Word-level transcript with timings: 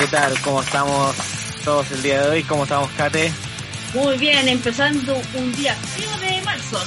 ¿Qué 0.00 0.06
tal? 0.06 0.40
¿Cómo 0.40 0.62
estamos 0.62 1.14
todos 1.62 1.90
el 1.90 2.00
día 2.00 2.22
de 2.22 2.28
hoy? 2.30 2.42
¿Cómo 2.44 2.62
estamos, 2.62 2.88
Kate? 2.92 3.30
Muy 3.92 4.16
bien, 4.16 4.48
empezando 4.48 5.20
un 5.34 5.54
día 5.54 5.74
frío 5.74 6.16
de 6.16 6.40
marzo. 6.40 6.82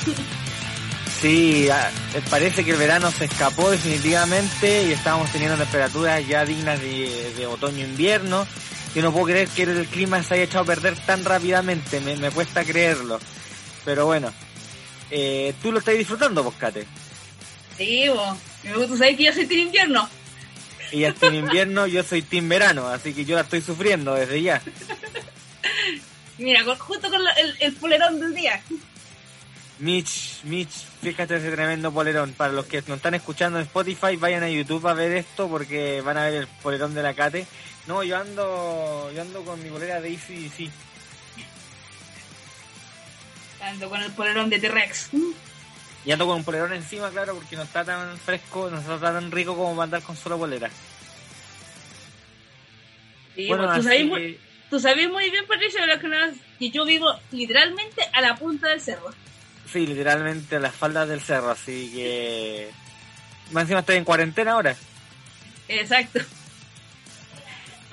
Sí, 1.22 1.68
eh, 1.68 2.22
parece 2.32 2.66
que 2.66 2.72
el 2.72 2.78
verano 2.78 3.12
se 3.12 3.26
escapó 3.26 3.70
definitivamente 3.70 4.88
y 4.88 4.94
estamos 4.94 5.32
teniendo 5.32 5.58
temperaturas 5.58 6.26
ya 6.26 6.44
dignas 6.44 6.82
de, 6.82 7.36
de 7.38 7.46
otoño-invierno. 7.46 8.48
Yo 8.96 9.04
no 9.04 9.12
puedo 9.12 9.28
creer 9.28 9.48
que 9.48 9.62
el 9.62 9.86
clima 9.86 10.24
se 10.24 10.34
haya 10.34 10.44
echado 10.46 10.64
a 10.64 10.68
perder 10.68 10.98
tan 11.06 11.24
rápidamente, 11.24 12.00
me, 12.00 12.16
me 12.16 12.32
cuesta 12.32 12.64
creerlo. 12.64 13.20
Pero 13.86 14.08
bueno, 14.08 14.34
eh, 15.12 15.54
tú 15.62 15.72
lo 15.72 15.78
estás 15.78 15.96
disfrutando, 15.96 16.52
Kate. 16.58 16.88
Sí, 17.78 18.10
vos. 18.10 18.40
Tú 18.88 18.98
sabes 18.98 19.18
que 19.18 19.26
yo 19.26 19.34
soy 19.34 19.44
invierno. 19.52 20.10
Ella 20.94 21.10
está 21.10 21.26
en 21.28 21.36
invierno, 21.36 21.88
yo 21.88 22.04
soy 22.04 22.22
team 22.22 22.48
verano, 22.48 22.88
así 22.88 23.14
que 23.16 23.26
yo 23.26 23.36
la 23.36 23.42
estoy 23.42 23.62
sufriendo 23.62 24.14
desde 24.14 24.42
ya. 24.44 24.62
Mira, 26.38 26.64
con- 26.64 26.78
justo 26.78 27.10
con 27.10 27.24
la- 27.24 27.32
el, 27.34 27.56
el 27.60 27.74
polerón 27.74 28.20
del 28.20 28.36
día. 28.36 28.62
Mitch, 29.80 30.44
Mitch, 30.44 30.70
fíjate 31.02 31.38
ese 31.38 31.50
tremendo 31.52 31.92
polerón. 31.92 32.34
Para 32.34 32.54
los 32.54 32.66
que 32.68 32.82
nos 32.84 32.98
están 32.98 33.16
escuchando 33.16 33.58
en 33.58 33.66
Spotify, 33.66 34.18
vayan 34.18 34.44
a 34.44 34.50
YouTube 34.50 34.88
a 34.88 34.94
ver 34.94 35.14
esto 35.14 35.50
porque 35.50 36.02
van 36.02 36.18
a 36.18 36.26
ver 36.26 36.36
el 36.36 36.48
polerón 36.62 36.94
de 36.94 37.02
la 37.02 37.16
Cate. 37.16 37.48
No, 37.88 38.04
yo 38.04 38.18
ando, 38.18 39.12
yo 39.16 39.22
ando 39.24 39.44
con 39.44 39.62
mi 39.64 39.70
bolera 39.70 40.00
de 40.00 40.10
ACDC. 40.16 40.70
Ando 43.62 43.90
con 43.90 44.02
el 44.02 44.12
polerón 44.12 44.50
de 44.50 44.60
T-Rex. 44.60 45.10
Y 46.06 46.12
ando 46.12 46.26
con 46.28 46.38
un 46.38 46.44
polerón 46.44 46.74
encima, 46.74 47.10
claro, 47.12 47.36
porque 47.36 47.56
no 47.56 47.64
está 47.64 47.86
tan 47.86 48.18
fresco, 48.18 48.70
no 48.70 48.80
está 48.80 49.00
tan 49.00 49.32
rico 49.32 49.56
como 49.56 49.72
para 49.76 49.84
andar 49.86 50.02
con 50.04 50.18
solo 50.18 50.38
bolera. 50.38 50.70
Sí, 53.36 53.48
bueno, 53.48 53.66
vos, 53.68 53.76
tú, 53.78 53.84
sabes 53.84 54.06
muy, 54.06 54.40
tú 54.70 54.80
sabes 54.80 55.10
muy 55.10 55.30
bien, 55.32 55.46
Patricia, 55.48 55.86
lo 55.86 56.00
que, 56.00 56.08
no- 56.08 56.34
que 56.60 56.70
yo 56.72 56.86
vivo 56.86 57.08
literalmente 57.32 58.02
a 58.14 58.22
la 58.22 58.36
punta 58.36 58.68
del 58.70 58.82
cerro. 58.82 59.10
sí, 59.72 59.88
literalmente 59.88 60.58
a 60.58 60.60
las 60.60 60.76
faldas 60.76 61.08
del 61.10 61.22
cerro, 61.22 61.52
así 61.52 61.90
que... 61.94 62.70
Más 63.52 63.64
encima 63.64 63.80
estoy 63.82 63.98
en 63.98 64.04
cuarentena 64.06 64.54
ahora. 64.54 64.76
Exacto. 65.68 66.20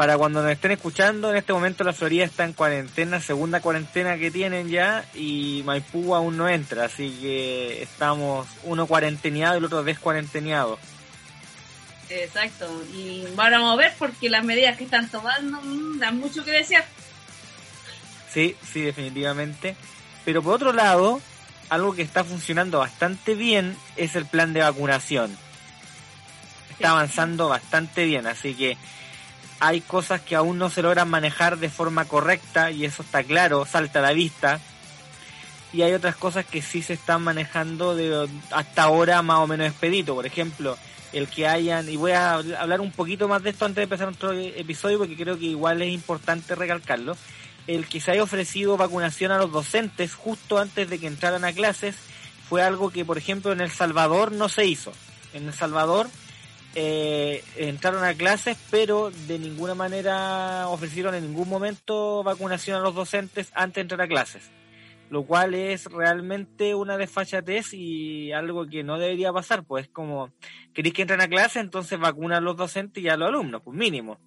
Para 0.00 0.16
cuando 0.16 0.42
nos 0.42 0.50
estén 0.50 0.70
escuchando, 0.70 1.28
en 1.28 1.36
este 1.36 1.52
momento 1.52 1.84
la 1.84 1.92
Florida 1.92 2.24
está 2.24 2.44
en 2.44 2.54
cuarentena, 2.54 3.20
segunda 3.20 3.60
cuarentena 3.60 4.16
que 4.16 4.30
tienen 4.30 4.70
ya, 4.70 5.04
y 5.14 5.60
Maipú 5.66 6.14
aún 6.14 6.38
no 6.38 6.48
entra, 6.48 6.86
así 6.86 7.18
que 7.20 7.82
estamos 7.82 8.48
uno 8.62 8.86
cuarenteneado 8.86 9.56
y 9.56 9.58
el 9.58 9.66
otro 9.66 9.84
descuarenteneado. 9.84 10.78
Exacto. 12.08 12.82
Y 12.94 13.26
vamos 13.34 13.74
a 13.74 13.76
ver 13.76 13.92
porque 13.98 14.30
las 14.30 14.42
medidas 14.42 14.78
que 14.78 14.84
están 14.84 15.06
tomando 15.10 15.60
mm, 15.60 15.98
dan 15.98 16.18
mucho 16.18 16.46
que 16.46 16.52
desear. 16.52 16.86
Sí, 18.32 18.56
sí, 18.72 18.80
definitivamente. 18.80 19.76
Pero 20.24 20.42
por 20.42 20.54
otro 20.54 20.72
lado, 20.72 21.20
algo 21.68 21.94
que 21.94 22.00
está 22.00 22.24
funcionando 22.24 22.78
bastante 22.78 23.34
bien 23.34 23.76
es 23.98 24.16
el 24.16 24.24
plan 24.24 24.54
de 24.54 24.60
vacunación. 24.60 25.28
Sí. 25.28 25.36
Está 26.70 26.92
avanzando 26.92 27.50
bastante 27.50 28.06
bien, 28.06 28.26
así 28.26 28.54
que 28.54 28.78
hay 29.60 29.80
cosas 29.80 30.20
que 30.20 30.34
aún 30.34 30.58
no 30.58 30.70
se 30.70 30.82
logran 30.82 31.08
manejar 31.08 31.58
de 31.58 31.68
forma 31.68 32.06
correcta 32.06 32.70
y 32.70 32.84
eso 32.84 33.02
está 33.02 33.22
claro, 33.22 33.66
salta 33.66 34.00
a 34.00 34.02
la 34.02 34.12
vista. 34.12 34.60
Y 35.72 35.82
hay 35.82 35.92
otras 35.92 36.16
cosas 36.16 36.44
que 36.44 36.62
sí 36.62 36.82
se 36.82 36.94
están 36.94 37.22
manejando 37.22 37.94
de 37.94 38.28
hasta 38.50 38.82
ahora 38.82 39.22
más 39.22 39.38
o 39.38 39.46
menos 39.46 39.68
expedito. 39.68 40.14
Por 40.16 40.26
ejemplo, 40.26 40.76
el 41.12 41.28
que 41.28 41.46
hayan, 41.46 41.88
y 41.88 41.96
voy 41.96 42.12
a 42.12 42.34
hablar 42.34 42.80
un 42.80 42.90
poquito 42.90 43.28
más 43.28 43.42
de 43.42 43.50
esto 43.50 43.66
antes 43.66 43.76
de 43.76 43.82
empezar 43.84 44.06
nuestro 44.06 44.32
episodio 44.32 44.98
porque 44.98 45.16
creo 45.16 45.38
que 45.38 45.46
igual 45.46 45.80
es 45.82 45.92
importante 45.92 46.54
recalcarlo 46.56 47.16
el 47.66 47.86
que 47.86 48.00
se 48.00 48.10
haya 48.10 48.22
ofrecido 48.22 48.76
vacunación 48.76 49.32
a 49.32 49.38
los 49.38 49.52
docentes 49.52 50.14
justo 50.14 50.58
antes 50.58 50.88
de 50.88 50.98
que 50.98 51.06
entraran 51.06 51.44
a 51.44 51.52
clases 51.52 51.94
fue 52.48 52.62
algo 52.62 52.90
que, 52.90 53.04
por 53.04 53.16
ejemplo, 53.16 53.52
en 53.52 53.60
El 53.60 53.70
Salvador 53.70 54.32
no 54.32 54.48
se 54.48 54.66
hizo. 54.66 54.92
En 55.34 55.46
El 55.46 55.54
Salvador 55.54 56.08
eh, 56.74 57.42
entraron 57.56 58.04
a 58.04 58.14
clases, 58.14 58.56
pero 58.70 59.10
de 59.26 59.38
ninguna 59.38 59.74
manera 59.74 60.68
ofrecieron 60.68 61.14
en 61.14 61.26
ningún 61.26 61.48
momento 61.48 62.22
vacunación 62.22 62.76
a 62.76 62.80
los 62.80 62.94
docentes 62.94 63.50
antes 63.54 63.76
de 63.76 63.80
entrar 63.82 64.02
a 64.02 64.08
clases. 64.08 64.50
Lo 65.10 65.24
cual 65.24 65.54
es 65.54 65.86
realmente 65.86 66.76
una 66.76 66.96
desfachatez 66.96 67.74
y 67.74 68.30
algo 68.30 68.66
que 68.66 68.84
no 68.84 68.98
debería 68.98 69.32
pasar, 69.32 69.64
pues 69.64 69.88
como, 69.88 70.32
queréis 70.72 70.94
que 70.94 71.02
entren 71.02 71.20
a 71.20 71.28
clase, 71.28 71.58
entonces 71.58 71.98
vacuna 71.98 72.36
a 72.36 72.40
los 72.40 72.56
docentes 72.56 73.02
y 73.02 73.08
a 73.08 73.16
los 73.16 73.28
alumnos, 73.28 73.62
pues 73.64 73.76
mínimo. 73.76 74.18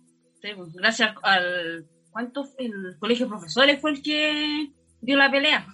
Pues, 0.42 0.74
gracias 0.74 1.16
al... 1.24 1.88
¿Cuánto? 2.12 2.48
El 2.60 2.98
colegio 3.00 3.26
de 3.26 3.30
profesores 3.32 3.82
fue 3.82 3.92
el 3.92 4.04
que 4.04 4.72
dio 5.02 5.18
la 5.18 5.32
pelea. 5.32 5.66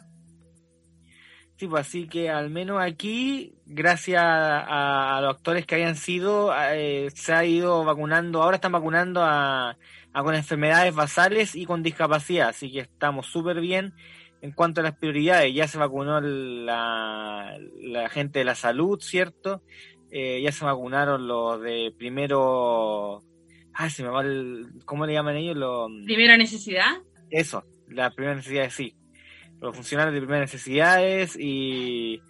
Sí, 1.59 1.68
pues 1.68 1.86
así 1.86 2.08
que 2.08 2.30
al 2.30 2.50
menos 2.50 2.81
aquí, 2.81 3.53
gracias 3.66 4.24
a, 4.24 5.18
a 5.18 5.22
los 5.22 5.36
actores 5.36 5.66
que 5.66 5.75
hayan 5.75 5.97
sido, 5.97 6.53
eh, 6.58 7.09
se 7.14 7.34
ha 7.34 7.44
ido 7.44 7.84
vacunando, 7.84 8.42
ahora 8.42 8.56
están 8.56 8.72
vacunando 8.72 9.22
a, 9.22 9.72
a 10.14 10.24
con 10.24 10.36
enfermedades 10.36 10.96
basales 10.96 11.56
y 11.58 11.66
con 11.66 11.84
discapacidad, 11.84 12.47
así 12.47 12.72
que 12.72 12.80
estamos 12.80 13.28
súper 13.28 13.59
bien 13.59 13.94
en 14.42 14.53
cuanto 14.53 14.80
a 14.80 14.86
las 14.86 14.96
prioridades. 14.96 15.53
Ya 15.53 15.68
se 15.68 15.78
vacunó 15.78 16.22
la, 16.22 17.58
la 17.81 18.08
gente 18.08 18.40
de 18.40 18.46
la 18.46 18.56
salud, 18.56 18.97
¿cierto? 19.02 19.62
Eh, 20.12 20.41
ya 20.41 20.53
se 20.53 20.64
vacunaron 20.64 21.28
los 21.28 21.59
de 21.62 21.94
primero... 21.97 23.22
Ah, 23.74 23.90
se 23.90 24.02
me 24.03 24.09
va 24.09 24.22
el... 24.22 24.66
¿Cómo 24.86 25.06
le 25.06 25.12
llaman 25.12 25.36
ellos? 25.36 25.58
Los, 25.58 25.91
Primera 26.06 26.38
necesidad. 26.38 27.02
eso, 27.30 27.66
la 27.90 28.12
primera 28.12 28.36
necesidad 28.36 28.70
sí. 28.70 28.96
Los 29.62 29.75
funcionarios 29.75 30.14
de 30.14 30.22
primeras 30.22 30.52
necesidades 30.52 31.36
y 31.38 32.22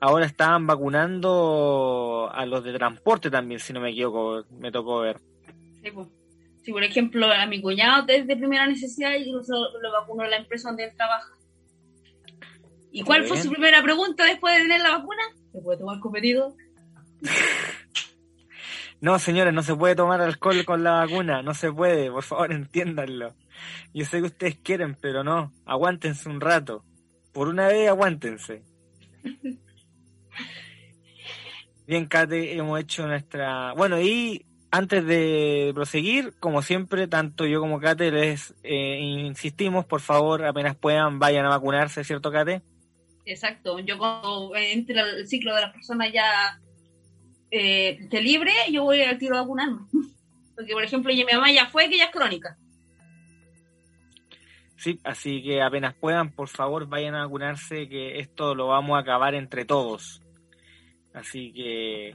ahora 0.00 0.26
estaban 0.26 0.66
vacunando 0.66 2.30
a 2.32 2.46
los 2.46 2.64
de 2.64 2.72
transporte 2.72 3.30
también, 3.30 3.60
si 3.60 3.72
no 3.72 3.80
me 3.80 3.90
equivoco, 3.90 4.44
me 4.58 4.72
tocó 4.72 5.00
ver. 5.00 5.20
Sí, 5.82 5.90
pues. 5.90 6.08
Si 6.62 6.72
por 6.72 6.82
ejemplo 6.82 7.30
a 7.30 7.46
mi 7.46 7.62
cuñado 7.62 8.04
es 8.08 8.26
de 8.26 8.36
primera 8.36 8.66
necesidad 8.66 9.12
y 9.14 9.30
lo, 9.30 9.40
lo 9.40 9.92
vacunó 9.92 10.24
la 10.24 10.36
empresa 10.36 10.68
donde 10.68 10.84
él 10.84 10.96
trabaja. 10.96 11.32
¿Y 12.90 13.02
cuál 13.02 13.24
fue 13.24 13.36
su 13.36 13.50
primera 13.50 13.82
pregunta 13.82 14.24
después 14.24 14.56
de 14.56 14.62
tener 14.62 14.80
la 14.80 14.98
vacuna? 14.98 15.22
¿Se 15.52 15.60
puede 15.60 15.78
tomar 15.78 16.00
competido? 16.00 16.56
No, 19.00 19.18
señores, 19.18 19.52
no 19.52 19.62
se 19.62 19.74
puede 19.74 19.94
tomar 19.94 20.20
alcohol 20.20 20.64
con 20.64 20.82
la 20.82 20.92
vacuna, 20.92 21.42
no 21.42 21.52
se 21.54 21.70
puede, 21.72 22.10
por 22.10 22.22
favor, 22.22 22.52
entiéndanlo. 22.54 23.34
Yo 23.92 24.04
sé 24.04 24.18
que 24.18 24.26
ustedes 24.26 24.56
quieren, 24.56 24.96
pero 25.00 25.22
no, 25.24 25.52
aguántense 25.64 26.28
un 26.28 26.40
rato. 26.40 26.84
Por 27.32 27.48
una 27.48 27.68
vez, 27.68 27.88
aguántense. 27.88 28.62
Bien, 31.86 32.06
Kate, 32.06 32.56
hemos 32.56 32.80
hecho 32.80 33.06
nuestra... 33.06 33.72
Bueno, 33.74 34.00
y 34.00 34.44
antes 34.72 35.06
de 35.06 35.70
proseguir, 35.74 36.34
como 36.40 36.60
siempre, 36.62 37.06
tanto 37.06 37.46
yo 37.46 37.60
como 37.60 37.78
Kate 37.78 38.10
les 38.10 38.54
eh, 38.64 38.98
insistimos, 38.98 39.84
por 39.84 40.00
favor, 40.00 40.44
apenas 40.44 40.74
puedan, 40.74 41.20
vayan 41.20 41.46
a 41.46 41.50
vacunarse, 41.50 42.02
¿cierto, 42.02 42.32
Kate? 42.32 42.62
Exacto. 43.24 43.78
Yo 43.80 43.98
cuando 43.98 44.52
entre 44.56 45.00
el 45.00 45.28
ciclo 45.28 45.54
de 45.54 45.60
las 45.60 45.72
personas 45.72 46.12
ya 46.12 46.60
eh, 47.50 48.08
libre, 48.12 48.52
yo 48.70 48.84
voy 48.84 49.02
al 49.02 49.18
tiro 49.18 49.36
a 49.36 49.42
vacunarme. 49.42 49.80
Porque, 50.56 50.72
por 50.72 50.84
ejemplo, 50.84 51.12
mi 51.12 51.24
mamá 51.24 51.52
ya 51.52 51.66
fue, 51.66 51.88
que 51.88 51.98
ya 51.98 52.04
es 52.04 52.10
crónica. 52.10 52.56
Sí, 54.78 55.00
así 55.04 55.42
que 55.42 55.62
apenas 55.62 55.94
puedan, 55.94 56.32
por 56.32 56.48
favor, 56.48 56.86
vayan 56.86 57.14
a 57.14 57.24
vacunarse, 57.24 57.88
que 57.88 58.18
esto 58.18 58.54
lo 58.54 58.68
vamos 58.68 58.96
a 58.96 59.00
acabar 59.00 59.34
entre 59.34 59.64
todos. 59.64 60.22
Así 61.12 61.52
que, 61.52 62.14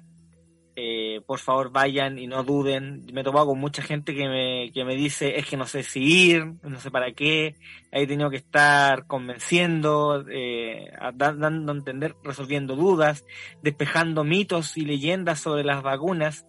eh, 0.76 1.22
por 1.26 1.40
favor, 1.40 1.72
vayan 1.72 2.18
y 2.18 2.28
no 2.28 2.44
duden. 2.44 3.06
Me 3.12 3.22
he 3.22 3.24
topado 3.24 3.48
con 3.48 3.60
mucha 3.60 3.82
gente 3.82 4.16
que 4.16 4.28
me, 4.28 4.72
que 4.74 4.86
me 4.86 4.96
dice, 4.96 5.38
es 5.38 5.46
que 5.46 5.58
no 5.58 5.66
sé 5.66 5.84
si 5.84 6.02
ir, 6.02 6.46
no 6.64 6.80
sé 6.80 6.92
para 6.92 7.12
qué. 7.12 7.56
Ahí 7.92 8.04
he 8.04 8.08
tenido 8.08 8.30
que 8.30 8.38
estar 8.38 9.06
convenciendo, 9.06 10.26
eh, 10.30 10.92
dando 11.14 11.72
a 11.72 11.76
entender, 11.76 12.16
resolviendo 12.24 12.76
dudas, 12.76 13.26
despejando 13.62 14.24
mitos 14.24 14.78
y 14.78 14.86
leyendas 14.86 15.40
sobre 15.42 15.64
las 15.64 15.84
vacunas 15.84 16.46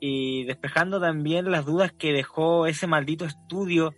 y 0.00 0.44
despejando 0.44 1.00
también 1.00 1.50
las 1.50 1.66
dudas 1.66 1.92
que 1.92 2.12
dejó 2.12 2.66
ese 2.66 2.86
maldito 2.86 3.24
estudio 3.24 3.94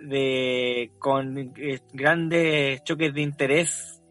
de 0.00 0.90
con 0.98 1.38
eh, 1.38 1.80
grandes 1.92 2.82
choques 2.84 3.14
de 3.14 3.22
interés 3.22 4.01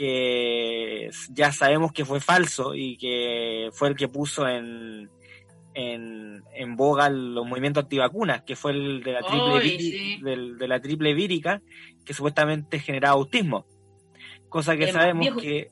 que 0.00 1.10
ya 1.28 1.52
sabemos 1.52 1.92
que 1.92 2.06
fue 2.06 2.20
falso 2.20 2.74
y 2.74 2.96
que 2.96 3.68
fue 3.74 3.88
el 3.88 3.96
que 3.96 4.08
puso 4.08 4.48
en, 4.48 5.10
en, 5.74 6.42
en 6.54 6.74
boga 6.74 7.10
los 7.10 7.46
movimientos 7.46 7.82
antivacunas, 7.82 8.40
que 8.40 8.56
fue 8.56 8.72
el 8.72 9.02
de 9.02 9.12
la 9.12 9.20
triple, 9.20 10.54
de 10.58 10.68
la 10.68 10.80
triple 10.80 11.12
vírica, 11.12 11.60
que 12.06 12.14
supuestamente 12.14 12.78
generaba 12.78 13.12
autismo. 13.12 13.66
Cosa 14.48 14.74
que 14.74 14.90
sabemos 14.90 15.36
que 15.36 15.68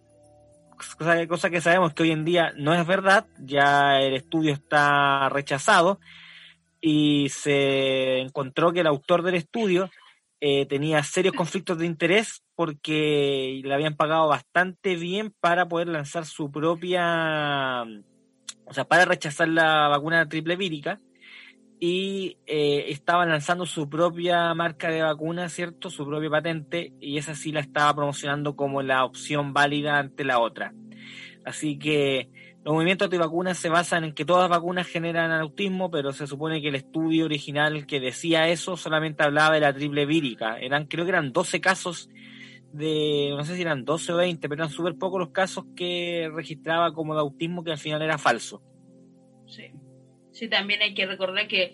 cosa, 0.98 1.26
cosa 1.26 1.48
que 1.48 1.62
sabemos 1.62 1.94
que 1.94 2.02
hoy 2.02 2.10
en 2.10 2.26
día 2.26 2.52
no 2.54 2.74
es 2.74 2.86
verdad, 2.86 3.24
ya 3.38 3.98
el 3.98 4.12
estudio 4.12 4.52
está 4.52 5.30
rechazado 5.30 6.00
y 6.82 7.30
se 7.30 8.18
encontró 8.18 8.74
que 8.74 8.80
el 8.80 8.86
autor 8.88 9.22
del 9.22 9.36
estudio 9.36 9.88
eh, 10.40 10.66
tenía 10.66 11.02
serios 11.02 11.34
conflictos 11.34 11.78
de 11.78 11.86
interés 11.86 12.42
porque 12.54 13.60
le 13.64 13.74
habían 13.74 13.96
pagado 13.96 14.28
bastante 14.28 14.96
bien 14.96 15.32
para 15.40 15.68
poder 15.68 15.88
lanzar 15.88 16.26
su 16.26 16.50
propia, 16.50 17.82
o 18.64 18.72
sea, 18.72 18.84
para 18.84 19.04
rechazar 19.04 19.48
la 19.48 19.88
vacuna 19.88 20.28
triple 20.28 20.56
vírica 20.56 21.00
y 21.80 22.38
eh, 22.46 22.96
lanzando 23.06 23.66
su 23.66 23.88
propia 23.88 24.52
marca 24.54 24.90
de 24.90 25.02
vacuna, 25.02 25.48
¿cierto? 25.48 25.90
Su 25.90 26.06
propia 26.06 26.30
patente 26.30 26.92
y 27.00 27.18
esa 27.18 27.34
sí 27.34 27.52
la 27.52 27.60
estaba 27.60 27.94
promocionando 27.94 28.56
como 28.56 28.82
la 28.82 29.04
opción 29.04 29.52
válida 29.52 29.98
ante 29.98 30.24
la 30.24 30.40
otra. 30.40 30.72
Así 31.44 31.78
que 31.78 32.28
los 32.68 32.74
movimientos 32.74 33.06
antivacunas 33.06 33.56
se 33.56 33.70
basan 33.70 34.04
en 34.04 34.12
que 34.12 34.26
todas 34.26 34.42
las 34.42 34.58
vacunas 34.58 34.86
generan 34.86 35.32
autismo, 35.32 35.90
pero 35.90 36.12
se 36.12 36.26
supone 36.26 36.60
que 36.60 36.68
el 36.68 36.74
estudio 36.74 37.24
original 37.24 37.86
que 37.86 37.98
decía 37.98 38.46
eso 38.48 38.76
solamente 38.76 39.22
hablaba 39.22 39.54
de 39.54 39.60
la 39.60 39.72
triple 39.72 40.04
vírica. 40.04 40.58
Eran, 40.58 40.84
creo 40.84 41.06
que 41.06 41.12
eran 41.12 41.32
12 41.32 41.62
casos 41.62 42.10
de, 42.74 43.32
no 43.34 43.42
sé 43.46 43.56
si 43.56 43.62
eran 43.62 43.86
12 43.86 44.12
o 44.12 44.16
20, 44.18 44.46
pero 44.50 44.64
eran 44.64 44.70
súper 44.70 44.96
pocos 44.96 45.18
los 45.18 45.30
casos 45.30 45.64
que 45.74 46.30
registraba 46.30 46.92
como 46.92 47.14
de 47.14 47.20
autismo 47.20 47.64
que 47.64 47.70
al 47.70 47.78
final 47.78 48.02
era 48.02 48.18
falso. 48.18 48.62
Sí, 49.46 49.72
sí 50.32 50.46
también 50.50 50.82
hay 50.82 50.92
que 50.92 51.06
recordar 51.06 51.48
que 51.48 51.72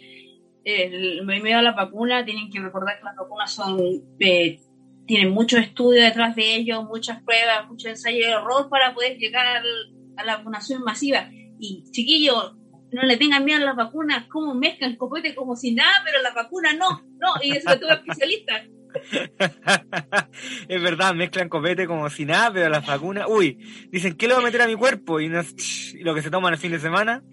el 0.63 1.25
movimiento 1.25 1.57
de 1.57 1.63
la 1.65 1.73
vacuna, 1.73 2.25
tienen 2.25 2.53
que 2.53 2.61
recordar 2.61 2.99
que 2.99 3.05
las 3.05 3.17
vacunas 3.17 3.53
son, 3.53 3.81
eh, 4.21 4.61
tienen 5.09 5.33
mucho 5.33 5.59
estudio 5.59 6.05
detrás 6.05 6.37
de 6.37 6.55
ellos, 6.55 6.85
muchas 6.85 7.21
pruebas, 7.25 7.69
mucho 7.69 7.89
ensayo 7.89 8.17
y 8.17 8.23
error 8.23 8.69
para 8.69 8.95
poder 8.95 9.19
llegar 9.19 9.45
al 9.45 9.94
a 10.17 10.25
la 10.25 10.39
vacunación 10.39 10.83
masiva. 10.83 11.29
Y 11.59 11.85
chiquillos, 11.91 12.57
no 12.95 13.03
le 13.03 13.17
tengan 13.17 13.45
miedo 13.45 13.61
a 13.61 13.65
las 13.67 13.77
vacunas, 13.77 14.27
como 14.29 14.55
mezclan 14.55 14.97
copete 14.97 15.35
como 15.35 15.57
si 15.57 15.75
nada, 15.75 16.03
pero 16.05 16.23
las 16.23 16.35
vacunas 16.35 16.77
no, 16.77 17.03
no, 17.19 17.43
y 17.43 17.57
eso 17.57 17.71
es 17.71 17.81
todo 17.81 17.93
especialista. 17.93 18.65
es 20.69 20.83
verdad, 20.83 21.15
mezclan 21.15 21.49
copete 21.49 21.89
como 21.89 22.09
si 22.09 22.25
nada, 22.25 22.53
pero 22.53 22.69
las 22.69 22.87
vacunas, 22.87 23.27
uy, 23.29 23.59
dicen, 23.91 24.17
¿qué 24.17 24.29
le 24.29 24.35
voy 24.35 24.43
a 24.45 24.47
meter 24.47 24.63
a 24.63 24.69
mi 24.69 24.77
cuerpo? 24.77 25.21
Y, 25.21 25.29
lo 25.29 26.15
que 26.15 26.23
se 26.23 26.31
toman 26.31 26.55
el 26.55 26.61
fin 26.61 26.71
de 26.71 26.79
semana. 26.79 27.25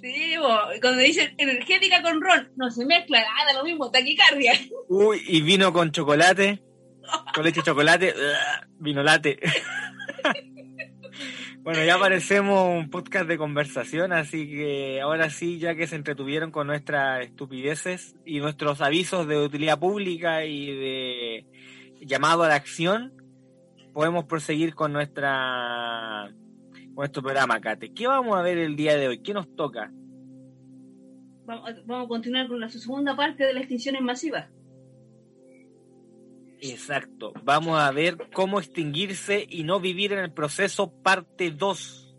Sí, 0.00 0.34
cuando 0.80 1.00
dicen 1.00 1.34
energética 1.38 2.02
con 2.02 2.20
ron, 2.20 2.52
no 2.56 2.70
se 2.70 2.84
mezcla, 2.84 3.20
nada, 3.20 3.58
lo 3.58 3.64
mismo, 3.64 3.90
taquicardia. 3.90 4.52
Uy, 4.88 5.20
y 5.26 5.40
vino 5.40 5.72
con 5.72 5.90
chocolate, 5.90 6.62
con 7.34 7.42
leche 7.42 7.60
de 7.60 7.64
chocolate, 7.64 8.14
vino 8.78 9.02
late. 9.02 9.40
Bueno, 11.64 11.82
ya 11.82 11.94
aparecemos 11.94 12.68
un 12.68 12.90
podcast 12.90 13.26
de 13.26 13.38
conversación, 13.38 14.12
así 14.12 14.46
que 14.50 15.00
ahora 15.00 15.30
sí, 15.30 15.58
ya 15.58 15.74
que 15.74 15.86
se 15.86 15.96
entretuvieron 15.96 16.50
con 16.50 16.66
nuestras 16.66 17.24
estupideces 17.24 18.14
y 18.26 18.38
nuestros 18.38 18.82
avisos 18.82 19.26
de 19.26 19.42
utilidad 19.42 19.78
pública 19.78 20.44
y 20.44 20.66
de 20.66 21.46
llamado 22.02 22.42
a 22.42 22.48
la 22.48 22.56
acción, 22.56 23.14
podemos 23.94 24.26
proseguir 24.26 24.74
con 24.74 24.92
nuestra 24.92 26.30
nuestro 26.94 27.22
programa, 27.22 27.58
Kate. 27.62 27.94
¿Qué 27.94 28.06
vamos 28.06 28.36
a 28.36 28.42
ver 28.42 28.58
el 28.58 28.76
día 28.76 28.98
de 28.98 29.08
hoy? 29.08 29.22
¿Qué 29.22 29.32
nos 29.32 29.56
toca? 29.56 29.90
Vamos 31.46 32.04
a 32.04 32.08
continuar 32.08 32.46
con 32.46 32.60
la 32.60 32.68
segunda 32.68 33.16
parte 33.16 33.42
de 33.42 33.54
las 33.54 33.62
extinciones 33.62 34.02
masivas. 34.02 34.50
Exacto. 36.70 37.34
Vamos 37.42 37.78
a 37.78 37.90
ver 37.92 38.16
cómo 38.32 38.58
extinguirse 38.58 39.46
y 39.48 39.64
no 39.64 39.80
vivir 39.80 40.14
en 40.14 40.20
el 40.20 40.32
proceso 40.32 40.90
parte 41.02 41.50
2. 41.50 42.16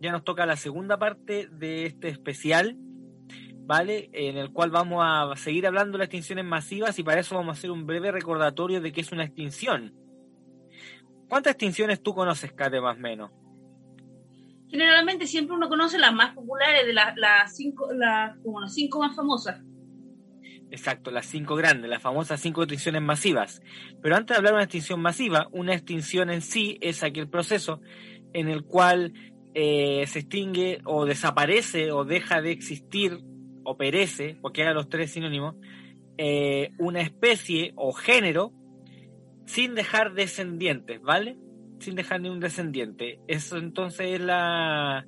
Ya 0.00 0.12
nos 0.12 0.24
toca 0.24 0.44
la 0.44 0.56
segunda 0.56 0.98
parte 0.98 1.48
de 1.50 1.86
este 1.86 2.08
especial, 2.08 2.76
¿vale? 3.64 4.10
En 4.12 4.36
el 4.36 4.52
cual 4.52 4.70
vamos 4.70 5.02
a 5.02 5.34
seguir 5.36 5.66
hablando 5.66 5.92
de 5.92 5.98
las 6.00 6.06
extinciones 6.06 6.44
masivas 6.44 6.98
y 6.98 7.02
para 7.02 7.20
eso 7.20 7.34
vamos 7.34 7.56
a 7.56 7.58
hacer 7.58 7.70
un 7.70 7.86
breve 7.86 8.12
recordatorio 8.12 8.82
de 8.82 8.92
qué 8.92 9.00
es 9.00 9.10
una 9.10 9.24
extinción. 9.24 9.94
¿Cuántas 11.28 11.52
extinciones 11.52 12.02
tú 12.02 12.14
conoces, 12.14 12.52
Kate, 12.52 12.78
más 12.78 12.98
o 12.98 13.00
menos? 13.00 13.30
Generalmente 14.68 15.26
siempre 15.26 15.56
uno 15.56 15.70
conoce 15.70 15.98
las 15.98 16.12
más 16.12 16.34
populares, 16.34 16.86
de 16.86 16.92
las 16.92 17.56
cinco, 17.56 17.90
las, 17.94 18.38
como 18.40 18.60
las 18.60 18.74
cinco 18.74 19.00
más 19.00 19.16
famosas. 19.16 19.62
Exacto, 20.72 21.10
las 21.10 21.26
cinco 21.26 21.54
grandes, 21.54 21.90
las 21.90 22.00
famosas 22.00 22.40
cinco 22.40 22.62
extinciones 22.62 23.02
masivas. 23.02 23.60
Pero 24.00 24.16
antes 24.16 24.34
de 24.34 24.38
hablar 24.38 24.52
de 24.52 24.56
una 24.56 24.64
extinción 24.64 25.02
masiva, 25.02 25.48
una 25.52 25.74
extinción 25.74 26.30
en 26.30 26.40
sí 26.40 26.78
es 26.80 27.02
aquel 27.02 27.28
proceso 27.28 27.82
en 28.32 28.48
el 28.48 28.64
cual 28.64 29.12
eh, 29.54 30.06
se 30.06 30.20
extingue 30.20 30.80
o 30.86 31.04
desaparece 31.04 31.92
o 31.92 32.06
deja 32.06 32.40
de 32.40 32.52
existir 32.52 33.18
o 33.64 33.76
perece, 33.76 34.38
porque 34.40 34.62
eran 34.62 34.74
los 34.74 34.88
tres 34.88 35.10
sinónimos, 35.10 35.56
eh, 36.16 36.70
una 36.78 37.02
especie 37.02 37.74
o 37.76 37.92
género 37.92 38.54
sin 39.44 39.74
dejar 39.74 40.14
descendientes, 40.14 41.02
¿vale? 41.02 41.36
Sin 41.80 41.96
dejar 41.96 42.22
ni 42.22 42.30
un 42.30 42.40
descendiente. 42.40 43.20
Eso 43.28 43.58
entonces 43.58 44.12
es 44.12 44.20
la, 44.22 45.06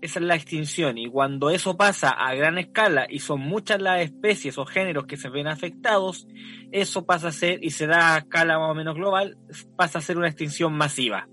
esa 0.00 0.20
es 0.20 0.26
la 0.26 0.34
extinción. 0.34 0.98
Y 0.98 1.08
cuando 1.08 1.50
eso 1.50 1.76
pasa 1.76 2.10
a 2.10 2.34
gran 2.34 2.58
escala 2.58 3.06
y 3.08 3.20
son 3.20 3.40
muchas 3.40 3.80
las 3.80 4.00
especies 4.02 4.58
o 4.58 4.66
géneros 4.66 5.06
que 5.06 5.16
se 5.16 5.28
ven 5.28 5.48
afectados, 5.48 6.26
eso 6.70 7.04
pasa 7.04 7.28
a 7.28 7.32
ser, 7.32 7.62
y 7.62 7.70
se 7.70 7.86
da 7.86 8.14
a 8.14 8.18
escala 8.18 8.58
más 8.58 8.70
o 8.70 8.74
menos 8.74 8.94
global, 8.94 9.36
pasa 9.76 9.98
a 9.98 10.02
ser 10.02 10.18
una 10.18 10.28
extinción 10.28 10.72
masiva. 10.72 11.28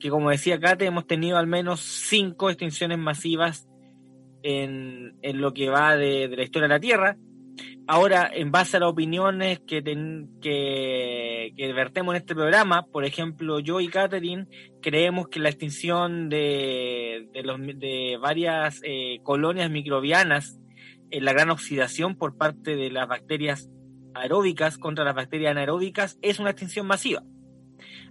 Que 0.00 0.10
como 0.10 0.30
decía 0.30 0.60
Kate, 0.60 0.86
hemos 0.86 1.06
tenido 1.06 1.38
al 1.38 1.46
menos 1.46 1.80
cinco 1.80 2.50
extinciones 2.50 2.98
masivas 2.98 3.68
en, 4.42 5.16
en 5.22 5.40
lo 5.40 5.54
que 5.54 5.70
va 5.70 5.96
de, 5.96 6.28
de 6.28 6.36
la 6.36 6.42
historia 6.42 6.68
de 6.68 6.74
la 6.74 6.80
Tierra. 6.80 7.16
Ahora, 7.88 8.28
en 8.32 8.50
base 8.50 8.76
a 8.76 8.80
las 8.80 8.90
opiniones 8.90 9.60
que, 9.60 9.82
que, 10.42 11.52
que, 11.56 11.72
vertemos 11.72 12.14
en 12.14 12.20
este 12.20 12.34
programa, 12.34 12.86
por 12.86 13.04
ejemplo, 13.04 13.60
yo 13.60 13.80
y 13.80 13.88
Catherine 13.88 14.48
creemos 14.82 15.28
que 15.28 15.38
la 15.38 15.50
extinción 15.50 16.28
de, 16.28 17.28
de, 17.32 17.42
los, 17.42 17.60
de 17.60 18.18
varias 18.20 18.80
eh, 18.82 19.20
colonias 19.22 19.70
microbianas, 19.70 20.58
en 21.10 21.24
la 21.24 21.32
gran 21.32 21.50
oxidación 21.50 22.16
por 22.16 22.36
parte 22.36 22.74
de 22.74 22.90
las 22.90 23.06
bacterias 23.06 23.70
aeróbicas 24.14 24.78
contra 24.78 25.04
las 25.04 25.14
bacterias 25.14 25.52
anaeróbicas, 25.52 26.18
es 26.22 26.40
una 26.40 26.50
extinción 26.50 26.86
masiva. 26.86 27.22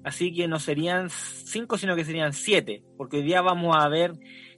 Así 0.06 0.34
que 0.34 0.48
no 0.48 0.60
serían 0.60 1.10
cinco, 1.10 1.78
sino 1.78 1.96
que 1.96 2.06
serían 2.06 2.32
siete, 2.32 2.84
porque 2.96 3.18
hoy 3.18 3.24
día 3.24 3.42
vamos 3.42 3.76
a 3.76 3.90
ver 3.90 4.14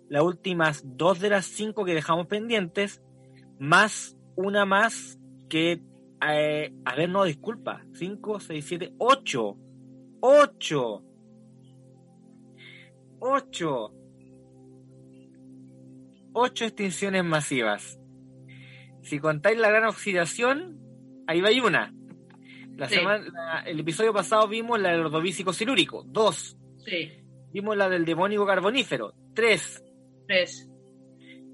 las 0.09 0.23
últimas 0.23 0.83
dos 0.85 1.19
de 1.19 1.29
las 1.29 1.45
cinco 1.45 1.85
que 1.85 1.93
dejamos 1.93 2.27
pendientes, 2.27 3.01
más 3.59 4.16
una 4.37 4.65
más 4.65 5.19
que, 5.49 5.81
eh, 6.25 6.73
a 6.85 6.95
ver, 6.95 7.09
no, 7.09 7.25
disculpa, 7.25 7.83
5, 7.93 8.39
6, 8.39 8.65
7, 8.65 8.93
8, 8.99 9.57
8, 10.21 11.03
8, 13.19 13.93
8 16.33 16.65
extinciones 16.65 17.25
masivas. 17.25 17.99
Si 19.01 19.19
contáis 19.19 19.57
la 19.57 19.69
gran 19.69 19.85
oxidación, 19.85 20.79
ahí 21.27 21.41
va 21.41 21.49
una. 21.65 21.93
La 22.75 22.87
sí. 22.87 22.95
semana, 22.95 23.63
el 23.65 23.79
episodio 23.79 24.13
pasado 24.13 24.47
vimos 24.47 24.79
la 24.79 24.91
del 24.91 25.05
ordovícico 25.05 25.51
silúrico, 25.51 26.03
dos. 26.05 26.57
Sí. 26.85 27.11
Vimos 27.51 27.75
la 27.75 27.89
del 27.89 28.05
demónico 28.05 28.45
carbonífero, 28.45 29.13
tres. 29.33 29.83
Tres. 30.27 30.69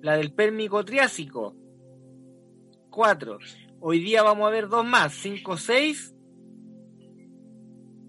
La 0.01 0.17
del 0.17 0.33
pérmico 0.33 0.83
triásico, 0.83 1.55
4. 2.93 3.39
Hoy 3.79 3.99
día 3.99 4.21
vamos 4.21 4.47
a 4.47 4.51
ver 4.51 4.69
dos 4.69 4.85
más, 4.85 5.13
5, 5.13 5.57
6. 5.57 6.15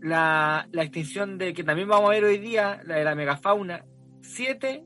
La, 0.03 0.69
la 0.71 0.83
extinción 0.83 1.39
de 1.39 1.55
que 1.55 1.65
también 1.65 1.89
vamos 1.89 2.11
a 2.11 2.13
ver 2.13 2.25
hoy 2.25 2.39
día, 2.39 2.83
la 2.85 2.97
de 2.97 3.05
la 3.05 3.15
megafauna, 3.15 3.87
7. 4.21 4.85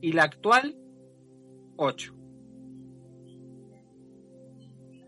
Y 0.00 0.12
la 0.12 0.24
actual, 0.24 0.76
8. 1.76 2.14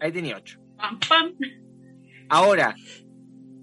Ahí 0.01 0.13
tenía 0.13 0.37
8. 0.37 0.61
Pam, 0.77 1.01
pam. 1.01 1.33
Ahora, 2.29 2.75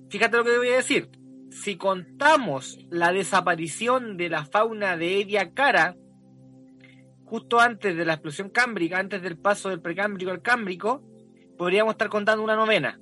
fíjate 0.09 0.37
lo 0.37 0.43
que 0.43 0.51
te 0.51 0.57
voy 0.57 0.69
a 0.69 0.77
decir. 0.77 1.09
Si 1.51 1.77
contamos 1.77 2.79
la 2.89 3.13
desaparición 3.13 4.17
de 4.17 4.29
la 4.29 4.45
fauna 4.45 4.97
de 4.97 5.21
Edia 5.21 5.53
Cara, 5.53 5.95
justo 7.25 7.59
antes 7.59 7.95
de 7.95 8.05
la 8.05 8.13
explosión 8.13 8.49
cámbrica, 8.49 8.99
antes 8.99 9.21
del 9.21 9.37
paso 9.37 9.69
del 9.69 9.81
precámbrico 9.81 10.31
al 10.31 10.41
cámbrico, 10.41 11.03
podríamos 11.57 11.93
estar 11.93 12.09
contando 12.09 12.43
una 12.43 12.55
novena. 12.55 12.99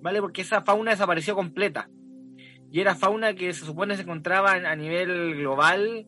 ¿Vale? 0.00 0.20
Porque 0.20 0.42
esa 0.42 0.62
fauna 0.62 0.92
desapareció 0.92 1.34
completa. 1.34 1.88
Y 2.70 2.80
era 2.80 2.94
fauna 2.94 3.34
que 3.34 3.52
se 3.52 3.64
supone 3.64 3.96
se 3.96 4.02
encontraba 4.02 4.52
a 4.52 4.76
nivel 4.76 5.36
global, 5.36 6.06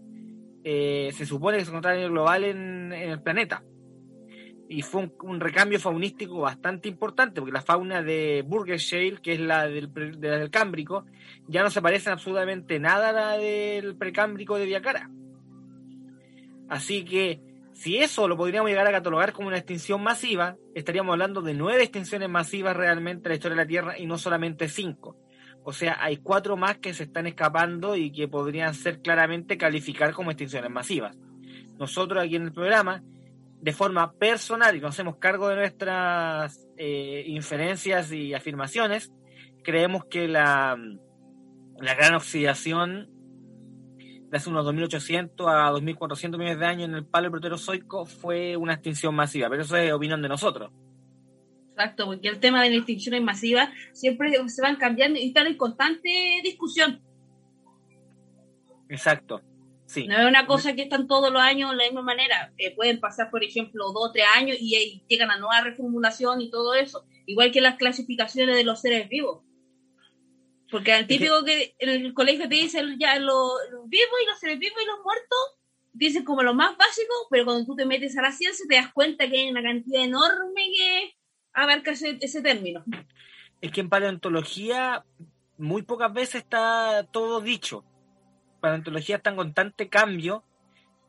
eh, 0.62 1.10
se 1.14 1.24
supone 1.26 1.58
que 1.58 1.64
se 1.64 1.70
encontraba 1.70 1.94
a 1.94 1.96
nivel 1.96 2.12
global 2.12 2.44
en, 2.44 2.92
el 2.92 3.22
planeta 3.22 3.64
y 4.70 4.82
fue 4.82 5.10
un, 5.22 5.40
recambio 5.40 5.80
faunístico 5.80 6.42
bastante 6.42 6.88
importante, 6.88 7.40
porque 7.40 7.52
la 7.52 7.60
fauna 7.60 8.04
de 8.04 8.44
Burger 8.46 8.78
Shale, 8.78 9.20
que 9.20 9.32
es 9.32 9.40
la 9.40 9.66
del, 9.66 9.92
de 9.92 10.28
la 10.28 10.38
del 10.38 10.50
Cámbrico, 10.50 11.06
ya 11.48 11.64
no 11.64 11.70
se 11.70 11.82
parece 11.82 12.08
en 12.08 12.12
absolutamente 12.12 12.78
nada 12.78 13.08
a 13.08 13.12
la 13.12 13.36
del 13.36 13.96
precámbrico 13.96 14.56
de 14.56 14.66
Viacara. 14.66 15.10
Así 16.70 17.04
que, 17.04 17.40
si 17.74 17.98
eso 17.98 18.28
lo 18.28 18.36
podríamos 18.36 18.70
llegar 18.70 18.86
a 18.86 18.92
catalogar 18.92 19.32
como 19.32 19.48
una 19.48 19.58
extinción 19.58 20.02
masiva, 20.02 20.56
estaríamos 20.74 21.12
hablando 21.12 21.42
de 21.42 21.52
nueve 21.52 21.82
extinciones 21.82 22.28
masivas 22.30 22.76
realmente 22.76 23.28
en 23.28 23.30
la 23.30 23.34
historia 23.34 23.56
de 23.56 23.62
la 23.62 23.68
Tierra 23.68 23.98
y 23.98 24.06
no 24.06 24.16
solamente 24.16 24.68
cinco. 24.68 25.16
O 25.64 25.72
sea, 25.72 25.98
hay 26.00 26.18
cuatro 26.18 26.56
más 26.56 26.78
que 26.78 26.94
se 26.94 27.04
están 27.04 27.26
escapando 27.26 27.96
y 27.96 28.12
que 28.12 28.28
podrían 28.28 28.72
ser 28.74 29.00
claramente 29.02 29.58
calificar 29.58 30.14
como 30.14 30.30
extinciones 30.30 30.70
masivas. 30.70 31.18
Nosotros 31.78 32.22
aquí 32.22 32.36
en 32.36 32.44
el 32.44 32.52
programa 32.52 33.02
de 33.60 33.72
forma 33.72 34.12
personal 34.12 34.76
y 34.76 34.80
nos 34.80 34.94
hacemos 34.94 35.16
cargo 35.16 35.48
de 35.48 35.56
nuestras 35.56 36.66
eh, 36.76 37.24
inferencias 37.26 38.12
y 38.12 38.32
afirmaciones, 38.32 39.12
creemos 39.64 40.04
que 40.04 40.28
la, 40.28 40.78
la 41.78 41.94
gran 41.94 42.14
oxidación 42.14 43.09
de 44.30 44.36
hace 44.36 44.48
unos 44.48 44.64
2.800 44.64 45.30
a 45.48 45.72
2.400 45.72 46.38
millones 46.38 46.58
de 46.58 46.66
años 46.66 46.88
en 46.88 46.94
el 46.94 47.04
palo 47.04 47.30
proterozoico 47.30 48.06
fue 48.06 48.56
una 48.56 48.74
extinción 48.74 49.14
masiva, 49.14 49.48
pero 49.50 49.62
eso 49.62 49.76
es 49.76 49.92
opinión 49.92 50.22
de 50.22 50.28
nosotros. 50.28 50.70
Exacto, 51.70 52.06
porque 52.06 52.28
el 52.28 52.38
tema 52.38 52.62
de 52.62 52.70
las 52.70 52.78
extinciones 52.78 53.22
masivas 53.22 53.70
siempre 53.92 54.32
se 54.48 54.62
van 54.62 54.76
cambiando 54.76 55.18
y 55.18 55.28
están 55.28 55.48
en 55.48 55.56
constante 55.56 56.40
discusión. 56.44 57.02
Exacto. 58.88 59.42
Sí. 59.86 60.06
No 60.06 60.16
es 60.16 60.26
una 60.26 60.46
cosa 60.46 60.74
que 60.74 60.82
están 60.82 61.08
todos 61.08 61.32
los 61.32 61.42
años 61.42 61.70
de 61.72 61.76
la 61.76 61.84
misma 61.84 62.02
manera. 62.02 62.52
Eh, 62.58 62.72
pueden 62.76 63.00
pasar, 63.00 63.28
por 63.30 63.42
ejemplo, 63.42 63.86
dos 63.92 64.10
o 64.10 64.12
tres 64.12 64.26
años 64.36 64.56
y, 64.60 64.76
y 64.76 65.02
llegan 65.08 65.32
a 65.32 65.38
nueva 65.38 65.62
reformulación 65.62 66.40
y 66.40 66.50
todo 66.50 66.74
eso. 66.74 67.04
Igual 67.26 67.50
que 67.50 67.60
las 67.60 67.76
clasificaciones 67.76 68.54
de 68.54 68.62
los 68.62 68.80
seres 68.80 69.08
vivos. 69.08 69.42
Porque 70.70 70.96
el 70.96 71.06
típico 71.06 71.44
que 71.44 71.74
en 71.78 71.88
el 71.88 72.14
colegio 72.14 72.48
te 72.48 72.54
dicen 72.54 72.96
ya 72.98 73.18
los, 73.18 73.52
los 73.72 73.88
vivos 73.88 74.16
y 74.22 74.26
los 74.26 74.38
seres 74.38 74.58
vivos 74.58 74.78
y 74.82 74.86
los 74.86 75.02
muertos, 75.04 75.38
dicen 75.92 76.24
como 76.24 76.42
lo 76.42 76.54
más 76.54 76.76
básico, 76.76 77.12
pero 77.30 77.44
cuando 77.44 77.66
tú 77.66 77.74
te 77.74 77.84
metes 77.84 78.16
a 78.16 78.22
la 78.22 78.32
ciencia 78.32 78.64
te 78.68 78.76
das 78.76 78.92
cuenta 78.92 79.28
que 79.28 79.40
hay 79.40 79.50
una 79.50 79.62
cantidad 79.62 80.04
enorme 80.04 80.62
que 80.76 81.14
abarca 81.52 81.90
ese, 81.90 82.18
ese 82.20 82.42
término. 82.42 82.84
Es 83.60 83.72
que 83.72 83.80
en 83.80 83.88
paleontología 83.88 85.04
muy 85.58 85.82
pocas 85.82 86.12
veces 86.12 86.36
está 86.36 87.06
todo 87.10 87.40
dicho 87.40 87.84
paleontología 88.60 89.16
está 89.16 89.30
en 89.30 89.36
constante 89.36 89.88
cambio, 89.88 90.44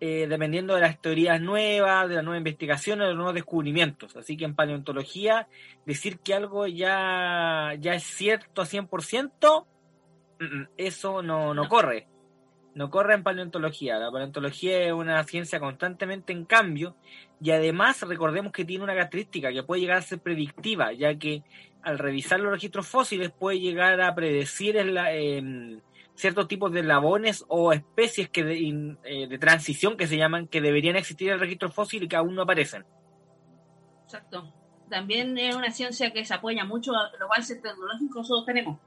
eh, 0.03 0.25
dependiendo 0.27 0.73
de 0.73 0.81
las 0.81 0.99
teorías 0.99 1.39
nuevas, 1.39 2.09
de 2.09 2.15
las 2.15 2.23
nuevas 2.23 2.39
investigaciones, 2.39 3.05
de 3.05 3.09
los 3.09 3.17
nuevos 3.17 3.35
descubrimientos. 3.35 4.15
Así 4.15 4.35
que 4.35 4.45
en 4.45 4.55
paleontología, 4.55 5.47
decir 5.85 6.17
que 6.17 6.33
algo 6.33 6.65
ya, 6.65 7.75
ya 7.79 7.93
es 7.93 8.03
cierto 8.03 8.63
a 8.63 8.65
100%, 8.65 9.65
eso 10.75 11.21
no, 11.21 11.53
no 11.53 11.69
corre. 11.69 12.07
No 12.73 12.89
corre 12.89 13.13
en 13.13 13.21
paleontología. 13.21 13.99
La 13.99 14.09
paleontología 14.09 14.79
es 14.79 14.91
una 14.91 15.23
ciencia 15.23 15.59
constantemente 15.59 16.33
en 16.33 16.45
cambio 16.45 16.95
y 17.39 17.51
además 17.51 18.01
recordemos 18.01 18.51
que 18.51 18.65
tiene 18.65 18.83
una 18.83 18.93
característica 18.93 19.53
que 19.53 19.61
puede 19.61 19.81
llegar 19.81 19.97
a 19.97 20.01
ser 20.01 20.17
predictiva, 20.17 20.93
ya 20.93 21.13
que 21.13 21.43
al 21.83 21.99
revisar 21.99 22.39
los 22.39 22.51
registros 22.51 22.87
fósiles 22.87 23.31
puede 23.31 23.59
llegar 23.59 24.01
a 24.01 24.15
predecir 24.15 24.77
el, 24.77 24.97
eh, 24.97 25.77
ciertos 26.21 26.47
tipos 26.47 26.71
de 26.71 26.83
labones 26.83 27.43
o 27.47 27.73
especies 27.73 28.29
que 28.29 28.43
de, 28.43 28.95
eh, 29.03 29.27
de, 29.27 29.37
transición 29.39 29.97
que 29.97 30.05
se 30.05 30.17
llaman, 30.17 30.47
que 30.47 30.61
deberían 30.61 30.95
existir 30.95 31.29
en 31.29 31.33
el 31.33 31.39
registro 31.39 31.71
fósil 31.71 32.03
y 32.03 32.07
que 32.07 32.15
aún 32.15 32.35
no 32.35 32.43
aparecen. 32.43 32.85
Exacto. 34.03 34.53
También 34.87 35.35
es 35.37 35.55
una 35.55 35.71
ciencia 35.71 36.11
que 36.13 36.23
se 36.23 36.33
apoya 36.33 36.63
mucho 36.63 36.91
a 36.95 37.11
los 37.11 37.21
avances 37.21 37.59
tecnológicos 37.61 38.13
que 38.13 38.19
nosotros 38.19 38.45
tenemos. 38.45 38.79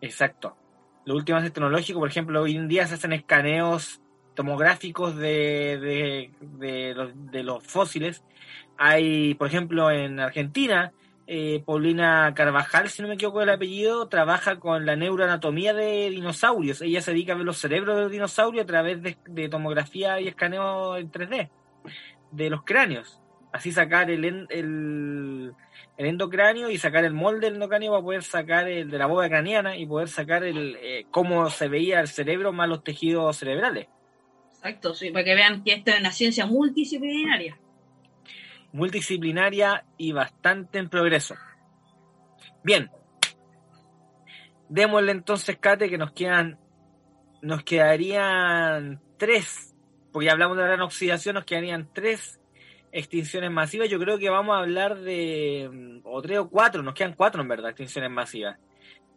Exacto. 0.00 0.56
Los 1.04 1.16
últimos 1.16 1.36
avances 1.36 1.52
tecnológicos, 1.52 2.00
por 2.00 2.08
ejemplo, 2.08 2.40
hoy 2.40 2.56
en 2.56 2.68
día 2.68 2.86
se 2.86 2.94
hacen 2.94 3.12
escaneos 3.12 4.00
tomográficos 4.34 5.14
de, 5.16 5.78
de, 5.78 6.32
de, 6.40 6.94
los, 6.94 7.10
de 7.30 7.42
los 7.42 7.66
fósiles. 7.66 8.24
Hay, 8.78 9.34
por 9.34 9.48
ejemplo, 9.48 9.90
en 9.90 10.20
Argentina, 10.20 10.92
eh, 11.26 11.62
Paulina 11.64 12.32
Carvajal, 12.34 12.88
si 12.88 13.02
no 13.02 13.08
me 13.08 13.14
equivoco 13.14 13.42
el 13.42 13.50
apellido, 13.50 14.08
trabaja 14.08 14.58
con 14.58 14.86
la 14.86 14.96
neuroanatomía 14.96 15.72
de 15.72 16.10
dinosaurios. 16.10 16.82
Ella 16.82 17.00
se 17.00 17.12
dedica 17.12 17.32
a 17.32 17.36
ver 17.36 17.44
los 17.44 17.58
cerebros 17.58 17.96
de 17.96 18.02
los 18.02 18.10
dinosaurios 18.10 18.64
a 18.64 18.66
través 18.66 19.02
de, 19.02 19.16
de 19.26 19.48
tomografía 19.48 20.20
y 20.20 20.28
escaneo 20.28 20.96
en 20.96 21.10
3D 21.10 21.50
de 22.32 22.50
los 22.50 22.64
cráneos. 22.64 23.20
Así 23.52 23.70
sacar 23.70 24.10
el, 24.10 24.24
el, 24.24 24.46
el, 24.50 25.54
endocráneo 25.96 26.70
y 26.70 26.78
sacar 26.78 27.04
el 27.04 27.12
molde 27.12 27.46
del 27.46 27.54
endocráneo 27.54 27.92
para 27.92 28.02
poder 28.02 28.22
sacar 28.22 28.68
el 28.68 28.90
de 28.90 28.98
la 28.98 29.06
bóveda 29.06 29.28
craneana 29.28 29.76
y 29.76 29.86
poder 29.86 30.08
sacar 30.08 30.42
el 30.42 30.76
eh, 30.80 31.06
cómo 31.10 31.50
se 31.50 31.68
veía 31.68 32.00
el 32.00 32.08
cerebro 32.08 32.52
más 32.52 32.68
los 32.68 32.82
tejidos 32.82 33.36
cerebrales. 33.36 33.88
Exacto, 34.54 34.94
sí, 34.94 35.10
para 35.10 35.24
que 35.24 35.34
vean 35.34 35.62
que 35.62 35.74
esto 35.74 35.90
es 35.90 36.00
una 36.00 36.12
ciencia 36.12 36.46
multidisciplinaria 36.46 37.58
multidisciplinaria 38.72 39.84
y 39.96 40.12
bastante 40.12 40.78
en 40.78 40.88
progreso. 40.88 41.34
Bien, 42.64 42.90
démosle 44.68 45.12
entonces, 45.12 45.58
Kate, 45.58 45.88
que 45.88 45.98
nos 45.98 46.12
quedan, 46.12 46.58
nos 47.42 47.62
quedarían 47.64 49.00
tres, 49.18 49.74
porque 50.12 50.30
hablamos 50.30 50.56
de 50.56 50.62
la 50.62 50.68
gran 50.68 50.80
oxidación, 50.82 51.34
nos 51.34 51.44
quedarían 51.44 51.88
tres 51.92 52.40
extinciones 52.92 53.50
masivas. 53.50 53.88
Yo 53.88 53.98
creo 53.98 54.18
que 54.18 54.30
vamos 54.30 54.54
a 54.54 54.60
hablar 54.60 54.98
de, 54.98 56.00
o 56.04 56.22
tres 56.22 56.38
o 56.38 56.48
cuatro, 56.48 56.82
nos 56.82 56.94
quedan 56.94 57.14
cuatro 57.14 57.42
en 57.42 57.48
verdad, 57.48 57.70
extinciones 57.70 58.10
masivas. 58.10 58.58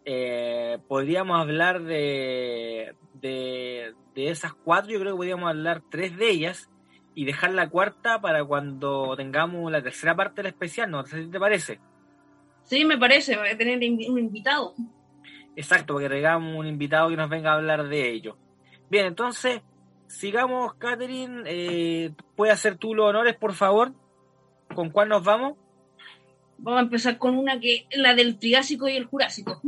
Eh, 0.04 0.78
podríamos 0.86 1.40
hablar 1.40 1.82
de, 1.82 2.94
de, 3.14 3.92
de 4.14 4.30
esas 4.30 4.54
cuatro, 4.54 4.92
yo 4.92 5.00
creo 5.00 5.12
que 5.12 5.16
podríamos 5.16 5.48
hablar 5.48 5.82
tres 5.90 6.16
de 6.16 6.30
ellas 6.30 6.70
y 7.16 7.24
dejar 7.24 7.54
la 7.54 7.70
cuarta 7.70 8.20
para 8.20 8.44
cuando 8.44 9.16
tengamos 9.16 9.72
la 9.72 9.82
tercera 9.82 10.14
parte 10.14 10.42
del 10.42 10.52
especial, 10.52 10.90
¿no? 10.90 11.02
te 11.02 11.40
parece. 11.40 11.80
Sí, 12.64 12.84
me 12.84 12.98
parece, 12.98 13.38
voy 13.38 13.48
a 13.48 13.56
tener 13.56 13.78
un 13.78 14.18
invitado. 14.18 14.74
Exacto, 15.56 15.94
porque 15.94 16.10
tengamos 16.10 16.54
un 16.54 16.66
invitado 16.66 17.08
que 17.08 17.16
nos 17.16 17.30
venga 17.30 17.52
a 17.52 17.54
hablar 17.54 17.88
de 17.88 18.10
ello. 18.10 18.36
Bien, 18.90 19.06
entonces, 19.06 19.62
sigamos, 20.06 20.74
Catherine. 20.74 21.44
Eh, 21.46 22.12
¿Puedes 22.36 22.52
hacer 22.52 22.76
tú 22.76 22.94
los 22.94 23.08
honores, 23.08 23.34
por 23.34 23.54
favor? 23.54 23.94
¿Con 24.74 24.90
cuál 24.90 25.08
nos 25.08 25.24
vamos? 25.24 25.56
Vamos 26.58 26.80
a 26.80 26.82
empezar 26.82 27.16
con 27.16 27.38
una 27.38 27.58
que 27.58 27.86
es 27.88 27.98
la 27.98 28.14
del 28.14 28.38
Triásico 28.38 28.88
y 28.88 28.96
el 28.96 29.06
Jurásico. 29.06 29.62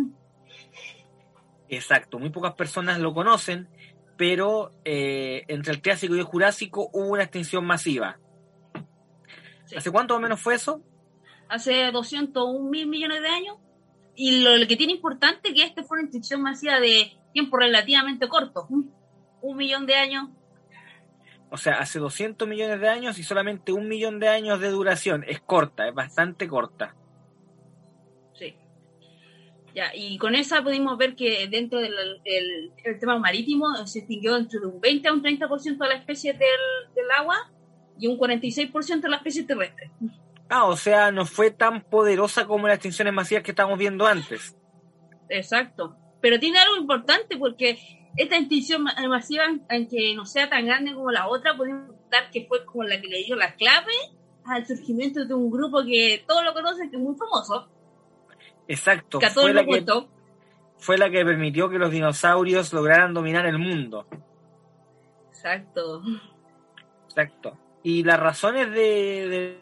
Exacto, 1.71 2.19
muy 2.19 2.29
pocas 2.29 2.53
personas 2.53 2.99
lo 2.99 3.15
conocen 3.15 3.69
pero 4.19 4.73
eh, 4.85 5.45
entre 5.47 5.73
el 5.73 5.81
Triásico 5.81 6.15
y 6.15 6.19
el 6.19 6.25
Jurásico 6.25 6.91
hubo 6.93 7.13
una 7.13 7.23
extinción 7.23 7.65
masiva. 7.65 8.19
Sí. 9.65 9.77
¿Hace 9.77 9.91
cuánto 9.91 10.17
o 10.17 10.21
menos 10.21 10.41
fue 10.41 10.57
eso? 10.57 10.83
Hace 11.49 11.91
201 11.93 12.69
mil 12.69 12.89
millones 12.89 13.23
de 13.23 13.29
años. 13.29 13.57
Y 14.17 14.43
lo, 14.43 14.57
lo, 14.57 14.67
que 14.67 14.77
tiene 14.77 14.93
importante 14.93 15.49
es 15.49 15.55
que 15.55 15.63
esta 15.63 15.85
fue 15.85 15.99
una 15.99 16.07
extinción 16.07 16.43
masiva 16.43 16.81
de 16.81 17.13
tiempo 17.33 17.57
relativamente 17.57 18.29
corto, 18.29 18.67
un, 18.69 18.93
un 19.41 19.57
millón 19.57 19.87
de 19.87 19.95
años. 19.95 20.31
O 21.51 21.57
sea, 21.57 21.75
hace 21.75 22.01
200 22.01 22.49
millones 22.49 22.81
de 22.81 22.89
años 22.89 23.19
y 23.21 23.23
solamente 23.23 23.73
un 23.73 23.87
millón 23.89 24.19
de 24.19 24.29
años 24.29 24.61
de 24.61 24.69
duración. 24.69 25.25
Es 25.29 25.41
corta, 25.41 25.87
es 25.87 25.95
bastante 25.95 26.49
corta. 26.49 26.97
Ya, 29.79 29.93
y 29.95 30.19
con 30.19 30.35
esa 30.35 30.61
pudimos 30.61 30.99
ver 30.99 31.15
que 31.15 31.47
dentro 31.47 31.79
del 31.79 31.95
el, 32.25 32.73
el 32.83 32.99
tema 32.99 33.17
marítimo 33.21 33.77
se 33.87 34.01
extinguió 34.01 34.37
entre 34.37 34.59
un 34.59 34.81
20 34.81 35.07
a 35.07 35.13
un 35.13 35.23
30% 35.23 35.79
de 35.79 35.89
las 35.89 36.01
especies 36.01 36.37
del, 36.37 36.49
del, 36.97 37.09
agua 37.17 37.49
y 37.97 38.09
un 38.09 38.19
46% 38.19 39.03
de 39.03 39.09
las 39.09 39.21
especies 39.21 39.47
terrestres. 39.47 39.89
Ah, 40.49 40.65
o 40.65 40.77
sea, 40.77 41.13
no 41.13 41.25
fue 41.27 41.53
tan 41.53 41.83
poderosa 41.85 42.45
como 42.45 42.67
las 42.67 42.79
extinciones 42.79 43.15
masivas 43.15 43.45
que 43.45 43.53
estábamos 43.53 43.79
viendo 43.79 44.05
antes. 44.05 44.57
Exacto. 45.29 45.95
Pero 46.21 46.41
tiene 46.41 46.59
algo 46.59 46.77
importante 46.77 47.37
porque 47.37 47.79
esta 48.17 48.37
extinción 48.37 48.83
masiva, 48.83 49.45
aunque 49.71 50.13
no 50.17 50.27
sea 50.27 50.51
tan 50.51 50.67
grande 50.67 50.93
como 50.93 51.13
la 51.13 51.29
otra, 51.29 51.57
podemos 51.57 51.95
dar 52.11 52.33
que 52.33 52.47
fue 52.47 52.65
como 52.65 52.83
la 52.83 53.01
que 53.01 53.07
le 53.07 53.23
dio 53.23 53.37
la 53.37 53.55
clave 53.55 53.93
al 54.45 54.67
surgimiento 54.67 55.25
de 55.25 55.35
un 55.35 55.53
grupo 55.53 55.85
que 55.85 56.25
todos 56.27 56.43
lo 56.43 56.53
conocen, 56.53 56.91
que 56.91 56.97
es 56.97 57.03
muy 57.03 57.15
famoso. 57.15 57.69
Exacto. 58.69 59.19
Que 59.19 59.27
a 59.27 59.33
todos 59.33 59.51
fue, 59.51 59.55
la 59.55 59.65
que, 59.65 59.85
fue 60.77 60.99
la 60.99 61.11
que 61.11 61.25
permitió 61.25 61.69
que 61.71 61.79
los 61.79 61.91
dinosaurios 61.91 62.73
lograran 62.73 63.15
dominar 63.15 63.47
el 63.47 63.59
mundo. 63.59 64.07
Exacto. 65.31 66.03
Exacto. 67.07 67.59
Y 67.83 68.05
las 68.05 68.21
razones 68.21 68.71
de, 68.71 69.59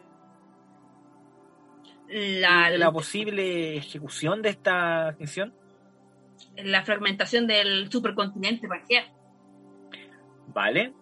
de 2.09 2.39
la, 2.41 2.69
de 2.69 2.77
la 2.77 2.91
posible 2.91 3.77
ejecución 3.77 4.41
de 4.41 4.49
esta 4.49 5.09
extinción. 5.09 5.53
La 6.57 6.83
fragmentación 6.83 7.47
del 7.47 7.89
supercontinente 7.91 8.67
Pangea. 8.67 9.05
Vale. 10.47 10.93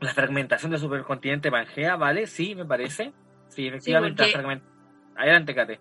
La 0.00 0.14
fragmentación 0.14 0.70
del 0.70 0.80
supercontinente 0.80 1.50
Pangea, 1.50 1.96
vale, 1.96 2.26
sí, 2.26 2.54
me 2.54 2.64
parece. 2.64 3.12
Sí, 3.48 3.66
efectivamente. 3.66 4.24
Sí, 4.24 4.30
porque... 4.32 4.42
fragment... 4.46 4.64
Adelante, 5.16 5.54
Kate. 5.54 5.80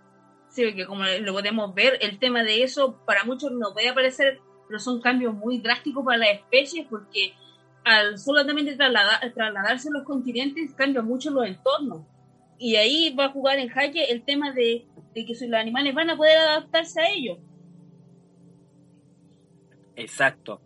Sí, 0.50 0.64
porque 0.66 0.86
como 0.86 1.04
lo 1.04 1.34
podemos 1.34 1.74
ver, 1.74 1.98
el 2.02 2.18
tema 2.20 2.44
de 2.44 2.64
eso 2.64 3.00
para 3.06 3.24
muchos 3.24 3.52
no 3.52 3.74
puede 3.74 3.94
parecer, 3.94 4.40
pero 4.68 4.80
son 4.80 5.02
cambios 5.02 5.34
muy 5.34 5.60
drásticos 5.60 6.04
para 6.04 6.18
las 6.18 6.30
especies 6.30 6.88
porque 6.90 7.34
al 7.84 8.18
solamente 8.18 8.76
trasladar, 8.76 9.20
trasladarse 9.34 9.90
los 9.92 10.04
continentes 10.04 10.74
cambia 10.74 11.02
mucho 11.02 11.32
los 11.32 11.46
entornos. 11.46 12.06
Y 12.58 12.76
ahí 12.76 13.16
va 13.16 13.26
a 13.26 13.32
jugar 13.32 13.58
en 13.60 13.70
jaque 13.70 14.06
el 14.06 14.24
tema 14.24 14.52
de, 14.52 14.86
de 15.14 15.26
que 15.26 15.34
los 15.34 15.60
animales 15.60 15.94
van 15.96 16.10
a 16.10 16.18
poder 16.18 16.38
adaptarse 16.38 17.02
a 17.02 17.10
ellos. 17.10 17.38
Exacto, 19.96 20.62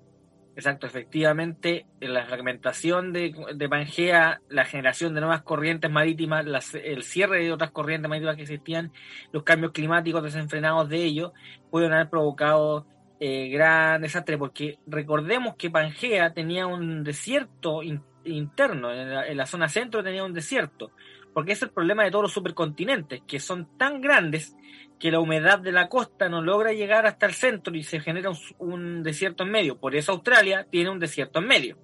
exacto, 0.55 0.87
efectivamente, 0.87 1.85
la 1.99 2.25
fragmentación 2.25 3.11
de, 3.13 3.33
Pangea, 3.69 4.41
la 4.49 4.65
generación 4.65 5.13
de 5.13 5.21
nuevas 5.21 5.41
corrientes 5.43 5.89
marítimas, 5.91 6.45
las, 6.45 6.75
el 6.75 7.03
cierre 7.03 7.43
de 7.43 7.51
otras 7.51 7.71
corrientes 7.71 8.09
marítimas 8.09 8.35
que 8.35 8.43
existían, 8.43 8.91
los 9.31 9.43
cambios 9.43 9.71
climáticos 9.71 10.23
desenfrenados 10.23 10.89
de 10.89 11.03
ellos, 11.03 11.31
pueden 11.71 11.93
haber 11.93 12.09
provocado 12.09 12.85
eh, 13.19 13.49
gran 13.49 14.01
desastre, 14.01 14.37
porque 14.37 14.79
recordemos 14.85 15.55
que 15.55 15.69
Pangea 15.69 16.33
tenía 16.33 16.67
un 16.67 17.03
desierto 17.03 17.81
in, 17.81 18.01
interno, 18.25 18.91
en 18.91 19.37
la 19.37 19.45
zona 19.45 19.69
centro 19.69 20.03
tenía 20.03 20.23
un 20.23 20.33
desierto, 20.33 20.91
porque 21.33 21.53
es 21.53 21.61
el 21.61 21.71
problema 21.71 22.03
de 22.03 22.11
todos 22.11 22.23
los 22.23 22.33
supercontinentes, 22.33 23.21
que 23.27 23.39
son 23.39 23.77
tan 23.77 24.01
grandes 24.01 24.55
que 24.99 25.11
la 25.11 25.19
humedad 25.19 25.59
de 25.59 25.71
la 25.71 25.89
costa 25.89 26.29
no 26.29 26.41
logra 26.41 26.71
llegar 26.71 27.05
hasta 27.05 27.25
el 27.25 27.33
centro 27.33 27.75
y 27.75 27.83
se 27.83 27.99
genera 27.99 28.31
un, 28.59 29.03
desierto 29.03 29.43
en 29.43 29.51
medio. 29.51 29.79
Por 29.79 29.95
eso 29.95 30.13
Australia 30.13 30.67
tiene 30.69 30.89
un 30.89 30.99
desierto 30.99 31.39
en 31.39 31.47
medio. 31.47 31.77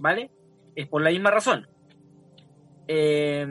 ¿Vale? 0.00 0.30
Es 0.74 0.88
por 0.88 1.02
la 1.02 1.10
misma 1.10 1.30
razón. 1.30 1.68
Eh, 2.88 3.46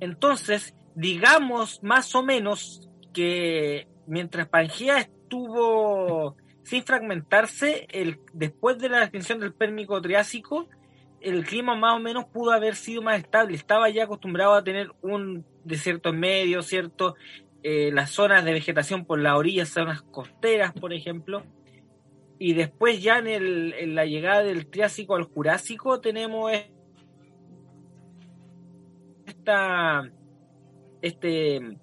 entonces, 0.00 0.74
digamos 0.94 1.82
más 1.82 2.14
o 2.14 2.22
menos 2.22 2.88
que 3.12 3.88
mientras 4.06 4.48
Pangea 4.48 4.98
estuvo 4.98 6.36
sin 6.62 6.84
fragmentarse, 6.84 7.86
el, 7.90 8.20
después 8.32 8.78
de 8.78 8.88
la 8.88 9.02
extinción 9.02 9.40
del 9.40 9.52
Pérmico 9.52 10.00
Triásico, 10.00 10.68
el 11.22 11.44
clima 11.44 11.74
más 11.74 11.96
o 11.96 12.00
menos 12.00 12.26
pudo 12.26 12.52
haber 12.52 12.74
sido 12.74 13.02
más 13.02 13.18
estable. 13.18 13.56
Estaba 13.56 13.88
ya 13.88 14.04
acostumbrado 14.04 14.54
a 14.54 14.64
tener 14.64 14.90
un 15.00 15.44
desierto 15.64 16.10
en 16.10 16.20
medio, 16.20 16.62
¿cierto? 16.62 17.14
Eh, 17.62 17.90
las 17.92 18.10
zonas 18.10 18.44
de 18.44 18.52
vegetación 18.52 19.04
por 19.04 19.20
la 19.20 19.36
orilla, 19.36 19.64
zonas 19.64 20.02
costeras, 20.02 20.72
por 20.72 20.92
ejemplo. 20.92 21.44
Y 22.38 22.54
después 22.54 23.02
ya 23.02 23.18
en, 23.18 23.28
el, 23.28 23.72
en 23.74 23.94
la 23.94 24.04
llegada 24.04 24.42
del 24.42 24.66
Triásico 24.66 25.14
al 25.14 25.24
Jurásico 25.24 26.00
tenemos 26.00 26.50
esta, 29.26 30.10
este 31.02 31.78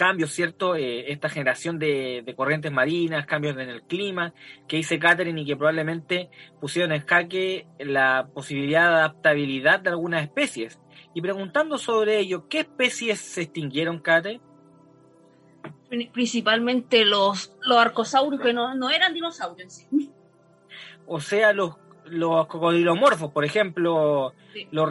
cambio, 0.00 0.26
¿cierto? 0.26 0.76
Eh, 0.76 1.12
esta 1.12 1.28
generación 1.28 1.78
de, 1.78 2.22
de, 2.24 2.34
corrientes 2.34 2.72
marinas, 2.72 3.26
cambios 3.26 3.54
en 3.58 3.68
el 3.68 3.82
clima, 3.82 4.32
que 4.66 4.78
dice 4.78 4.98
Catherine 4.98 5.38
y 5.38 5.44
que 5.44 5.56
probablemente 5.56 6.30
pusieron 6.58 6.92
en 6.92 7.04
jaque 7.04 7.66
la 7.78 8.30
posibilidad 8.32 8.88
de 8.88 8.94
adaptabilidad 8.96 9.80
de 9.80 9.90
algunas 9.90 10.22
especies. 10.22 10.80
Y 11.14 11.20
preguntando 11.20 11.76
sobre 11.76 12.18
ello, 12.18 12.48
¿qué 12.48 12.60
especies 12.60 13.20
se 13.20 13.42
extinguieron, 13.42 13.98
Catherine? 14.00 14.40
principalmente 16.14 17.04
los, 17.04 17.54
los 17.60 17.76
arcosaurios 17.76 18.40
que 18.40 18.54
no, 18.54 18.74
no 18.76 18.88
eran 18.90 19.12
dinosaurios. 19.12 19.86
O 21.06 21.20
sea, 21.20 21.52
los, 21.52 21.74
los 22.06 22.46
cocodrilomorfos, 22.46 23.32
por 23.32 23.44
ejemplo, 23.44 24.32
sí. 24.54 24.66
los 24.70 24.88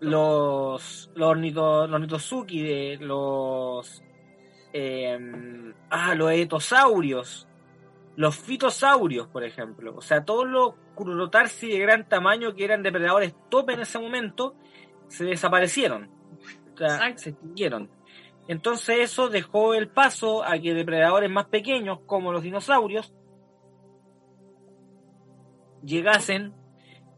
los, 0.00 1.10
los, 1.14 1.28
ornito, 1.28 1.86
los 1.86 1.94
ornitosuki, 1.94 2.96
los, 2.98 4.02
eh, 4.72 5.18
ah, 5.90 6.14
los 6.14 6.32
etosaurios, 6.32 7.48
los 8.16 8.36
fitosaurios, 8.36 9.28
por 9.28 9.44
ejemplo. 9.44 9.94
O 9.96 10.00
sea, 10.00 10.24
todos 10.24 10.46
los 10.46 10.74
crurotarsi 10.94 11.68
de 11.68 11.78
gran 11.78 12.08
tamaño 12.08 12.54
que 12.54 12.64
eran 12.64 12.82
depredadores 12.82 13.34
tope 13.50 13.74
en 13.74 13.80
ese 13.80 13.98
momento, 13.98 14.54
se 15.08 15.24
desaparecieron. 15.24 16.10
O 16.74 16.76
sea, 16.76 17.16
se 17.16 17.30
extinguieron. 17.30 17.90
Entonces 18.46 18.98
eso 19.00 19.28
dejó 19.28 19.74
el 19.74 19.88
paso 19.88 20.44
a 20.44 20.58
que 20.58 20.74
depredadores 20.74 21.30
más 21.30 21.46
pequeños, 21.46 22.00
como 22.06 22.32
los 22.32 22.42
dinosaurios, 22.42 23.14
llegasen 25.82 26.54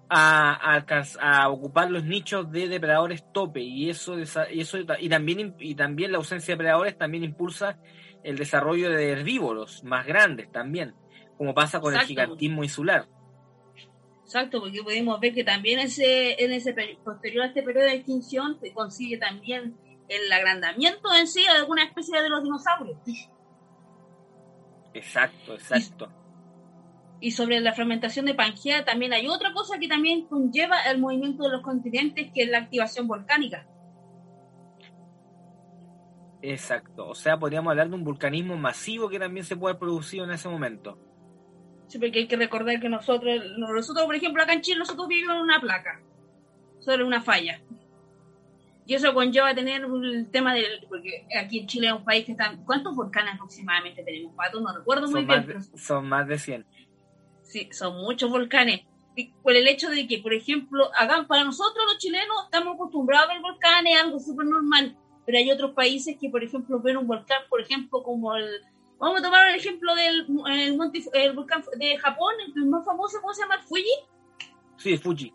a, 0.08 0.76
a, 0.76 0.84
a, 1.20 1.48
ocupar 1.48 1.90
los 1.90 2.04
nichos 2.04 2.50
de 2.50 2.68
depredadores 2.68 3.24
tope 3.32 3.60
y 3.60 3.90
eso, 3.90 4.18
y 4.18 4.60
eso 4.60 4.78
y 5.00 5.08
también 5.08 5.56
y 5.58 5.74
también 5.74 6.12
la 6.12 6.18
ausencia 6.18 6.52
de 6.52 6.56
depredadores 6.56 6.96
también 6.96 7.24
impulsa 7.24 7.78
el 8.22 8.36
desarrollo 8.36 8.90
de 8.90 9.10
herbívoros 9.10 9.84
más 9.84 10.06
grandes 10.06 10.50
también, 10.50 10.94
como 11.36 11.54
pasa 11.54 11.80
con 11.80 11.92
Exacto. 11.92 12.04
el 12.04 12.08
gigantismo 12.08 12.64
insular. 12.64 13.06
Exacto, 14.22 14.60
porque 14.60 14.82
podemos 14.82 15.20
ver 15.20 15.32
que 15.32 15.44
también 15.44 15.78
ese, 15.78 16.42
en 16.42 16.52
ese 16.52 16.74
posterior 17.04 17.44
a 17.44 17.46
este 17.46 17.62
periodo 17.62 17.86
de 17.86 17.94
extinción 17.94 18.58
se 18.58 18.72
consigue 18.72 19.18
también 19.18 19.76
el 20.08 20.32
agrandamiento 20.32 21.14
en 21.14 21.28
sí 21.28 21.42
de 21.42 21.48
alguna 21.50 21.84
especie 21.84 22.20
de 22.20 22.28
los 22.28 22.42
dinosaurios. 22.42 22.98
Exacto, 24.94 25.54
exacto. 25.54 26.10
Y, 27.20 27.30
sobre 27.30 27.60
la 27.60 27.72
fragmentación 27.72 28.26
de 28.26 28.34
Pangea 28.34 28.84
también 28.84 29.12
hay 29.12 29.26
otra 29.26 29.52
cosa 29.52 29.78
que 29.78 29.88
también 29.88 30.26
conlleva 30.26 30.82
el 30.82 30.98
movimiento 30.98 31.44
de 31.44 31.50
los 31.50 31.62
continentes, 31.62 32.30
que 32.32 32.42
es 32.42 32.50
la 32.50 32.58
activación 32.58 33.06
volcánica. 33.06 33.66
Exacto, 36.42 37.08
o 37.08 37.14
sea, 37.14 37.38
podríamos 37.38 37.70
hablar 37.70 37.88
de 37.88 37.94
un 37.94 38.04
vulcanismo 38.04 38.56
masivo 38.56 39.08
que 39.08 39.18
también 39.18 39.44
se 39.44 39.56
puede 39.56 39.72
haber 39.72 39.80
producido 39.80 40.24
en 40.24 40.30
ese 40.30 40.48
momento. 40.48 40.98
Sí, 41.88 41.98
porque 41.98 42.20
hay 42.20 42.28
que 42.28 42.36
recordar 42.36 42.78
que 42.80 42.88
nosotros, 42.88 43.40
nosotros 43.58 44.04
por 44.04 44.14
ejemplo, 44.14 44.42
acá 44.42 44.52
en 44.52 44.60
Chile, 44.60 44.78
nosotros 44.78 45.08
vivimos 45.08 45.36
en 45.36 45.42
una 45.42 45.60
placa, 45.60 46.00
sobre 46.80 47.04
una 47.04 47.22
falla. 47.22 47.60
Y 48.86 48.94
eso 48.94 49.12
conlleva 49.12 49.52
tener 49.52 49.82
el 49.82 50.30
tema 50.30 50.54
del. 50.54 50.86
Porque 50.88 51.26
aquí 51.36 51.60
en 51.60 51.66
Chile 51.66 51.88
es 51.88 51.92
un 51.92 52.04
país 52.04 52.24
que 52.24 52.32
está. 52.32 52.56
¿Cuántos 52.64 52.94
volcanes 52.94 53.34
aproximadamente 53.34 54.04
tenemos, 54.04 54.32
Pato? 54.36 54.60
No 54.60 54.72
recuerdo 54.72 55.08
muy 55.08 55.12
son 55.12 55.26
bien. 55.26 55.38
Más 55.38 55.46
de, 55.46 55.52
pero... 55.54 55.78
Son 55.78 56.08
más 56.08 56.28
de 56.28 56.38
100. 56.38 56.66
Sí, 57.46 57.68
son 57.72 57.96
muchos 57.98 58.30
volcanes. 58.30 58.82
Y 59.14 59.32
por 59.42 59.54
el 59.54 59.66
hecho 59.66 59.88
de 59.88 60.06
que, 60.06 60.18
por 60.18 60.34
ejemplo, 60.34 60.90
acá 60.94 61.24
para 61.26 61.44
nosotros 61.44 61.84
los 61.86 61.98
chilenos 61.98 62.44
estamos 62.44 62.74
acostumbrados 62.74 63.30
a 63.30 63.32
ver 63.32 63.42
volcanes, 63.42 63.96
algo 63.98 64.18
súper 64.18 64.46
normal. 64.46 64.96
Pero 65.24 65.38
hay 65.38 65.50
otros 65.50 65.72
países 65.72 66.16
que, 66.20 66.28
por 66.28 66.44
ejemplo, 66.44 66.80
ven 66.80 66.98
un 66.98 67.06
volcán, 67.06 67.42
por 67.48 67.60
ejemplo, 67.60 68.02
como 68.02 68.36
el. 68.36 68.60
Vamos 68.98 69.20
a 69.20 69.22
tomar 69.22 69.48
el 69.48 69.56
ejemplo 69.56 69.94
del 69.94 70.26
el 70.48 70.76
monte, 70.76 71.02
el 71.14 71.32
volcán 71.34 71.64
de 71.76 71.98
Japón, 71.98 72.34
el 72.54 72.66
más 72.66 72.84
famoso, 72.84 73.20
¿cómo 73.20 73.34
se 73.34 73.42
llama? 73.42 73.58
¿Fuji? 73.62 73.84
Sí, 74.76 74.96
Fuji. 74.96 75.32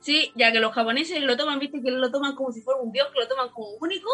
Sí, 0.00 0.32
ya 0.34 0.52
que 0.52 0.60
los 0.60 0.72
japoneses 0.72 1.20
lo 1.22 1.36
toman, 1.36 1.58
viste 1.58 1.82
que 1.82 1.90
lo 1.90 2.10
toman 2.10 2.34
como 2.34 2.52
si 2.52 2.62
fuera 2.62 2.80
un 2.80 2.92
dios, 2.92 3.08
que 3.12 3.20
lo 3.20 3.28
toman 3.28 3.48
como 3.50 3.70
único. 3.80 4.10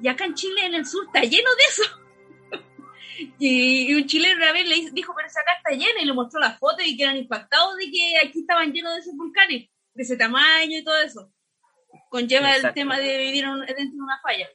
Y 0.00 0.08
acá 0.08 0.24
en 0.24 0.34
Chile, 0.34 0.64
en 0.64 0.74
el 0.74 0.86
sur, 0.86 1.04
está 1.06 1.20
lleno 1.20 1.50
de 1.50 1.62
eso. 1.68 1.82
Y, 3.38 3.90
y, 3.90 3.94
un 3.94 4.06
chileno 4.06 4.36
una 4.36 4.52
vez 4.52 4.68
le 4.68 4.90
dijo, 4.92 5.12
pero 5.14 5.28
esa 5.28 5.40
está 5.40 5.70
llena, 5.70 6.00
y 6.02 6.06
le 6.06 6.12
mostró 6.12 6.40
la 6.40 6.56
foto 6.56 6.82
y 6.84 6.96
quedan 6.96 7.16
impactados 7.16 7.76
de 7.76 7.90
que 7.90 8.18
aquí 8.26 8.40
estaban 8.40 8.72
llenos 8.72 8.94
de 8.94 9.00
esos 9.00 9.16
volcanes, 9.16 9.68
de 9.94 10.02
ese 10.02 10.16
tamaño 10.16 10.78
y 10.78 10.84
todo 10.84 11.00
eso. 11.02 11.32
Conlleva 12.08 12.48
Exacto. 12.48 12.68
el 12.68 12.74
tema 12.74 12.98
de 12.98 13.18
vivir 13.18 13.44
dentro 13.44 13.96
de 13.96 14.02
una 14.02 14.20
falla. 14.20 14.48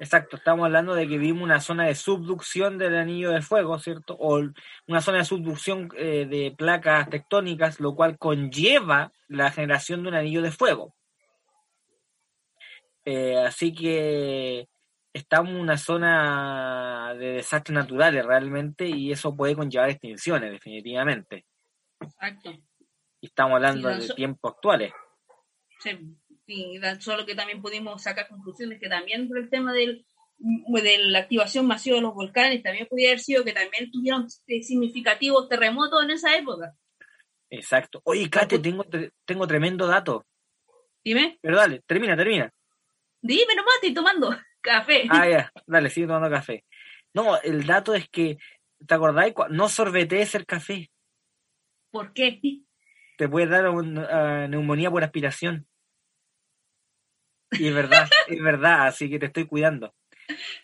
Exacto, 0.00 0.36
estamos 0.36 0.64
hablando 0.64 0.94
de 0.94 1.08
que 1.08 1.18
vimos 1.18 1.42
una 1.42 1.60
zona 1.60 1.86
de 1.86 1.94
subducción 1.94 2.78
del 2.78 2.96
anillo 2.96 3.32
de 3.32 3.42
fuego, 3.42 3.78
¿cierto? 3.80 4.16
O 4.18 4.40
una 4.86 5.00
zona 5.00 5.18
de 5.18 5.24
subducción 5.24 5.90
eh, 5.96 6.26
de 6.26 6.54
placas 6.56 7.10
tectónicas, 7.10 7.80
lo 7.80 7.96
cual 7.96 8.16
conlleva 8.16 9.12
la 9.26 9.50
generación 9.50 10.02
de 10.02 10.08
un 10.10 10.14
anillo 10.14 10.42
de 10.42 10.52
fuego. 10.52 10.94
Eh, 13.04 13.36
así 13.38 13.74
que 13.74 14.68
estamos 15.12 15.50
en 15.50 15.60
una 15.60 15.76
zona 15.76 17.14
de 17.18 17.32
desastres 17.34 17.74
naturales 17.74 18.24
realmente 18.24 18.86
y 18.86 19.12
eso 19.12 19.36
puede 19.36 19.56
conllevar 19.56 19.90
extinciones 19.90 20.52
definitivamente. 20.52 21.44
Exacto. 22.00 22.50
Y 23.20 23.26
estamos 23.26 23.56
hablando 23.56 23.88
de 23.88 24.08
tiempos 24.14 24.52
actuales. 24.54 24.92
Sí, 25.80 25.90
y 26.46 26.80
solo 27.00 27.26
que 27.26 27.34
también 27.34 27.60
pudimos 27.60 28.02
sacar 28.02 28.28
conclusiones 28.28 28.80
que 28.80 28.88
también 28.88 29.28
por 29.28 29.38
el 29.38 29.50
tema 29.50 29.72
del, 29.72 30.04
de 30.38 30.98
la 30.98 31.20
activación 31.20 31.66
masiva 31.66 31.96
de 31.96 32.02
los 32.02 32.14
volcanes 32.14 32.62
también 32.62 32.86
podría 32.86 33.10
haber 33.10 33.20
sido 33.20 33.44
que 33.44 33.52
también 33.52 33.90
tuvieron 33.90 34.26
eh, 34.46 34.62
significativos 34.62 35.48
terremotos 35.48 36.02
en 36.02 36.10
esa 36.10 36.36
época. 36.36 36.74
Exacto. 37.50 38.00
Oye, 38.04 38.28
Kate, 38.28 38.58
tengo, 38.58 38.84
tengo 39.24 39.46
tremendo 39.46 39.86
dato. 39.86 40.26
Dime, 41.02 41.38
Pero 41.40 41.56
dale, 41.56 41.82
termina, 41.86 42.16
termina. 42.16 42.52
dime 43.22 43.54
nomás, 43.54 43.74
estoy 43.76 43.94
tomando 43.94 44.36
café. 44.60 45.06
Ah, 45.10 45.28
ya, 45.28 45.52
dale, 45.66 45.90
sigue 45.90 46.06
tomando 46.06 46.30
café. 46.30 46.64
No, 47.14 47.40
el 47.40 47.66
dato 47.66 47.94
es 47.94 48.08
que, 48.08 48.38
¿te 48.86 48.94
acordáis? 48.94 49.34
No 49.50 49.68
sorbetees 49.68 50.34
el 50.34 50.46
café. 50.46 50.90
¿Por 51.90 52.12
qué? 52.12 52.40
Te 53.16 53.28
puede 53.28 53.46
dar 53.46 53.68
un- 53.70 53.98
ah, 53.98 54.46
neumonía 54.48 54.90
por 54.90 55.02
aspiración. 55.02 55.66
Y 57.52 57.68
es 57.68 57.74
verdad, 57.74 58.08
es 58.28 58.40
verdad, 58.42 58.86
así 58.86 59.08
que 59.08 59.18
te 59.18 59.26
estoy 59.26 59.46
cuidando. 59.46 59.94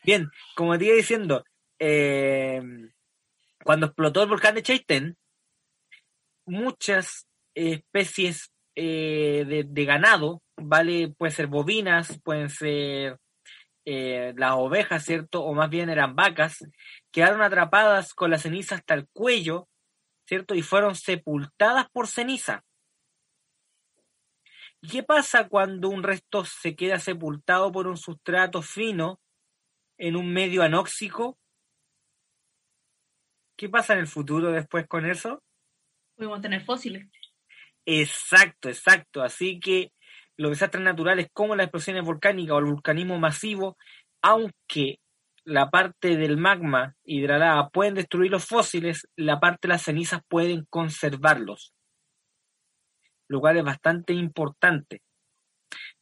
Bien, 0.04 0.30
como 0.54 0.76
te 0.78 0.85
iba 0.85 0.94
diciendo, 0.94 1.44
eh, 1.78 2.61
cuando 3.64 3.87
explotó 3.87 4.22
el 4.22 4.28
volcán 4.28 4.54
de 4.54 4.62
Chaitén, 4.62 5.16
muchas 6.46 7.26
especies 7.54 8.50
eh, 8.76 9.44
de, 9.46 9.64
de 9.66 9.85
ganado, 9.85 10.42
¿vale? 10.57 11.14
Pueden 11.16 11.35
ser 11.35 11.46
bovinas, 11.46 12.20
pueden 12.22 12.50
ser 12.50 13.18
eh, 13.85 14.33
las 14.37 14.53
ovejas, 14.53 15.05
¿cierto? 15.05 15.42
O 15.42 15.55
más 15.55 15.68
bien 15.68 15.90
eran 15.90 16.16
vacas, 16.16 16.64
quedaron 17.11 17.42
atrapadas 17.42 18.14
con 18.14 18.31
la 18.31 18.38
ceniza 18.38 18.77
hasta 18.77 18.94
el 18.94 19.09
cuello, 19.09 19.68
¿cierto? 20.27 20.55
Y 20.55 20.62
fueron 20.62 20.94
sepultadas 20.94 21.88
por 21.90 22.07
ceniza. 22.07 22.64
¿Y 24.81 24.88
qué 24.88 25.03
pasa 25.03 25.49
cuando 25.49 25.88
un 25.88 26.03
resto 26.03 26.44
se 26.44 26.77
queda 26.77 26.99
sepultado 26.99 27.73
por 27.73 27.87
un 27.87 27.97
sustrato 27.97 28.61
fino 28.61 29.20
en 29.97 30.16
un 30.16 30.33
medio 30.33 30.62
anóxico? 30.62 31.38
¿Qué 33.57 33.68
pasa 33.68 33.94
en 33.94 34.01
el 34.01 34.07
futuro 34.07 34.51
después 34.51 34.87
con 34.87 35.07
eso? 35.07 35.42
Podemos 36.16 36.40
tener 36.42 36.64
fósiles. 36.64 37.07
Exacto, 37.87 38.68
exacto. 38.68 39.23
Así 39.23 39.59
que 39.59 39.92
los 40.37 40.51
desastres 40.51 40.83
naturales 40.83 41.29
como 41.33 41.57
las 41.57 41.64
explosiones 41.64 42.05
volcánicas 42.05 42.55
o 42.55 42.59
el 42.59 42.64
vulcanismo 42.64 43.18
masivo, 43.18 43.77
aunque 44.23 44.99
la 45.44 45.70
parte 45.70 46.16
del 46.16 46.37
magma 46.37 46.97
lava 47.05 47.68
pueden 47.68 47.94
destruir 47.94 48.31
los 48.31 48.47
fósiles, 48.47 49.07
la 49.16 49.40
parte 49.40 49.68
de 49.68 49.75
las 49.75 49.83
cenizas 49.83 50.23
pueden 50.29 50.64
conservarlos, 50.70 51.75
lo 53.29 53.40
cual 53.40 53.59
es 53.59 53.64
bastante 53.64 54.12
importante. 54.12 55.03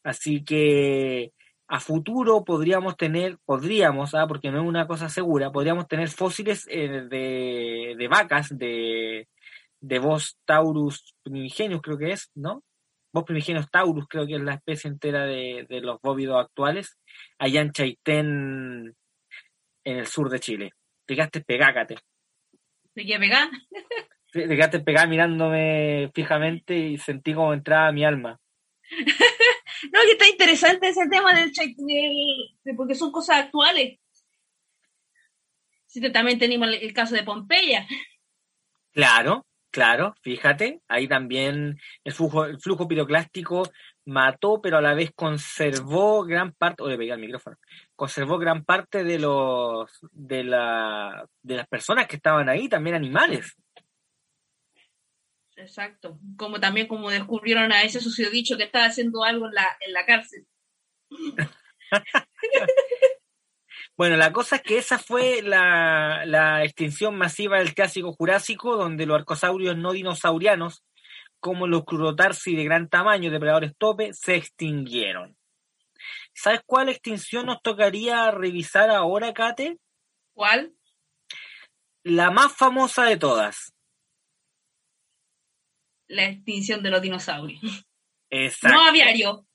Así 0.04 0.44
que 0.44 1.32
a 1.68 1.80
futuro 1.80 2.44
podríamos 2.44 2.96
tener, 2.96 3.38
podríamos, 3.44 4.14
ah, 4.14 4.26
porque 4.26 4.50
no 4.50 4.60
es 4.60 4.66
una 4.66 4.86
cosa 4.86 5.08
segura, 5.08 5.50
podríamos 5.50 5.88
tener 5.88 6.08
fósiles 6.08 6.66
eh, 6.70 7.06
de, 7.08 7.94
de 7.96 8.08
vacas, 8.08 8.56
de, 8.56 9.28
de 9.80 9.98
Bos 9.98 10.38
taurus 10.44 11.14
primigenius, 11.22 11.82
creo 11.82 11.98
que 11.98 12.12
es, 12.12 12.30
¿no? 12.34 12.62
Bos 13.12 13.24
primigenius 13.24 13.70
taurus, 13.70 14.06
creo 14.08 14.26
que 14.26 14.36
es 14.36 14.40
la 14.40 14.54
especie 14.54 14.88
entera 14.88 15.26
de, 15.26 15.66
de 15.68 15.80
los 15.80 16.00
bóvidos 16.00 16.40
actuales, 16.42 16.96
allá 17.38 17.60
en 17.60 17.72
Chaitén, 17.72 18.94
en 19.84 19.96
el 19.98 20.06
sur 20.06 20.30
de 20.30 20.40
Chile. 20.40 20.72
Te 21.06 21.14
quedaste 21.14 21.42
pegácate. 21.42 21.96
¿De 22.94 23.04
qué 23.06 23.18
vegan? 23.18 23.50
Te 24.32 24.48
quedaste 24.48 24.80
pegada 24.80 25.06
mirándome 25.06 26.10
fijamente 26.14 26.76
y 26.76 26.96
sentí 26.98 27.34
como 27.34 27.52
entraba 27.52 27.92
mi 27.92 28.04
alma. 28.04 28.38
No, 29.92 29.98
que 30.06 30.12
está 30.12 30.28
interesante 30.28 30.88
ese 30.90 31.08
tema 31.10 31.34
del, 31.34 31.50
de- 31.50 32.74
porque 32.76 32.94
son 32.94 33.10
cosas 33.10 33.38
actuales. 33.46 33.98
Sí, 35.86 36.00
también 36.12 36.38
tenemos 36.38 36.68
el, 36.68 36.74
el 36.74 36.92
caso 36.92 37.16
de 37.16 37.24
Pompeya. 37.24 37.84
Claro, 38.92 39.44
claro, 39.72 40.14
fíjate, 40.22 40.82
ahí 40.86 41.08
también 41.08 41.80
el 42.04 42.12
flujo, 42.12 42.44
el 42.44 42.60
flujo 42.60 42.86
piroclástico 42.86 43.68
mató, 44.04 44.60
pero 44.62 44.78
a 44.78 44.82
la 44.82 44.94
vez 44.94 45.10
conservó 45.14 46.24
gran 46.24 46.52
parte, 46.52 46.84
pegué 46.96 47.12
al 47.12 47.20
micrófono, 47.20 47.56
conservó 47.96 48.38
gran 48.38 48.64
parte 48.64 49.02
de 49.02 49.18
los 49.18 49.90
de 50.12 50.44
la 50.44 51.26
de 51.42 51.56
las 51.56 51.66
personas 51.66 52.06
que 52.06 52.16
estaban 52.16 52.48
ahí, 52.48 52.68
también 52.68 52.94
animales. 52.94 53.56
Exacto. 55.56 56.18
Como 56.36 56.60
también 56.60 56.86
como 56.86 57.10
descubrieron 57.10 57.72
a 57.72 57.82
ese 57.82 58.00
susodicho 58.00 58.56
que 58.56 58.64
estaba 58.64 58.86
haciendo 58.86 59.24
algo 59.24 59.46
en 59.46 59.54
la, 59.54 59.66
en 59.80 59.92
la 59.92 60.06
cárcel. 60.06 60.46
Bueno, 63.96 64.16
la 64.16 64.32
cosa 64.32 64.56
es 64.56 64.62
que 64.62 64.78
esa 64.78 64.98
fue 64.98 65.42
la, 65.42 66.24
la 66.26 66.64
extinción 66.64 67.16
masiva 67.16 67.58
del 67.58 67.74
Triásico 67.74 68.12
Jurásico, 68.12 68.76
donde 68.76 69.06
los 69.06 69.18
arcosaurios 69.18 69.76
no 69.76 69.92
dinosaurianos, 69.92 70.82
como 71.40 71.66
los 71.66 71.84
crurotarsi 71.84 72.56
de 72.56 72.64
gran 72.64 72.88
tamaño, 72.88 73.30
depredadores 73.30 73.72
tope, 73.76 74.14
se 74.14 74.36
extinguieron. 74.36 75.36
¿Sabes 76.34 76.60
cuál 76.64 76.88
extinción 76.88 77.46
nos 77.46 77.60
tocaría 77.62 78.30
revisar 78.30 78.90
ahora, 78.90 79.32
Kate? 79.34 79.78
¿Cuál? 80.32 80.72
La 82.02 82.30
más 82.30 82.52
famosa 82.56 83.04
de 83.04 83.16
todas. 83.16 83.74
La 86.08 86.26
extinción 86.26 86.82
de 86.82 86.90
los 86.90 87.02
dinosaurios. 87.02 87.60
Exacto. 88.30 88.76
No 88.76 88.88
aviario. 88.88 89.46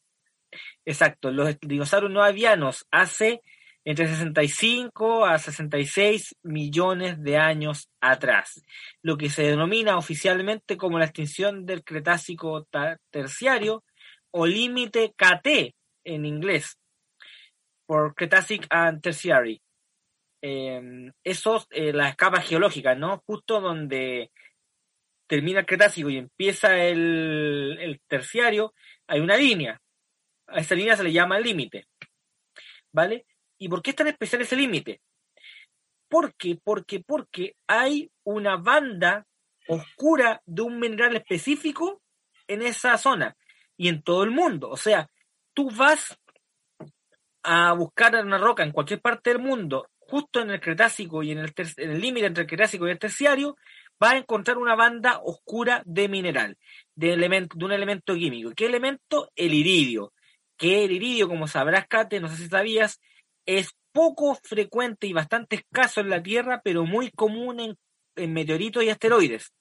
Exacto. 0.86 1.32
Los 1.32 1.60
dinosaurios 1.60 2.12
no 2.12 2.24
avianos 2.24 2.88
hace 2.92 3.42
entre 3.88 4.06
65 4.06 5.26
a 5.26 5.38
66 5.38 6.36
millones 6.44 7.24
de 7.24 7.38
años 7.38 7.90
atrás, 8.02 8.62
lo 9.02 9.18
que 9.18 9.30
se 9.30 9.44
denomina 9.44 9.98
oficialmente 9.98 10.76
como 10.76 11.00
la 11.00 11.06
extinción 11.06 11.66
del 11.66 11.86
Cretácico 11.86 12.68
terciario 13.10 13.86
o 14.32 14.46
límite 14.46 15.14
KT 15.16 15.74
en 16.04 16.26
inglés, 16.26 16.78
por 17.86 18.14
Cretacic 18.14 18.68
and 18.70 19.02
Tertiary. 19.02 19.62
Eh, 20.42 21.10
eso, 21.24 21.66
eh, 21.70 21.94
las 21.94 22.18
capas 22.18 22.46
geológicas, 22.46 22.98
¿no? 22.98 23.24
Justo 23.26 23.62
donde 23.62 24.32
termina 25.28 25.62
el 25.62 25.66
Cretácico 25.66 26.10
y 26.10 26.18
empieza 26.18 26.78
el, 26.78 27.78
el 27.80 28.02
terciario, 28.06 28.74
hay 29.08 29.22
una 29.22 29.38
línea. 29.38 29.80
A 30.48 30.60
esa 30.60 30.76
línea 30.76 30.98
se 30.98 31.06
le 31.06 31.14
llama 31.14 31.40
límite. 31.40 31.88
¿Vale? 32.92 33.26
¿Y 33.58 33.70
por 33.70 33.82
qué 33.82 33.92
es 33.92 33.96
tan 33.96 34.08
especial 34.08 34.42
ese 34.42 34.56
límite? 34.56 35.02
Porque, 36.10 36.58
porque, 36.64 37.02
porque 37.02 37.56
hay 37.68 38.12
una 38.24 38.58
banda 38.58 39.26
oscura 39.68 40.42
de 40.46 40.62
un 40.62 40.80
mineral 40.80 41.16
específico 41.16 42.02
en 42.48 42.62
esa 42.62 42.98
zona 42.98 43.36
y 43.76 43.90
en 43.90 44.02
todo 44.02 44.24
el 44.24 44.32
mundo. 44.32 44.70
O 44.70 44.78
sea, 44.78 45.10
tú 45.54 45.70
vas 45.72 46.18
a 47.44 47.74
buscar 47.74 48.16
una 48.26 48.38
roca 48.38 48.64
en 48.64 48.72
cualquier 48.72 49.02
parte 49.02 49.30
del 49.30 49.40
mundo, 49.40 49.90
justo 50.00 50.42
en 50.42 50.50
el 50.50 50.60
Cretácico 50.60 51.24
y 51.24 51.32
en 51.32 51.40
el, 51.40 52.02
límite 52.02 52.26
entre 52.26 52.44
el 52.44 52.50
Cretácico 52.50 52.88
y 52.88 52.92
el 52.92 53.00
Terciario, 53.00 53.58
vas 54.00 54.14
a 54.14 54.18
encontrar 54.18 54.58
una 54.58 54.76
banda 54.76 55.20
oscura 55.24 55.82
de 55.86 56.08
mineral, 56.08 56.58
de, 56.96 57.14
elemento, 57.14 57.58
de 57.58 57.66
un 57.66 57.72
elemento 57.72 58.16
químico. 58.16 58.52
¿Qué 58.56 58.66
elemento? 58.66 59.32
El 59.36 59.54
iridio. 59.54 60.14
Que 60.58 60.86
el 60.86 60.92
iridio, 60.92 61.28
como 61.28 61.48
sabrás, 61.48 61.88
Kate, 61.88 62.20
no 62.20 62.30
sé 62.30 62.38
si 62.38 62.48
sabías, 62.48 63.00
es 63.48 63.72
poco 63.92 64.36
frecuente 64.36 65.08
y 65.08 65.14
bastante 65.14 65.56
escaso 65.56 66.02
en 66.02 66.10
la 66.12 66.22
Tierra, 66.22 66.62
pero 66.64 66.86
muy 66.86 67.10
común 67.10 67.60
en, 67.60 67.76
en 68.16 68.34
meteoritos 68.34 68.84
y 68.84 68.90
asteroides. 68.90 69.52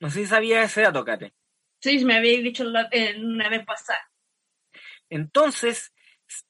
No 0.00 0.10
sé 0.10 0.20
si 0.20 0.26
sabías 0.26 0.70
ese 0.70 0.82
dato, 0.82 1.04
Kate. 1.04 1.34
Sí, 1.80 2.04
me 2.04 2.16
habéis 2.16 2.42
dicho 2.42 2.64
la- 2.64 2.88
eh, 2.90 3.14
una 3.20 3.48
vez 3.48 3.64
pasada. 3.66 4.10
Entonces, 5.10 5.92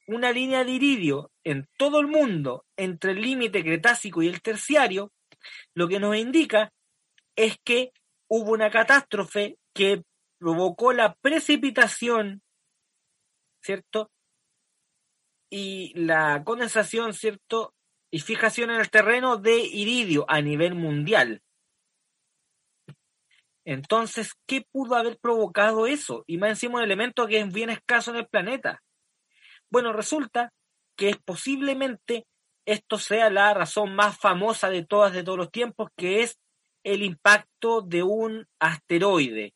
una 0.07 0.31
línea 0.31 0.65
de 0.65 0.73
iridio 0.73 1.33
en 1.43 1.69
todo 1.77 2.01
el 2.01 2.07
mundo 2.07 2.65
entre 2.77 3.13
el 3.13 3.21
límite 3.21 3.63
cretácico 3.65 4.23
y 4.23 4.29
el 4.29 4.41
terciario, 4.43 5.13
lo 5.75 5.89
que 5.89 5.99
nos 5.99 6.17
indica 6.17 6.73
es 7.35 7.57
que 7.65 7.93
hubo 8.29 8.53
una 8.53 8.71
catástrofe 8.71 9.59
que 9.75 10.03
provocó 10.39 10.93
la 10.93 11.15
precipitación, 11.15 12.43
¿cierto? 13.61 14.11
Y 15.55 15.93
la 15.95 16.45
condensación, 16.45 17.13
¿cierto? 17.13 17.75
Y 18.11 18.21
fijación 18.21 18.71
en 18.71 18.81
el 18.81 18.89
terreno 18.89 19.37
de 19.37 19.59
iridio 19.59 20.25
a 20.27 20.41
nivel 20.41 20.75
mundial. 20.75 21.43
Entonces, 23.67 24.33
¿qué 24.47 24.65
pudo 24.73 24.97
haber 24.97 25.19
provocado 25.19 25.87
eso? 25.87 26.25
Y 26.27 26.39
más 26.39 26.49
encima 26.49 26.79
un 26.79 26.85
elemento 26.85 27.27
que 27.27 27.41
es 27.41 27.53
bien 27.53 27.69
escaso 27.69 28.13
en 28.13 28.17
el 28.17 28.27
planeta. 28.27 28.83
Bueno, 29.71 29.93
resulta 29.93 30.55
que 30.97 31.11
es 31.11 31.19
posiblemente 31.19 32.25
esto 32.65 32.97
sea 32.97 33.29
la 33.29 33.53
razón 33.53 33.95
más 33.95 34.19
famosa 34.19 34.71
de 34.71 34.87
todas 34.87 35.13
de 35.13 35.23
todos 35.23 35.37
los 35.37 35.51
tiempos, 35.51 35.91
que 35.99 36.23
es 36.23 36.39
el 36.83 37.03
impacto 37.03 37.83
de 37.83 38.03
un 38.03 38.47
asteroide 38.59 39.53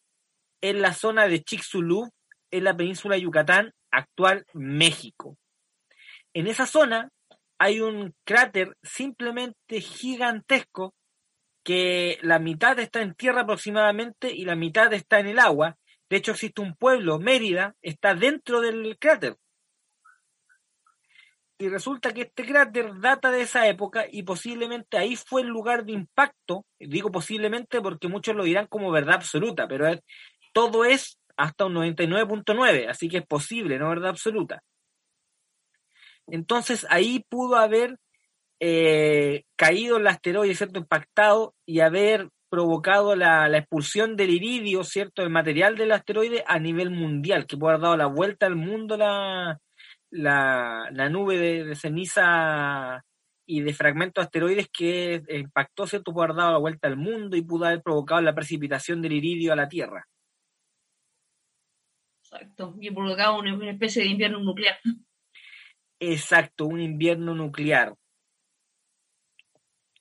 en 0.61 0.82
la 0.82 0.92
zona 0.92 1.26
de 1.26 1.42
Chicxulub, 1.42 2.11
en 2.50 2.64
la 2.64 2.76
península 2.76 3.14
de 3.14 3.22
Yucatán, 3.22 3.72
actual 3.90 4.44
México. 4.52 5.38
En 6.37 6.49
esa 6.49 6.66
zona 6.66 7.09
hay 7.59 7.81
un 7.81 8.14
cráter 8.27 8.77
simplemente 8.83 9.81
gigantesco 9.81 10.92
que 11.64 12.18
la 12.20 12.38
mitad 12.38 12.79
está 12.79 13.01
en 13.01 13.14
tierra 13.14 13.40
aproximadamente 13.40 14.31
y 14.35 14.44
la 14.44 14.55
mitad 14.55 14.92
está 14.92 15.18
en 15.18 15.29
el 15.29 15.38
agua. 15.38 15.79
De 16.11 16.18
hecho, 16.18 16.33
existe 16.33 16.61
un 16.61 16.77
pueblo, 16.77 17.18
Mérida, 17.18 17.75
está 17.81 18.14
dentro 18.14 18.61
del 18.61 18.99
cráter. 18.99 19.37
Y 21.57 21.70
resulta 21.70 22.12
que 22.12 22.25
este 22.25 22.44
cráter 22.44 23.01
data 23.01 23.31
de 23.31 23.40
esa 23.40 23.66
época 23.66 24.05
y 24.07 24.22
posiblemente 24.22 24.99
ahí 24.99 25.16
fue 25.16 25.40
el 25.40 25.49
lugar 25.49 25.87
de 25.87 25.92
impacto. 25.92 26.66
Digo 26.79 27.11
posiblemente 27.11 27.81
porque 27.81 28.09
muchos 28.09 28.37
lo 28.37 28.44
dirán 28.44 28.66
como 28.66 28.90
verdad 28.90 29.14
absoluta, 29.14 29.66
pero 29.66 29.87
todo 30.53 30.85
es 30.85 31.18
hasta 31.38 31.64
un 31.64 31.77
99.9, 31.77 32.90
así 32.90 33.09
que 33.09 33.16
es 33.18 33.27
posible, 33.27 33.79
no 33.79 33.88
verdad 33.88 34.11
absoluta. 34.11 34.62
Entonces 36.28 36.86
ahí 36.90 37.24
pudo 37.28 37.56
haber 37.56 37.98
eh, 38.60 39.44
caído 39.56 39.98
el 39.98 40.06
asteroide, 40.06 40.54
¿cierto? 40.54 40.78
Impactado 40.78 41.54
y 41.66 41.80
haber 41.80 42.30
provocado 42.48 43.16
la, 43.16 43.46
expulsión 43.58 44.16
del 44.16 44.30
iridio, 44.30 44.84
¿cierto? 44.84 45.22
El 45.22 45.30
material 45.30 45.76
del 45.76 45.92
asteroide 45.92 46.44
a 46.46 46.58
nivel 46.58 46.90
mundial, 46.90 47.46
que 47.46 47.56
puede 47.56 47.74
haber 47.74 47.82
dado 47.82 47.96
la 47.96 48.06
vuelta 48.06 48.46
al 48.46 48.56
mundo 48.56 48.96
la, 48.96 49.58
la, 50.10 51.08
nube 51.10 51.36
de, 51.64 51.74
ceniza 51.74 53.04
y 53.46 53.60
de 53.60 53.74
fragmentos 53.74 54.22
de 54.22 54.26
asteroides 54.26 54.68
que 54.72 55.22
impactó, 55.28 55.86
¿cierto? 55.86 56.12
Pudo 56.12 56.24
haber 56.24 56.36
dado 56.36 56.52
la 56.52 56.58
vuelta 56.58 56.88
al 56.88 56.96
mundo 56.96 57.36
y 57.36 57.42
pudo 57.42 57.66
haber 57.66 57.82
provocado 57.82 58.20
la 58.22 58.34
precipitación 58.34 59.02
del 59.02 59.12
iridio 59.12 59.52
a 59.52 59.56
la 59.56 59.68
Tierra. 59.68 60.06
Exacto, 62.22 62.74
y 62.80 62.90
provocado 62.90 63.38
una 63.38 63.70
especie 63.70 64.02
de 64.02 64.08
invierno 64.08 64.40
nuclear. 64.40 64.78
Exacto, 66.00 66.66
un 66.66 66.80
invierno 66.80 67.35
nuclear. 67.35 67.94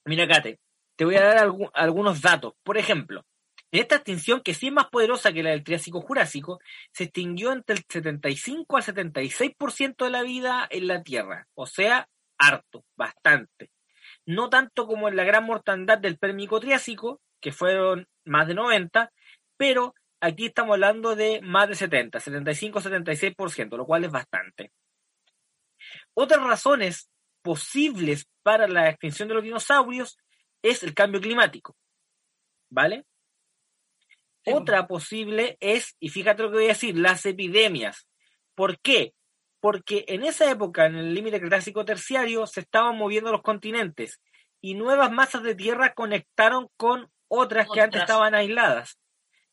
Mira, 0.06 0.28
Kate, 0.28 0.60
te 0.96 1.06
voy 1.06 1.16
a 1.16 1.24
dar 1.24 1.50
algunos 1.74 2.22
datos. 2.22 2.54
Por 2.64 2.78
ejemplo, 2.78 3.26
en 3.72 3.82
esta 3.82 3.96
extinción, 3.96 4.42
que 4.42 4.54
sí 4.54 4.68
es 4.68 4.74
más 4.74 4.88
poderosa 4.88 5.34
que 5.34 5.44
la 5.44 5.50
del 5.50 5.64
Triásico-Jurásico, 5.64 6.60
se 6.92 7.06
extinguió 7.06 7.52
entre 7.52 7.76
el 7.76 7.84
75 7.90 8.78
al 8.78 8.84
76% 8.84 10.06
de 10.06 10.12
la 10.12 10.24
vida 10.24 10.68
en 10.70 10.88
la 10.88 11.04
Tierra. 11.04 11.48
O 11.56 11.66
sea, 11.66 12.08
harto, 12.38 12.86
bastante. 12.96 13.72
No 14.26 14.50
tanto 14.50 14.88
como 14.88 15.10
en 15.10 15.16
la 15.16 15.24
gran 15.24 15.46
mortandad 15.46 15.98
del 15.98 16.18
Pérmico-Triásico, 16.18 17.22
que 17.42 17.52
fueron 17.52 18.08
más 18.24 18.48
de 18.48 18.54
90, 18.54 19.12
pero 19.58 19.94
aquí 20.22 20.48
estamos 20.48 20.74
hablando 20.74 21.16
de 21.16 21.42
más 21.42 21.68
de 21.68 21.76
70, 21.76 22.20
75-76%, 22.20 23.78
lo 23.78 23.86
cual 23.86 24.06
es 24.06 24.12
bastante. 24.12 24.72
Otras 26.14 26.44
razones 26.44 27.10
posibles 27.42 28.28
para 28.44 28.68
la 28.68 28.90
extinción 28.90 29.28
de 29.28 29.36
los 29.36 29.44
dinosaurios 29.44 30.18
es 30.62 30.84
el 30.84 30.94
cambio 30.94 31.22
climático. 31.22 31.76
¿Vale? 32.70 33.06
Otra 34.48 34.88
posible 34.88 35.58
es, 35.60 35.96
y 36.00 36.10
fíjate 36.10 36.44
lo 36.44 36.50
que 36.50 36.58
voy 36.58 36.66
a 36.66 36.70
decir, 36.70 36.98
las 36.98 37.26
epidemias. 37.26 38.08
¿Por 38.54 38.80
qué? 38.80 39.14
Porque 39.60 40.06
en 40.08 40.24
esa 40.24 40.50
época, 40.50 40.86
en 40.86 40.96
el 40.96 41.14
límite 41.14 41.40
cretácico 41.40 41.86
terciario, 41.86 42.46
se 42.46 42.60
estaban 42.60 42.98
moviendo 42.98 43.32
los 43.32 43.42
continentes 43.42 44.22
y 44.62 44.76
nuevas 44.76 45.12
masas 45.12 45.44
de 45.44 45.56
tierra 45.56 45.94
conectaron 45.94 46.70
con 46.78 47.12
otras 47.28 47.68
que 47.72 47.82
antes 47.82 48.02
estaban 48.02 48.36
aisladas. 48.36 49.00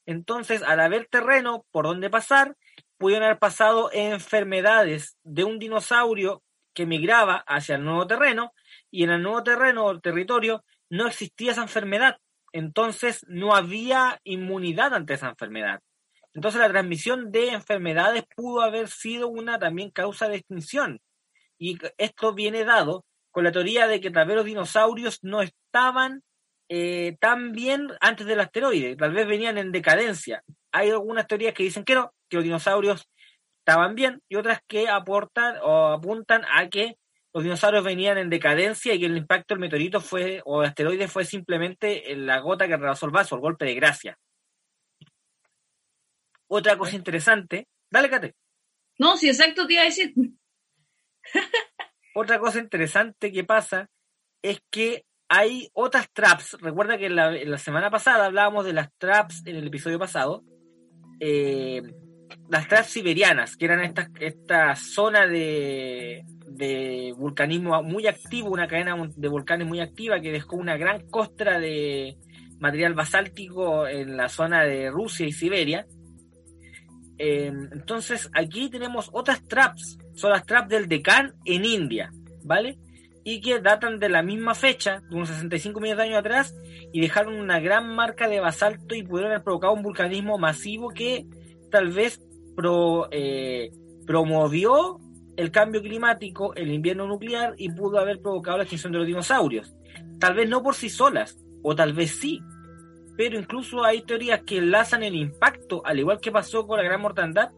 Entonces, 0.06 0.62
al 0.62 0.80
haber 0.80 1.06
terreno 1.06 1.64
por 1.70 1.86
donde 1.86 2.10
pasar, 2.10 2.56
pudieron 3.02 3.24
haber 3.24 3.40
pasado 3.40 3.90
enfermedades 3.92 5.16
de 5.24 5.42
un 5.42 5.58
dinosaurio 5.58 6.40
que 6.72 6.86
migraba 6.86 7.42
hacia 7.48 7.74
el 7.74 7.84
nuevo 7.84 8.06
terreno 8.06 8.52
y 8.92 9.02
en 9.02 9.10
el 9.10 9.22
nuevo 9.22 9.42
terreno 9.42 9.86
o 9.86 10.00
territorio 10.00 10.64
no 10.88 11.08
existía 11.08 11.50
esa 11.50 11.62
enfermedad. 11.62 12.18
Entonces 12.52 13.26
no 13.26 13.56
había 13.56 14.20
inmunidad 14.22 14.94
ante 14.94 15.14
esa 15.14 15.30
enfermedad. 15.30 15.80
Entonces 16.32 16.60
la 16.60 16.68
transmisión 16.68 17.32
de 17.32 17.48
enfermedades 17.48 18.22
pudo 18.36 18.60
haber 18.60 18.86
sido 18.86 19.26
una 19.26 19.58
también 19.58 19.90
causa 19.90 20.28
de 20.28 20.36
extinción. 20.36 21.00
Y 21.58 21.78
esto 21.98 22.34
viene 22.34 22.64
dado 22.64 23.04
con 23.32 23.42
la 23.42 23.50
teoría 23.50 23.88
de 23.88 24.00
que 24.00 24.12
tal 24.12 24.28
vez 24.28 24.36
los 24.36 24.44
dinosaurios 24.44 25.18
no 25.22 25.42
estaban 25.42 26.22
eh, 26.68 27.16
tan 27.18 27.50
bien 27.50 27.88
antes 28.00 28.28
del 28.28 28.38
asteroide, 28.38 28.94
tal 28.94 29.12
vez 29.12 29.26
venían 29.26 29.58
en 29.58 29.72
decadencia. 29.72 30.44
Hay 30.70 30.90
algunas 30.90 31.26
teorías 31.26 31.52
que 31.52 31.64
dicen 31.64 31.84
que 31.84 31.96
no, 31.96 32.12
que 32.32 32.36
los 32.36 32.44
dinosaurios 32.44 33.06
estaban 33.58 33.94
bien 33.94 34.22
y 34.28 34.36
otras 34.36 34.60
que 34.66 34.88
aportan 34.88 35.56
o 35.62 35.88
apuntan 35.88 36.44
a 36.50 36.68
que 36.70 36.96
los 37.34 37.44
dinosaurios 37.44 37.84
venían 37.84 38.16
en 38.16 38.30
decadencia 38.30 38.94
y 38.94 39.00
que 39.00 39.06
el 39.06 39.16
impacto 39.18 39.54
del 39.54 39.60
meteorito 39.60 40.00
fue 40.00 40.40
o 40.46 40.62
asteroide 40.62 41.08
fue 41.08 41.24
simplemente 41.26 42.02
la 42.16 42.38
gota 42.40 42.66
que 42.66 42.76
rebasó 42.76 43.06
el 43.06 43.12
vaso, 43.12 43.34
el 43.34 43.42
golpe 43.42 43.66
de 43.66 43.74
gracia. 43.74 44.18
Otra 46.48 46.76
cosa 46.78 46.96
interesante, 46.96 47.68
dale, 47.90 48.08
Cate. 48.08 48.34
No, 48.98 49.16
sí, 49.16 49.28
exacto, 49.28 49.66
te 49.66 49.74
iba 49.74 49.82
a 49.82 49.86
decir. 49.86 50.14
Otra 52.14 52.38
cosa 52.38 52.58
interesante 52.58 53.30
que 53.30 53.44
pasa 53.44 53.88
es 54.42 54.60
que 54.70 55.04
hay 55.28 55.70
otras 55.72 56.10
traps. 56.12 56.58
Recuerda 56.60 56.98
que 56.98 57.08
la, 57.08 57.30
la 57.30 57.56
semana 57.56 57.90
pasada 57.90 58.26
hablábamos 58.26 58.66
de 58.66 58.74
las 58.74 58.92
traps 58.98 59.46
en 59.46 59.56
el 59.56 59.66
episodio 59.68 59.98
pasado. 59.98 60.44
Eh, 61.20 61.82
las 62.48 62.68
traps 62.68 62.88
siberianas, 62.88 63.56
que 63.56 63.64
eran 63.64 63.80
esta, 63.80 64.08
esta 64.20 64.76
zona 64.76 65.26
de, 65.26 66.24
de 66.46 67.14
vulcanismo 67.16 67.82
muy 67.82 68.06
activo, 68.06 68.50
una 68.50 68.68
cadena 68.68 68.96
de 69.16 69.28
volcanes 69.28 69.66
muy 69.66 69.80
activa 69.80 70.20
que 70.20 70.32
dejó 70.32 70.56
una 70.56 70.76
gran 70.76 71.08
costra 71.08 71.58
de 71.58 72.16
material 72.58 72.94
basáltico 72.94 73.86
en 73.86 74.16
la 74.16 74.28
zona 74.28 74.64
de 74.64 74.90
Rusia 74.90 75.26
y 75.26 75.32
Siberia. 75.32 75.86
Em, 77.18 77.68
entonces 77.72 78.30
aquí 78.34 78.70
tenemos 78.70 79.10
otras 79.12 79.46
traps, 79.46 79.98
son 80.14 80.30
las 80.30 80.46
traps 80.46 80.68
del 80.68 80.88
Deccan 80.88 81.34
en 81.44 81.64
India, 81.64 82.10
¿vale? 82.44 82.78
Y 83.24 83.40
que 83.40 83.60
datan 83.60 83.98
de 83.98 84.08
la 84.08 84.22
misma 84.22 84.54
fecha, 84.54 85.00
de 85.08 85.16
unos 85.16 85.28
65 85.28 85.80
millones 85.80 85.98
de 85.98 86.10
años 86.10 86.18
atrás, 86.18 86.54
y 86.92 87.00
dejaron 87.00 87.34
una 87.34 87.60
gran 87.60 87.94
marca 87.94 88.28
de 88.28 88.40
basalto 88.40 88.94
y 88.94 89.02
pudieron 89.02 89.32
haber 89.32 89.44
provocado 89.44 89.72
un 89.72 89.82
vulcanismo 89.82 90.38
masivo 90.38 90.90
que 90.90 91.26
tal 91.72 91.90
vez 91.90 92.22
eh, 93.10 93.72
promovió 94.06 95.00
el 95.36 95.50
cambio 95.50 95.82
climático, 95.82 96.54
el 96.54 96.70
invierno 96.70 97.08
nuclear 97.08 97.54
y 97.56 97.70
pudo 97.70 97.98
haber 97.98 98.20
provocado 98.20 98.58
la 98.58 98.64
extinción 98.64 98.92
de 98.92 98.98
los 98.98 99.06
dinosaurios. 99.08 99.74
Tal 100.20 100.34
vez 100.34 100.48
no 100.48 100.62
por 100.62 100.74
sí 100.74 100.88
solas, 100.88 101.38
o 101.62 101.74
tal 101.74 101.94
vez 101.94 102.12
sí, 102.12 102.40
pero 103.16 103.38
incluso 103.38 103.82
hay 103.84 104.02
teorías 104.02 104.42
que 104.42 104.58
enlazan 104.58 105.02
el 105.02 105.14
impacto, 105.14 105.82
al 105.84 105.98
igual 105.98 106.20
que 106.20 106.30
pasó 106.30 106.66
con 106.66 106.76
la 106.76 106.84
gran 106.84 107.00
mortandad, 107.00 107.50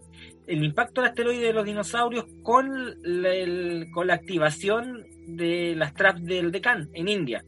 el 0.46 0.62
impacto 0.62 1.00
del 1.00 1.10
asteroide 1.10 1.46
de 1.46 1.52
los 1.52 1.64
dinosaurios 1.64 2.26
con, 2.42 2.96
con 3.92 4.06
la 4.06 4.14
activación 4.14 5.04
de 5.26 5.74
las 5.76 5.94
traps 5.94 6.24
del 6.24 6.52
Deccan 6.52 6.88
en 6.92 7.08
India. 7.08 7.44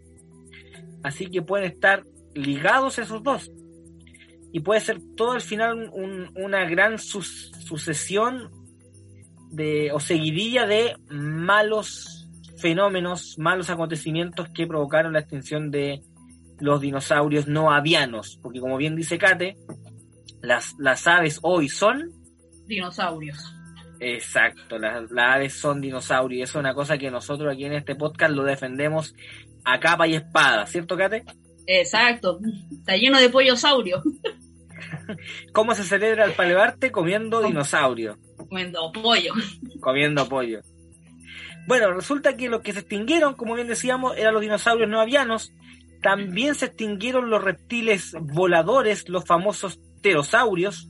Así 1.02 1.26
que 1.26 1.42
pueden 1.42 1.70
estar 1.70 2.04
ligados 2.34 2.98
esos 2.98 3.22
dos. 3.22 3.50
Y 4.56 4.60
puede 4.60 4.80
ser 4.80 5.02
todo 5.18 5.32
al 5.32 5.42
final 5.42 5.90
una 6.34 6.64
gran 6.64 6.98
sucesión 6.98 8.50
de, 9.50 9.92
o 9.92 10.00
seguidilla 10.00 10.66
de 10.66 10.96
malos 11.10 12.26
fenómenos, 12.56 13.38
malos 13.38 13.68
acontecimientos 13.68 14.48
que 14.54 14.66
provocaron 14.66 15.12
la 15.12 15.18
extinción 15.18 15.70
de 15.70 16.00
los 16.58 16.80
dinosaurios 16.80 17.46
no 17.48 17.70
avianos, 17.70 18.38
porque 18.42 18.60
como 18.60 18.78
bien 18.78 18.96
dice 18.96 19.18
Kate, 19.18 19.58
las, 20.40 20.74
las 20.78 21.06
aves 21.06 21.38
hoy 21.42 21.68
son 21.68 22.10
dinosaurios. 22.66 23.54
Exacto, 24.00 24.78
las, 24.78 25.04
aves 25.18 25.52
son 25.52 25.82
dinosaurios 25.82 26.38
y 26.38 26.42
eso 26.44 26.58
es 26.58 26.60
una 26.60 26.72
cosa 26.72 26.96
que 26.96 27.10
nosotros 27.10 27.52
aquí 27.52 27.66
en 27.66 27.74
este 27.74 27.94
podcast 27.94 28.32
lo 28.32 28.42
defendemos 28.42 29.14
a 29.66 29.78
capa 29.80 30.06
y 30.06 30.14
espada, 30.14 30.64
¿cierto 30.64 30.96
Kate? 30.96 31.26
Exacto, 31.66 32.38
está 32.70 32.96
lleno 32.96 33.20
de 33.20 33.28
pollosaurio. 33.28 34.02
¿Cómo 35.52 35.74
se 35.74 35.84
celebra 35.84 36.24
el 36.24 36.32
Palearte? 36.32 36.90
Comiendo 36.90 37.42
dinosaurio. 37.42 38.18
Comiendo 38.36 38.92
pollo. 38.92 39.34
Comiendo 39.80 40.28
pollo. 40.28 40.60
Bueno, 41.66 41.92
resulta 41.92 42.36
que 42.36 42.48
los 42.48 42.62
que 42.62 42.72
se 42.72 42.80
extinguieron, 42.80 43.34
como 43.34 43.54
bien 43.54 43.66
decíamos, 43.66 44.16
eran 44.16 44.34
los 44.34 44.42
dinosaurios 44.42 44.88
no 44.88 45.00
avianos. 45.00 45.52
También 46.02 46.54
se 46.54 46.66
extinguieron 46.66 47.30
los 47.30 47.42
reptiles 47.42 48.14
voladores, 48.20 49.08
los 49.08 49.24
famosos 49.24 49.80
pterosaurios. 50.00 50.88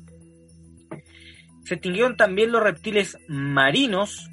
Se 1.65 1.75
extinguieron 1.75 2.17
también 2.17 2.53
los 2.53 2.63
reptiles 2.63 3.19
marinos, 3.27 4.29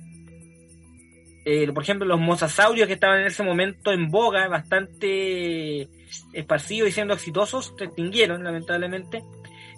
eh, 1.46 1.72
por 1.74 1.84
ejemplo, 1.84 2.08
los 2.08 2.20
mosasaurios 2.20 2.88
que 2.88 2.94
estaban 2.94 3.20
en 3.20 3.28
ese 3.28 3.44
momento 3.44 3.92
en 3.92 4.10
boga, 4.10 4.48
bastante 4.48 5.90
esparcidos 6.32 6.90
y 6.90 6.92
siendo 6.92 7.14
exitosos, 7.14 7.74
se 7.78 7.86
extinguieron, 7.86 8.44
lamentablemente. 8.44 9.24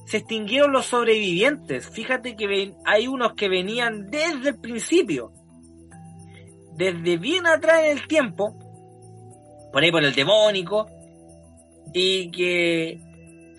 Se 0.05 0.17
extinguieron 0.17 0.71
los 0.71 0.85
sobrevivientes. 0.85 1.89
Fíjate 1.89 2.35
que 2.35 2.73
hay 2.85 3.07
unos 3.07 3.33
que 3.33 3.49
venían 3.49 4.09
desde 4.09 4.49
el 4.49 4.59
principio, 4.59 5.31
desde 6.75 7.17
bien 7.17 7.47
atrás 7.47 7.81
en 7.85 7.97
el 7.97 8.07
tiempo, 8.07 8.55
por 9.71 9.83
ahí 9.83 9.91
por 9.91 10.03
el 10.03 10.13
demónico, 10.13 10.87
y 11.93 12.29
que 12.31 12.99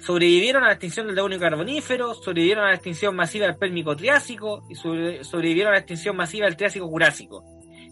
sobrevivieron 0.00 0.62
a 0.62 0.68
la 0.68 0.72
extinción 0.74 1.06
del 1.06 1.16
devónico 1.16 1.40
carbonífero, 1.40 2.14
sobrevivieron 2.14 2.64
a 2.64 2.68
la 2.68 2.74
extinción 2.74 3.16
masiva 3.16 3.46
del 3.46 3.56
pérmico 3.56 3.96
triásico 3.96 4.64
y 4.68 4.74
sobrevivieron 4.76 5.72
a 5.72 5.76
la 5.76 5.80
extinción 5.80 6.16
masiva 6.16 6.46
del 6.46 6.56
triásico 6.56 6.86
jurásico 6.86 7.44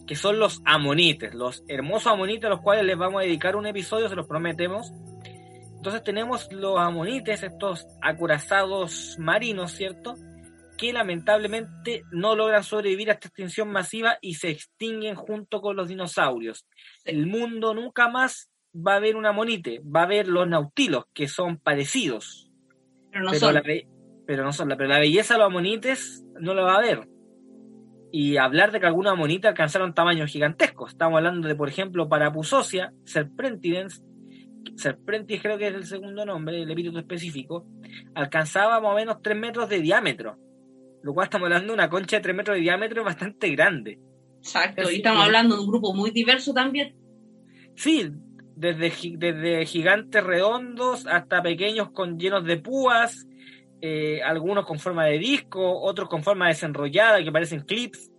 que 0.06 0.16
son 0.16 0.38
los 0.38 0.60
amonites, 0.64 1.34
los 1.34 1.64
hermosos 1.68 2.12
amonites 2.12 2.44
a 2.44 2.50
los 2.50 2.60
cuales 2.60 2.84
les 2.84 2.96
vamos 2.96 3.22
a 3.22 3.24
dedicar 3.24 3.56
un 3.56 3.66
episodio, 3.66 4.08
se 4.08 4.16
los 4.16 4.26
prometemos. 4.26 4.92
Entonces 5.84 6.02
tenemos 6.02 6.50
los 6.50 6.78
amonites, 6.78 7.42
estos 7.42 7.86
acorazados 8.00 9.18
marinos, 9.18 9.72
¿cierto? 9.72 10.14
Que 10.78 10.94
lamentablemente 10.94 12.04
no 12.10 12.34
logran 12.34 12.64
sobrevivir 12.64 13.10
a 13.10 13.12
esta 13.12 13.28
extinción 13.28 13.70
masiva 13.70 14.16
y 14.22 14.36
se 14.36 14.48
extinguen 14.48 15.14
junto 15.14 15.60
con 15.60 15.76
los 15.76 15.88
dinosaurios. 15.88 16.66
El 17.04 17.26
mundo 17.26 17.74
nunca 17.74 18.08
más 18.08 18.50
va 18.74 18.96
a 18.96 18.98
ver 18.98 19.14
un 19.14 19.26
amonite, 19.26 19.82
va 19.84 20.04
a 20.04 20.06
ver 20.06 20.26
los 20.26 20.48
nautilos, 20.48 21.04
que 21.12 21.28
son 21.28 21.58
parecidos. 21.58 22.50
Pero 23.12 23.24
no 23.26 23.34
son. 23.34 23.62
pero 24.26 24.42
no 24.42 24.54
son. 24.54 24.68
Pero 24.70 24.86
la 24.86 25.00
belleza 25.00 25.34
de 25.34 25.40
los 25.40 25.48
amonites 25.48 26.24
no 26.40 26.54
lo 26.54 26.64
va 26.64 26.76
a 26.76 26.80
ver 26.80 27.06
y 28.10 28.36
hablar 28.38 28.70
de 28.72 28.80
que 28.80 28.86
algunos 28.86 29.12
amonites 29.12 29.48
alcanzaron 29.48 29.92
tamaños 29.92 30.30
gigantescos. 30.30 30.92
Estamos 30.92 31.18
hablando 31.18 31.48
de, 31.48 31.56
por 31.56 31.68
ejemplo, 31.68 32.08
Parapusosia, 32.08 32.94
Serprentidens, 33.04 34.02
Serprentis 34.76 35.42
creo 35.42 35.58
que 35.58 35.68
es 35.68 35.74
el 35.74 35.84
segundo 35.84 36.24
nombre, 36.24 36.62
el 36.62 36.70
epíteto 36.70 36.98
específico, 36.98 37.66
alcanzaba 38.14 38.80
más 38.80 38.92
o 38.92 38.94
menos 38.94 39.22
3 39.22 39.36
metros 39.36 39.68
de 39.68 39.80
diámetro. 39.80 40.38
Lo 41.02 41.12
cual 41.12 41.26
estamos 41.26 41.46
hablando 41.46 41.68
de 41.68 41.74
una 41.74 41.90
concha 41.90 42.16
de 42.16 42.22
3 42.22 42.36
metros 42.36 42.56
de 42.56 42.62
diámetro 42.62 43.04
bastante 43.04 43.50
grande. 43.50 43.98
Exacto, 44.38 44.90
y 44.90 44.96
estamos 44.96 45.24
hablando 45.24 45.56
de 45.56 45.62
un 45.62 45.68
grupo 45.68 45.94
muy 45.94 46.10
diverso 46.10 46.52
también. 46.52 46.96
Sí, 47.76 48.10
desde, 48.56 48.92
desde 49.16 49.66
gigantes 49.66 50.22
redondos 50.22 51.06
hasta 51.06 51.42
pequeños 51.42 51.90
con 51.90 52.18
llenos 52.18 52.44
de 52.44 52.58
púas, 52.58 53.26
eh, 53.80 54.22
algunos 54.22 54.64
con 54.64 54.78
forma 54.78 55.04
de 55.06 55.18
disco, 55.18 55.80
otros 55.82 56.08
con 56.08 56.22
forma 56.22 56.48
desenrollada 56.48 57.22
que 57.22 57.32
parecen 57.32 57.60
clips. 57.60 58.10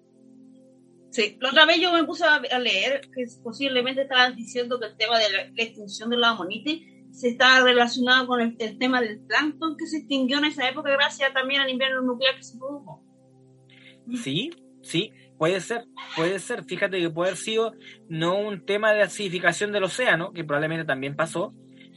Sí, 1.16 1.38
la 1.40 1.52
otra 1.52 1.66
vez 1.66 1.80
yo 1.80 1.94
me 1.94 2.04
puse 2.04 2.26
a, 2.26 2.60
leer 2.60 3.00
que 3.16 3.24
posiblemente 3.42 4.02
estaban 4.02 4.36
diciendo 4.36 4.78
que 4.78 4.88
el 4.88 4.98
tema 4.98 5.18
de 5.18 5.32
la, 5.32 5.64
extinción 5.64 6.10
de 6.10 6.18
los 6.18 6.28
amonites 6.28 6.82
se 7.12 7.30
estaba 7.30 7.62
relacionado 7.62 8.28
con 8.28 8.42
el, 8.42 8.78
tema 8.78 9.00
del 9.00 9.22
plancton 9.22 9.78
que 9.78 9.86
se 9.86 10.00
extinguió 10.00 10.40
en 10.40 10.44
esa 10.44 10.68
época 10.68 10.92
gracias 10.92 11.34
también 11.34 11.62
al 11.62 11.70
invierno 11.70 12.02
nuclear 12.02 12.36
que 12.36 12.44
se 12.44 12.58
produjo. 12.58 13.02
Sí, 14.22 14.50
sí, 14.82 15.14
puede 15.38 15.62
ser, 15.62 15.86
puede 16.18 16.38
ser. 16.40 16.66
Fíjate 16.66 17.00
que 17.00 17.10
puede 17.10 17.30
haber 17.30 17.40
sido 17.40 17.72
no 18.10 18.38
un 18.38 18.66
tema 18.66 18.92
de 18.92 19.04
acidificación 19.04 19.72
del 19.72 19.86
océano, 19.86 20.34
que 20.34 20.44
probablemente 20.44 20.84
también 20.84 21.16
pasó, 21.16 21.54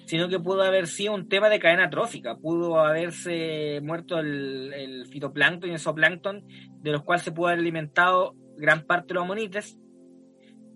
sino 0.06 0.28
que 0.28 0.38
pudo 0.38 0.62
haber 0.62 0.86
sido 0.86 1.12
un 1.14 1.28
tema 1.28 1.48
de 1.48 1.58
cadena 1.58 1.90
trófica, 1.90 2.36
pudo 2.36 2.78
haberse 2.78 3.80
muerto 3.82 4.20
el, 4.20 5.06
fitoplancton 5.10 5.70
y 5.70 5.72
el 5.72 5.80
zooplancton, 5.80 6.44
de 6.82 6.92
los 6.92 7.02
cuales 7.02 7.24
se 7.24 7.32
pudo 7.32 7.48
haber 7.48 7.58
alimentado 7.58 8.36
gran 8.58 8.84
parte 8.84 9.08
de 9.08 9.14
los 9.14 9.24
amonites, 9.24 9.78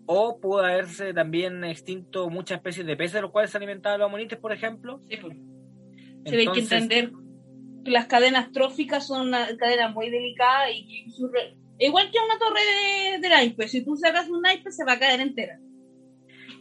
o 0.07 0.41
pudo 0.41 0.61
haberse 0.61 1.13
también 1.13 1.65
extinto 1.65 2.29
muchas 2.31 2.57
especies 2.57 2.87
de 2.87 2.97
peces 2.97 3.15
de 3.15 3.23
los 3.23 3.31
cuales 3.31 3.51
se 3.51 3.59
alimentaban 3.59 4.01
los 4.01 4.09
amonites, 4.09 4.39
por 4.39 4.53
ejemplo. 4.53 5.01
Sí, 5.09 5.17
pues. 5.17 5.37
Se 6.25 6.37
hay 6.37 6.49
que 6.49 6.61
entender 6.61 7.13
que 7.85 7.91
las 7.91 8.07
cadenas 8.07 8.53
tróficas 8.53 9.07
son 9.07 9.29
una 9.29 9.57
cadena 9.57 9.89
muy 9.89 10.09
delicada 10.09 10.71
y 10.71 11.07
igual 11.79 12.11
que 12.11 12.19
una 12.25 12.39
torre 12.39 12.61
de, 12.61 13.19
de 13.19 13.29
naipe, 13.29 13.67
si 13.67 13.85
tú 13.85 13.97
sacas 13.97 14.29
un 14.29 14.41
naipe 14.43 14.71
se 14.71 14.85
va 14.85 14.93
a 14.93 14.99
caer 14.99 15.21
entera. 15.21 15.59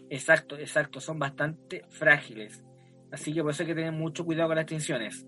Exacto, 0.09 0.57
exacto, 0.57 0.99
son 0.99 1.19
bastante 1.19 1.85
frágiles. 1.89 2.63
Así 3.11 3.33
que 3.33 3.41
por 3.41 3.51
eso 3.51 3.63
hay 3.63 3.67
que 3.67 3.75
tener 3.75 3.91
mucho 3.91 4.25
cuidado 4.25 4.49
con 4.49 4.55
las 4.55 4.63
extinciones. 4.63 5.27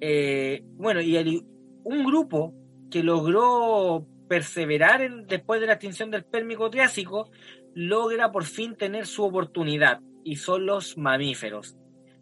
Eh, 0.00 0.62
bueno, 0.76 1.00
y 1.00 1.44
un 1.84 2.04
grupo 2.04 2.54
que 2.90 3.02
logró 3.02 4.06
perseverar 4.28 5.26
después 5.26 5.60
de 5.60 5.66
la 5.66 5.74
extinción 5.74 6.10
del 6.10 6.24
Pérmico 6.24 6.70
Triásico 6.70 7.30
logra 7.74 8.30
por 8.30 8.44
fin 8.44 8.76
tener 8.76 9.06
su 9.06 9.24
oportunidad 9.24 10.00
y 10.24 10.36
son 10.36 10.66
los 10.66 10.96
mamíferos. 10.98 11.76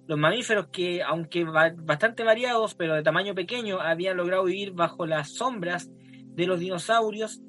Los 0.06 0.18
mamíferos 0.18 0.68
que, 0.68 1.02
aunque 1.02 1.44
bastante 1.44 2.22
variados, 2.22 2.74
pero 2.74 2.94
de 2.94 3.02
tamaño 3.02 3.34
pequeño, 3.34 3.80
habían 3.80 4.16
logrado 4.16 4.44
vivir 4.44 4.72
bajo 4.72 5.04
las 5.04 5.34
sombras 5.34 5.90
de 6.36 6.46
los 6.46 6.60
dinosaurios, 6.60 7.40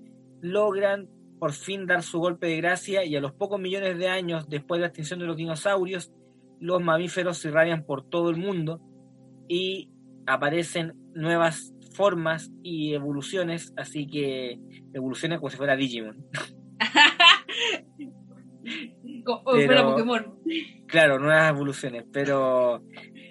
logran 0.42 1.08
por 1.40 1.54
fin 1.54 1.86
dar 1.86 2.02
su 2.02 2.20
golpe 2.20 2.48
de 2.48 2.58
gracia 2.58 3.06
y 3.06 3.16
a 3.16 3.22
los 3.22 3.34
pocos 3.34 3.60
millones 3.60 3.98
de 3.98 4.10
años 4.10 4.50
después 4.50 4.80
de 4.80 4.82
la 4.82 4.88
extinción 4.88 5.20
de 5.20 5.28
los 5.28 5.38
dinosaurios, 5.38 6.12
los 6.60 6.82
mamíferos 6.82 7.38
se 7.38 7.50
irradian 7.50 7.86
por 7.86 8.10
todo 8.10 8.32
el 8.32 8.38
mundo 8.38 8.82
y 9.48 9.92
aparecen 10.26 10.94
nuevas 11.14 11.74
formas 11.98 12.52
y 12.62 12.94
evoluciones, 12.94 13.74
así 13.76 14.08
que 14.08 14.60
evoluciona 14.94 15.38
como 15.38 15.50
si 15.50 15.58
fuera 15.58 15.76
Digimon. 15.76 16.24
como 19.26 19.42
fuera 19.42 19.84
Pokémon. 19.84 20.40
Claro, 20.88 21.18
nuevas 21.18 21.50
evoluciones, 21.50 22.06
pero 22.14 22.84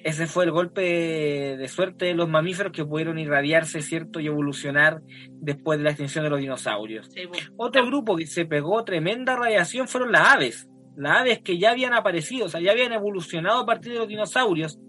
ese 0.02 0.26
fue 0.26 0.46
el 0.46 0.50
golpe 0.50 1.56
de 1.56 1.68
suerte 1.68 2.06
de 2.06 2.14
los 2.14 2.28
mamíferos 2.28 2.72
que 2.72 2.84
pudieron 2.84 3.20
irradiarse, 3.20 3.82
¿cierto? 3.82 4.18
Y 4.18 4.26
evolucionar 4.26 5.00
después 5.30 5.78
de 5.78 5.84
la 5.84 5.90
extinción 5.90 6.24
de 6.24 6.30
los 6.30 6.40
dinosaurios. 6.40 7.08
Otro 7.56 7.86
grupo 7.86 8.16
que 8.16 8.26
se 8.26 8.46
pegó 8.46 8.82
tremenda 8.84 9.36
radiación 9.36 9.86
fueron 9.86 10.10
las 10.10 10.34
aves. 10.34 10.68
Las 10.96 11.20
aves 11.20 11.40
que 11.40 11.58
ya 11.58 11.70
habían 11.70 11.94
aparecido, 11.94 12.46
o 12.46 12.48
sea, 12.48 12.60
ya 12.60 12.72
habían 12.72 12.92
evolucionado 12.92 13.60
a 13.60 13.66
partir 13.66 13.92
de 13.92 13.98
los 13.98 14.08
dinosaurios 14.08 14.80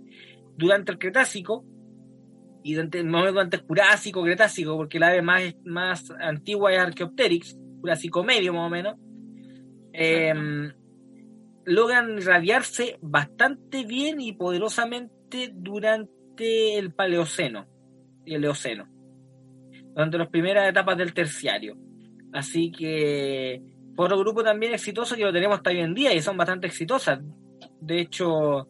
durante 0.56 0.92
el 0.92 0.98
Cretácico 0.98 1.64
y 2.68 2.74
durante, 2.74 3.02
durante 3.02 3.56
el 3.56 3.64
Jurásico, 3.64 4.22
Cretácico, 4.24 4.76
porque 4.76 5.00
la 5.00 5.08
ave 5.08 5.22
más, 5.22 5.56
más 5.64 6.12
antigua 6.20 6.74
es 6.74 6.80
Archaeopteryx, 6.80 7.58
Jurásico 7.80 8.26
medio 8.26 8.52
más 8.52 8.68
o 8.68 8.70
menos. 8.70 8.96
Eh, 9.94 10.34
logran 11.64 12.18
irradiarse 12.18 12.98
bastante 13.02 13.86
bien 13.86 14.20
y 14.20 14.34
poderosamente 14.34 15.50
durante 15.54 16.78
el 16.78 16.92
Paleoceno 16.92 17.68
y 18.26 18.34
el 18.34 18.44
Eoceno, 18.44 18.90
durante 19.94 20.18
las 20.18 20.28
primeras 20.28 20.68
etapas 20.70 20.98
del 20.98 21.14
terciario. 21.14 21.78
Así 22.34 22.70
que 22.70 23.62
otro 23.96 24.20
grupo 24.20 24.44
también 24.44 24.74
exitoso 24.74 25.16
que 25.16 25.24
lo 25.24 25.32
tenemos 25.32 25.56
hasta 25.56 25.70
hoy 25.70 25.80
en 25.80 25.94
día 25.94 26.14
y 26.14 26.22
son 26.22 26.36
bastante 26.36 26.68
exitosas. 26.68 27.22
De 27.80 28.02
hecho, 28.02 28.68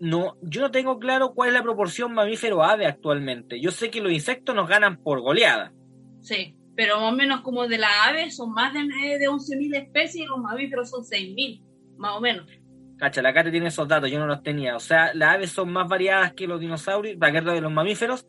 no, 0.00 0.36
yo 0.42 0.62
no 0.62 0.70
tengo 0.70 0.98
claro 0.98 1.32
cuál 1.34 1.50
es 1.50 1.54
la 1.54 1.62
proporción 1.62 2.12
mamífero-ave 2.12 2.86
actualmente. 2.86 3.60
Yo 3.60 3.70
sé 3.70 3.90
que 3.90 4.00
los 4.00 4.12
insectos 4.12 4.54
nos 4.54 4.68
ganan 4.68 5.02
por 5.02 5.20
goleada. 5.20 5.72
Sí, 6.20 6.56
pero 6.74 7.00
más 7.00 7.12
o 7.12 7.16
menos 7.16 7.42
como 7.42 7.68
de 7.68 7.78
las 7.78 7.90
aves 8.08 8.36
son 8.36 8.52
más 8.52 8.72
de, 8.72 8.80
de 8.80 9.28
11.000 9.28 9.76
especies 9.76 10.24
y 10.24 10.26
los 10.26 10.38
mamíferos 10.38 10.90
son 10.90 11.02
6.000 11.02 11.62
más 11.98 12.16
o 12.16 12.20
menos. 12.20 12.46
Cacha, 13.00 13.22
la 13.22 13.32
Cate 13.32 13.50
tiene 13.50 13.68
esos 13.68 13.88
datos, 13.88 14.10
yo 14.10 14.18
no 14.18 14.26
los 14.26 14.42
tenía. 14.42 14.76
O 14.76 14.80
sea, 14.80 15.12
las 15.14 15.34
aves 15.34 15.50
son 15.50 15.72
más 15.72 15.88
variadas 15.88 16.34
que 16.34 16.46
los 16.46 16.60
dinosaurios, 16.60 17.16
para 17.18 17.40
de 17.40 17.60
los 17.60 17.72
mamíferos. 17.72 18.26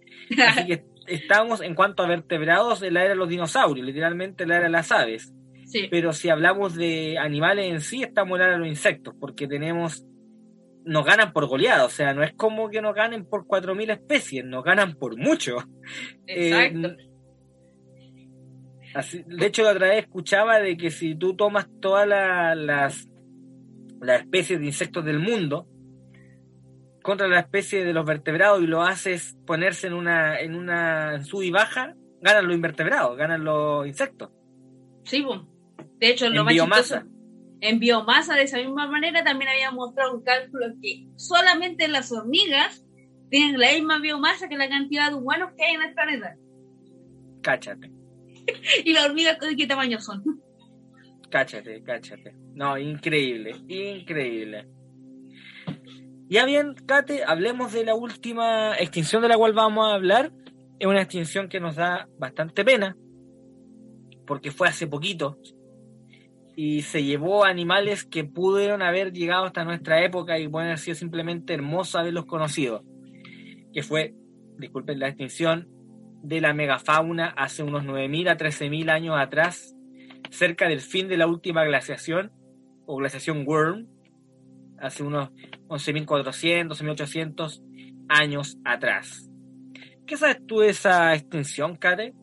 Así 0.48 0.66
que 0.66 0.86
estamos, 1.08 1.62
en 1.62 1.76
cuanto 1.76 2.04
a 2.04 2.08
vertebrados, 2.08 2.82
en 2.82 2.94
la 2.94 3.02
era 3.02 3.10
de 3.10 3.16
los 3.16 3.28
dinosaurios, 3.28 3.86
literalmente 3.86 4.46
la 4.46 4.56
era 4.56 4.66
de 4.66 4.72
las 4.72 4.92
aves. 4.92 5.34
Sí. 5.66 5.88
Pero 5.92 6.14
si 6.14 6.30
hablamos 6.30 6.76
de 6.76 7.18
animales 7.18 7.66
en 7.70 7.82
sí, 7.82 8.02
estamos 8.04 8.34
en 8.34 8.40
la 8.40 8.46
era 8.46 8.54
de 8.54 8.60
los 8.60 8.68
insectos, 8.68 9.14
porque 9.20 9.48
tenemos. 9.48 10.06
Nos 10.84 11.06
ganan 11.06 11.32
por 11.32 11.48
goleada, 11.48 11.86
o 11.86 11.90
sea, 11.90 12.14
no 12.14 12.24
es 12.24 12.34
como 12.34 12.70
que 12.70 12.82
nos 12.82 12.96
ganen 12.96 13.26
por 13.26 13.46
4.000 13.46 13.92
especies, 13.92 14.46
nos 14.46 14.64
ganan 14.64 14.96
por 14.96 15.18
mucho. 15.18 15.58
Exacto. 16.28 16.88
Eh, 16.88 17.10
así, 18.96 19.24
de 19.28 19.46
hecho, 19.46 19.64
la 19.64 19.72
otra 19.72 19.90
vez 19.90 20.04
escuchaba 20.04 20.60
de 20.60 20.78
que 20.78 20.90
si 20.92 21.16
tú 21.16 21.36
tomas 21.36 21.68
todas 21.80 22.08
las 22.08 23.08
las 24.02 24.22
especies 24.22 24.60
de 24.60 24.66
insectos 24.66 25.06
del 25.06 25.20
mundo 25.20 25.68
contra 27.04 27.28
la 27.28 27.40
especie 27.40 27.86
de 27.86 27.94
los 27.94 28.06
vertebrados 28.06 28.62
y 28.62 28.68
lo 28.68 28.82
haces 28.82 29.38
ponerse 29.46 29.88
en 29.88 29.94
una 29.94 30.40
en 30.40 30.56
una 30.56 31.24
sub 31.24 31.44
y 31.44 31.52
baja, 31.52 31.96
ganan 32.22 32.48
los 32.48 32.56
invertebrados, 32.56 33.18
ganan 33.18 33.44
los 33.44 33.88
insectos. 33.88 34.32
Sí, 35.04 35.26
de 36.00 36.10
hecho, 36.10 36.26
en 36.26 36.46
biomasa. 36.46 37.06
En 37.62 37.80
biomasa, 37.80 38.36
de 38.36 38.44
esa 38.44 38.58
misma 38.58 38.88
manera, 38.88 39.24
también 39.24 39.52
había 39.52 39.72
mostrado 39.72 40.18
un 40.18 40.24
cálculo 40.24 40.66
que 40.82 41.08
solamente 41.16 41.88
las 41.88 42.12
hormigas 42.12 42.84
tienen 43.30 43.60
la 43.60 43.72
misma 43.72 44.00
biomasa 44.00 44.50
que 44.50 44.58
la 44.58 44.68
cantidad 44.68 45.10
de 45.10 45.16
humanos 45.16 45.52
que 45.56 45.64
hay 45.64 45.76
en 45.76 45.82
el 45.84 45.94
planeta. 45.94 46.36
Cáchate. 47.42 47.92
y 48.86 48.94
las 48.94 49.06
hormigas, 49.06 49.40
¿de 49.40 49.56
qué 49.56 49.68
tamaño 49.68 50.00
son? 50.00 50.24
Cáchate, 51.30 51.82
cáchate. 51.84 52.36
No, 52.56 52.78
increíble, 52.78 53.56
increíble. 53.68 54.68
Ya 56.30 56.46
bien, 56.46 56.74
Kate, 56.86 57.24
hablemos 57.26 57.74
de 57.74 57.86
la 57.86 57.94
última 57.94 58.76
extinción 58.78 59.22
de 59.22 59.28
la 59.28 59.38
cual 59.38 59.54
vamos 59.54 59.88
a 59.88 59.96
hablar. 59.96 60.32
Es 60.80 60.88
una 60.88 61.02
extinción 61.02 61.48
que 61.48 61.60
nos 61.60 61.76
da 61.76 62.10
bastante 62.18 62.66
pena, 62.66 62.98
porque 64.26 64.50
fue 64.50 64.68
hace 64.68 64.88
poquito, 64.88 65.38
y 66.56 66.82
se 66.82 67.04
llevó 67.04 67.46
animales 67.46 68.04
que 68.04 68.24
pudieron 68.24 68.82
haber 68.82 69.14
llegado 69.14 69.46
hasta 69.46 69.64
nuestra 69.64 70.04
época 70.04 70.40
y 70.40 70.48
pueden 70.48 70.70
haber 70.70 70.80
sido 70.80 70.96
simplemente 70.96 71.54
hermosos 71.54 71.96
haberlos 71.96 72.26
conocido, 72.26 72.84
que 73.74 73.84
fue, 73.84 74.14
disculpen 74.58 75.00
la 75.00 75.08
extinción, 75.08 75.68
de 76.24 76.40
la 76.40 76.54
megafauna 76.54 77.34
hace 77.36 77.64
unos 77.64 77.84
9.000 77.84 78.30
a 78.30 78.38
13.000 78.38 78.90
años 78.92 79.16
atrás, 79.18 79.76
cerca 80.30 80.68
del 80.68 80.82
fin 80.82 81.08
de 81.08 81.18
la 81.18 81.28
última 81.28 81.64
glaciación, 81.64 82.32
o 82.86 82.98
glaciación 82.98 83.46
Worm, 83.46 83.88
hace 84.80 85.04
unos 85.04 85.32
11.400, 85.68 86.70
11.800 86.70 87.64
años 88.10 88.58
atrás. 88.66 89.30
¿Qué 90.06 90.18
sabes 90.18 90.46
tú 90.46 90.60
de 90.60 90.70
esa 90.70 91.16
extinción, 91.16 91.78
Kate? 91.78 92.14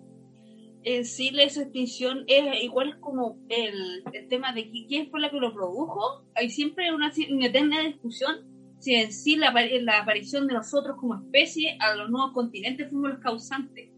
En 0.85 1.05
sí, 1.05 1.31
la 1.31 1.43
extinción 1.43 2.25
es 2.29 2.63
igual 2.63 3.01
como 3.01 3.39
el, 3.49 4.05
el, 4.13 4.29
tema 4.29 4.53
de 4.53 4.71
quién 4.71 5.11
fue 5.11 5.21
la 5.21 5.31
que 5.31 5.41
lo 5.41 5.53
produjo. 5.53 6.25
Hay 6.35 6.51
siempre 6.51 6.95
una, 6.95 7.13
una 7.31 7.47
eterna 7.47 7.81
discusión 7.81 8.49
si 8.79 8.95
en 8.95 9.13
sí 9.13 9.37
la, 9.37 9.53
la, 9.53 9.99
aparición 9.99 10.47
de 10.47 10.55
nosotros 10.55 10.97
como 10.99 11.17
especie 11.17 11.77
a 11.81 11.95
los 11.95 12.11
nuevos 12.11 12.33
continentes 12.33 12.89
fuimos 12.89 13.11
los 13.11 13.19
causantes. 13.21 13.91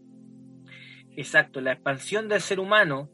Exacto, 1.15 1.61
la 1.61 1.73
expansión 1.73 2.27
del 2.27 2.41
ser 2.41 2.59
humano 2.59 3.09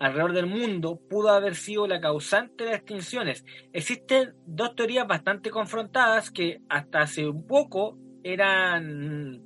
alrededor 0.00 0.32
del 0.32 0.46
mundo 0.46 1.00
pudo 1.08 1.28
haber 1.30 1.54
sido 1.54 1.86
la 1.86 2.00
causante 2.00 2.64
de 2.64 2.70
las 2.70 2.80
extinciones. 2.80 3.44
Existen 3.72 4.34
dos 4.46 4.74
teorías 4.74 5.06
bastante 5.06 5.50
confrontadas 5.50 6.30
que 6.30 6.60
hasta 6.68 7.02
hace 7.02 7.28
un 7.28 7.46
poco 7.46 7.96
eran 8.24 9.42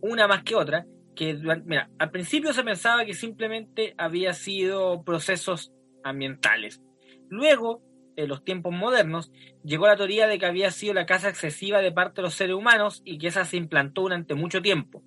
una 0.00 0.28
más 0.28 0.44
que 0.44 0.54
otra, 0.54 0.86
que 1.16 1.34
mira, 1.64 1.90
al 1.98 2.10
principio 2.10 2.52
se 2.52 2.62
pensaba 2.62 3.04
que 3.04 3.14
simplemente 3.14 3.94
había 3.98 4.32
sido 4.34 5.02
procesos 5.02 5.72
ambientales. 6.04 6.80
Luego, 7.28 7.82
en 8.14 8.28
los 8.28 8.44
tiempos 8.44 8.72
modernos, 8.72 9.32
llegó 9.64 9.86
la 9.86 9.96
teoría 9.96 10.28
de 10.28 10.38
que 10.38 10.46
había 10.46 10.70
sido 10.70 10.94
la 10.94 11.06
caza 11.06 11.28
excesiva 11.28 11.80
de 11.80 11.92
parte 11.92 12.16
de 12.16 12.22
los 12.22 12.34
seres 12.34 12.54
humanos 12.54 13.02
y 13.04 13.18
que 13.18 13.28
esa 13.28 13.44
se 13.44 13.56
implantó 13.56 14.02
durante 14.02 14.34
mucho 14.34 14.62
tiempo. 14.62 15.02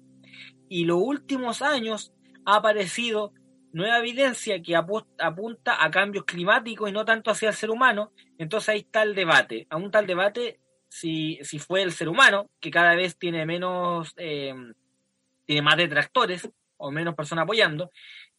Y 0.68 0.86
los 0.86 1.00
últimos 1.02 1.62
años 1.62 2.14
ha 2.46 2.58
aparecido 2.58 3.34
nueva 3.72 4.00
evidencia 4.00 4.62
que 4.62 4.76
apunta 4.76 5.84
a 5.84 5.92
cambios 5.92 6.26
climáticos 6.26 6.90
y 6.90 6.94
no 6.94 7.06
tanto 7.06 7.32
hacia 7.32 7.50
el 7.50 7.56
ser 7.56 7.70
humano, 7.70 8.12
entonces 8.38 8.70
ahí 8.70 8.80
está 8.80 9.04
el 9.04 9.16
debate. 9.16 9.68
Aún 9.70 9.92
tal 9.92 10.08
debate 10.08 10.60
si, 10.90 11.40
si 11.44 11.60
fue 11.60 11.84
el 11.84 11.92
ser 11.92 12.10
humano, 12.10 12.50
que 12.60 12.72
cada 12.72 12.96
vez 12.96 13.18
tiene 13.18 13.46
menos, 13.46 14.14
eh, 14.18 14.54
tiene 15.50 15.64
más 15.64 15.78
detractores 15.78 16.48
o 16.78 16.92
menos 16.92 17.16
personas 17.16 17.42
apoyando, 17.42 17.90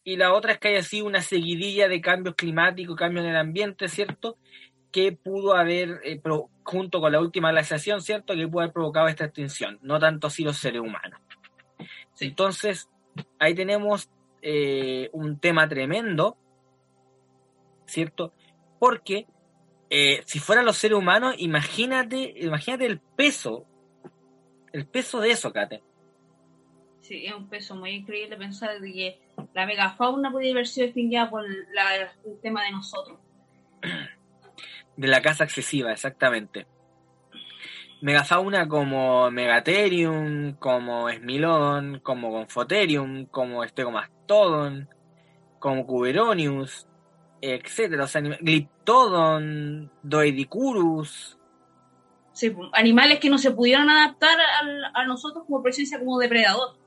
y 0.01 0.15
la 0.15 0.31
otra 0.31 0.53
es 0.53 0.59
que 0.59 0.69
haya 0.69 0.81
sido 0.81 1.07
una 1.07 1.21
seguidilla 1.21 1.89
de 1.89 1.99
cambios 1.99 2.35
climáticos, 2.35 2.95
cambios 2.95 3.25
en 3.25 3.31
el 3.31 3.35
ambiente, 3.35 3.89
¿cierto? 3.89 4.37
Que 4.93 5.11
pudo 5.11 5.53
haber, 5.57 5.99
eh, 6.05 6.21
junto 6.63 7.01
con 7.01 7.11
la 7.11 7.19
última 7.19 7.51
glaciación, 7.51 7.99
¿cierto? 7.99 8.33
Que 8.33 8.47
pudo 8.47 8.61
haber 8.61 8.71
provocado 8.71 9.09
esta 9.09 9.25
extinción, 9.25 9.77
no 9.81 9.99
tanto 9.99 10.27
así 10.27 10.45
los 10.45 10.55
seres 10.55 10.79
humanos. 10.79 11.19
Entonces, 12.17 12.89
ahí 13.39 13.55
tenemos 13.55 14.09
eh, 14.41 15.09
un 15.11 15.37
tema 15.37 15.67
tremendo, 15.67 16.37
¿cierto? 17.87 18.33
Porque 18.79 19.27
eh, 19.89 20.21
si 20.25 20.39
fueran 20.39 20.63
los 20.63 20.77
seres 20.77 20.97
humanos, 20.97 21.35
imagínate, 21.39 22.35
imagínate 22.37 22.85
el 22.85 23.01
peso, 23.01 23.65
el 24.71 24.87
peso 24.87 25.19
de 25.19 25.31
eso, 25.31 25.51
Kate. 25.51 25.83
Sí, 27.11 27.25
es 27.25 27.33
un 27.33 27.49
peso 27.49 27.75
muy 27.75 27.89
increíble 27.89 28.37
pensar 28.37 28.79
de 28.79 28.93
que 28.93 29.19
la 29.53 29.65
megafauna 29.65 30.31
podría 30.31 30.53
haber 30.53 30.65
sido 30.65 30.85
extinguida 30.85 31.29
por 31.29 31.43
la, 31.43 31.95
el 32.23 32.39
tema 32.41 32.63
de 32.63 32.71
nosotros. 32.71 33.19
De 34.95 35.07
la 35.09 35.21
casa 35.21 35.43
excesiva, 35.43 35.91
exactamente. 35.91 36.67
Megafauna 38.01 38.65
como 38.69 39.29
Megatherium, 39.29 40.53
como 40.53 41.09
Smilodon, 41.09 41.99
como 41.99 42.31
Confoterium, 42.31 43.25
como 43.25 43.67
Stegomastodon, 43.67 44.87
como 45.59 45.85
Cuberonius, 45.85 46.87
etcétera, 47.41 48.05
o 48.05 48.37
Glyptodon, 48.39 49.91
Doedicurus. 50.01 51.37
Sí, 52.31 52.51
pues, 52.51 52.69
animales 52.71 53.19
que 53.19 53.29
no 53.29 53.37
se 53.37 53.51
pudieron 53.51 53.89
adaptar 53.89 54.39
a, 54.39 55.01
a 55.01 55.05
nosotros 55.05 55.43
como 55.45 55.61
presencia 55.61 55.99
como 55.99 56.17
depredador. 56.17 56.80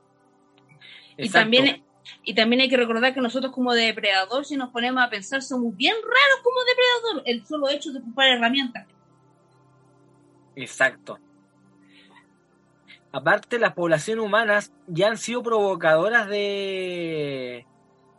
Y 1.17 1.29
también, 1.29 1.83
y 2.23 2.35
también 2.35 2.61
hay 2.61 2.69
que 2.69 2.77
recordar 2.77 3.13
que 3.13 3.21
nosotros 3.21 3.53
como 3.53 3.73
depredador, 3.73 4.45
si 4.45 4.57
nos 4.57 4.69
ponemos 4.69 5.03
a 5.03 5.09
pensar, 5.09 5.41
somos 5.41 5.75
bien 5.75 5.95
raros 5.95 6.39
como 6.43 6.57
depredador, 6.63 7.23
el 7.25 7.45
solo 7.45 7.69
hecho 7.69 7.91
de 7.91 7.99
ocupar 7.99 8.29
herramientas. 8.29 8.87
Exacto. 10.55 11.19
Aparte, 13.11 13.59
las 13.59 13.73
poblaciones 13.73 14.25
humanas 14.25 14.73
ya 14.87 15.07
han 15.07 15.17
sido 15.17 15.41
provocadoras 15.41 16.27
de. 16.27 17.65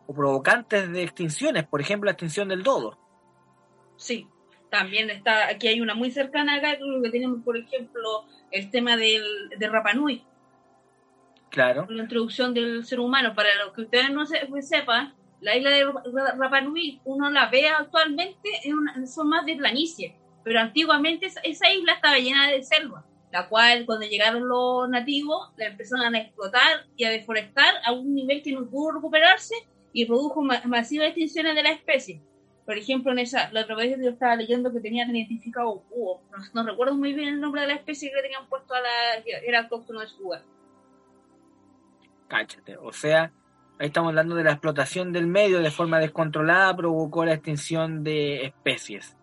o 0.07 0.15
provocantes 0.15 0.91
de 0.91 1.03
extinciones, 1.03 1.67
por 1.67 1.83
ejemplo, 1.83 2.07
la 2.07 2.13
extinción 2.13 2.49
del 2.49 2.63
dodo. 2.63 2.99
Sí, 3.97 4.27
también 4.71 5.11
está. 5.11 5.49
Aquí 5.49 5.69
hay 5.69 5.83
una 5.83 5.95
muy 5.95 6.11
cercana 6.11 6.57
acá, 6.57 6.79
que 6.79 7.11
tenemos, 7.11 7.43
por 7.45 7.59
ejemplo, 7.59 8.25
el 8.51 8.71
tema 8.71 8.97
del, 8.97 9.23
de 9.59 9.69
Rapanui. 9.69 10.25
Claro. 11.57 11.87
La 11.89 12.03
introducción 12.05 12.55
del 12.55 12.85
ser 12.85 13.01
humano. 13.01 13.35
Para 13.35 13.49
los 13.65 13.75
que 13.75 13.83
ustedes 13.83 14.11
no 14.13 14.27
se, 14.27 14.47
pues, 14.47 14.69
sepan, 14.69 15.15
la 15.41 15.57
isla 15.57 15.71
de 15.71 15.85
Rapanui, 16.39 17.01
uno 17.05 17.31
la 17.31 17.51
ve 17.51 17.69
actualmente, 17.69 18.49
son 19.07 19.29
más 19.29 19.45
de 19.45 19.57
planicie 19.57 20.17
pero 20.47 20.61
antiguamente 20.61 21.27
esa 21.27 21.73
isla 21.73 21.95
estaba 21.95 22.19
llena 22.19 22.49
de 22.49 22.63
selva, 22.63 23.05
la 23.33 23.49
cual 23.49 23.85
cuando 23.85 24.07
llegaron 24.07 24.47
los 24.47 24.89
nativos 24.89 25.51
la 25.57 25.67
empezaron 25.67 26.15
a 26.15 26.21
explotar 26.21 26.87
y 26.97 27.03
a 27.03 27.11
deforestar 27.11 27.75
a 27.85 27.91
un 27.91 28.15
nivel 28.15 28.45
que 28.45 28.53
no 28.53 28.65
pudo 28.71 28.93
recuperarse 28.93 29.57
y 29.93 30.07
produjo 30.07 30.43
masivas 30.43 31.09
extinciones 31.09 31.57
de 31.57 31.65
la 31.65 31.71
especie. 31.71 32.23
Por 32.65 32.79
ejemplo, 32.79 33.11
en 33.11 33.19
esa, 33.19 33.51
la 33.51 33.63
otra 33.63 33.75
vez 33.75 33.99
yo 34.01 34.11
estaba 34.11 34.37
leyendo 34.37 34.73
que 34.73 34.79
tenían 34.79 35.11
identificado 35.11 35.83
búho, 35.91 36.23
no, 36.55 36.63
recuerdo 36.63 36.95
muy 36.95 37.13
bien 37.13 37.31
el 37.31 37.41
nombre 37.41 37.63
de 37.63 37.67
la 37.67 37.75
especie 37.75 38.09
que 38.09 38.15
le 38.15 38.23
tenían 38.23 38.49
puesto 38.49 38.73
a 38.73 38.81
la 38.81 39.25
era 39.45 39.63
autóctono 39.63 39.99
de 39.99 40.07
su 40.07 40.23
lugar. 40.23 40.45
Cáchate, 42.29 42.77
o 42.77 42.93
sea, 42.93 43.33
ahí 43.79 43.87
estamos 43.87 44.09
hablando 44.11 44.35
de 44.35 44.45
la 44.45 44.53
explotación 44.53 45.13
del 45.13 45.27
medio 45.27 45.61
de 45.61 45.71
forma 45.71 45.99
descontrolada 45.99 46.77
provocó 46.77 47.25
la 47.25 47.35
extinción 47.35 48.03
de 48.03 48.47
especies 48.47 49.17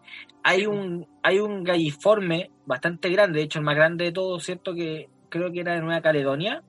hay 0.44 0.66
un, 0.66 1.08
hay 1.24 1.40
un 1.40 1.64
galliforme 1.64 2.52
bastante 2.66 3.10
grande, 3.10 3.40
de 3.40 3.46
hecho 3.46 3.60
el 3.60 3.66
más 3.66 3.76
grande 3.76 4.06
de 4.06 4.12
todos, 4.12 4.44
¿cierto? 4.44 4.74
Que 4.76 5.10
creo 5.30 5.52
que 5.52 5.62
era 5.62 5.74
de 5.74 5.82
Nueva 5.82 6.02
Caledonia 6.02 6.64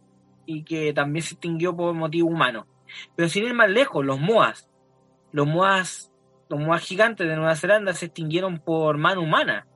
y 0.47 0.63
que 0.63 0.93
también 0.93 1.25
se 1.25 1.35
extinguió 1.35 1.77
por 1.77 1.93
motivo 1.95 2.29
humano. 2.29 2.67
Pero 3.17 3.29
sin 3.29 3.45
ir 3.45 3.55
más 3.55 3.69
lejos, 3.69 4.05
los 4.05 4.21
moas, 4.21 4.71
los 5.33 5.47
moas, 5.47 6.13
los 6.49 6.61
moas 6.61 6.83
gigantes 6.83 7.29
de 7.29 7.35
Nueva 7.35 7.57
Zelanda 7.57 7.93
se 7.93 8.07
extinguieron 8.07 8.61
por 8.61 8.97
mano 8.97 9.23
humana. 9.23 9.67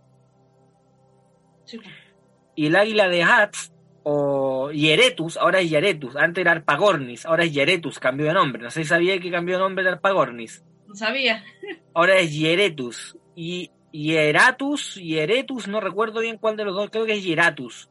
Y 2.54 2.66
el 2.66 2.76
águila 2.76 3.08
de 3.08 3.24
Hats 3.24 3.74
o 4.10 4.70
Hieretus, 4.70 5.36
ahora 5.36 5.60
es 5.60 5.68
Hieretus, 5.68 6.16
antes 6.16 6.40
era 6.40 6.52
Arpagornis, 6.52 7.26
ahora 7.26 7.44
es 7.44 7.52
Hieretus, 7.52 7.98
cambió 7.98 8.24
de 8.24 8.32
nombre. 8.32 8.62
No 8.62 8.70
sé 8.70 8.82
si 8.82 8.88
sabía 8.88 9.20
que 9.20 9.30
cambió 9.30 9.56
de 9.56 9.60
nombre 9.60 9.84
de 9.84 9.90
Arpagornis. 9.90 10.64
No 10.86 10.94
sabía. 10.94 11.44
Ahora 11.92 12.16
es 12.16 12.32
Hieretus. 12.32 13.18
Y 13.36 13.70
Hieratus, 13.92 14.94
Hieretus, 14.94 15.68
no 15.68 15.80
recuerdo 15.80 16.20
bien 16.20 16.38
cuál 16.38 16.56
de 16.56 16.64
los 16.64 16.74
dos, 16.74 16.88
creo 16.88 17.04
que 17.04 17.12
es 17.12 17.22
Hieratus 17.22 17.90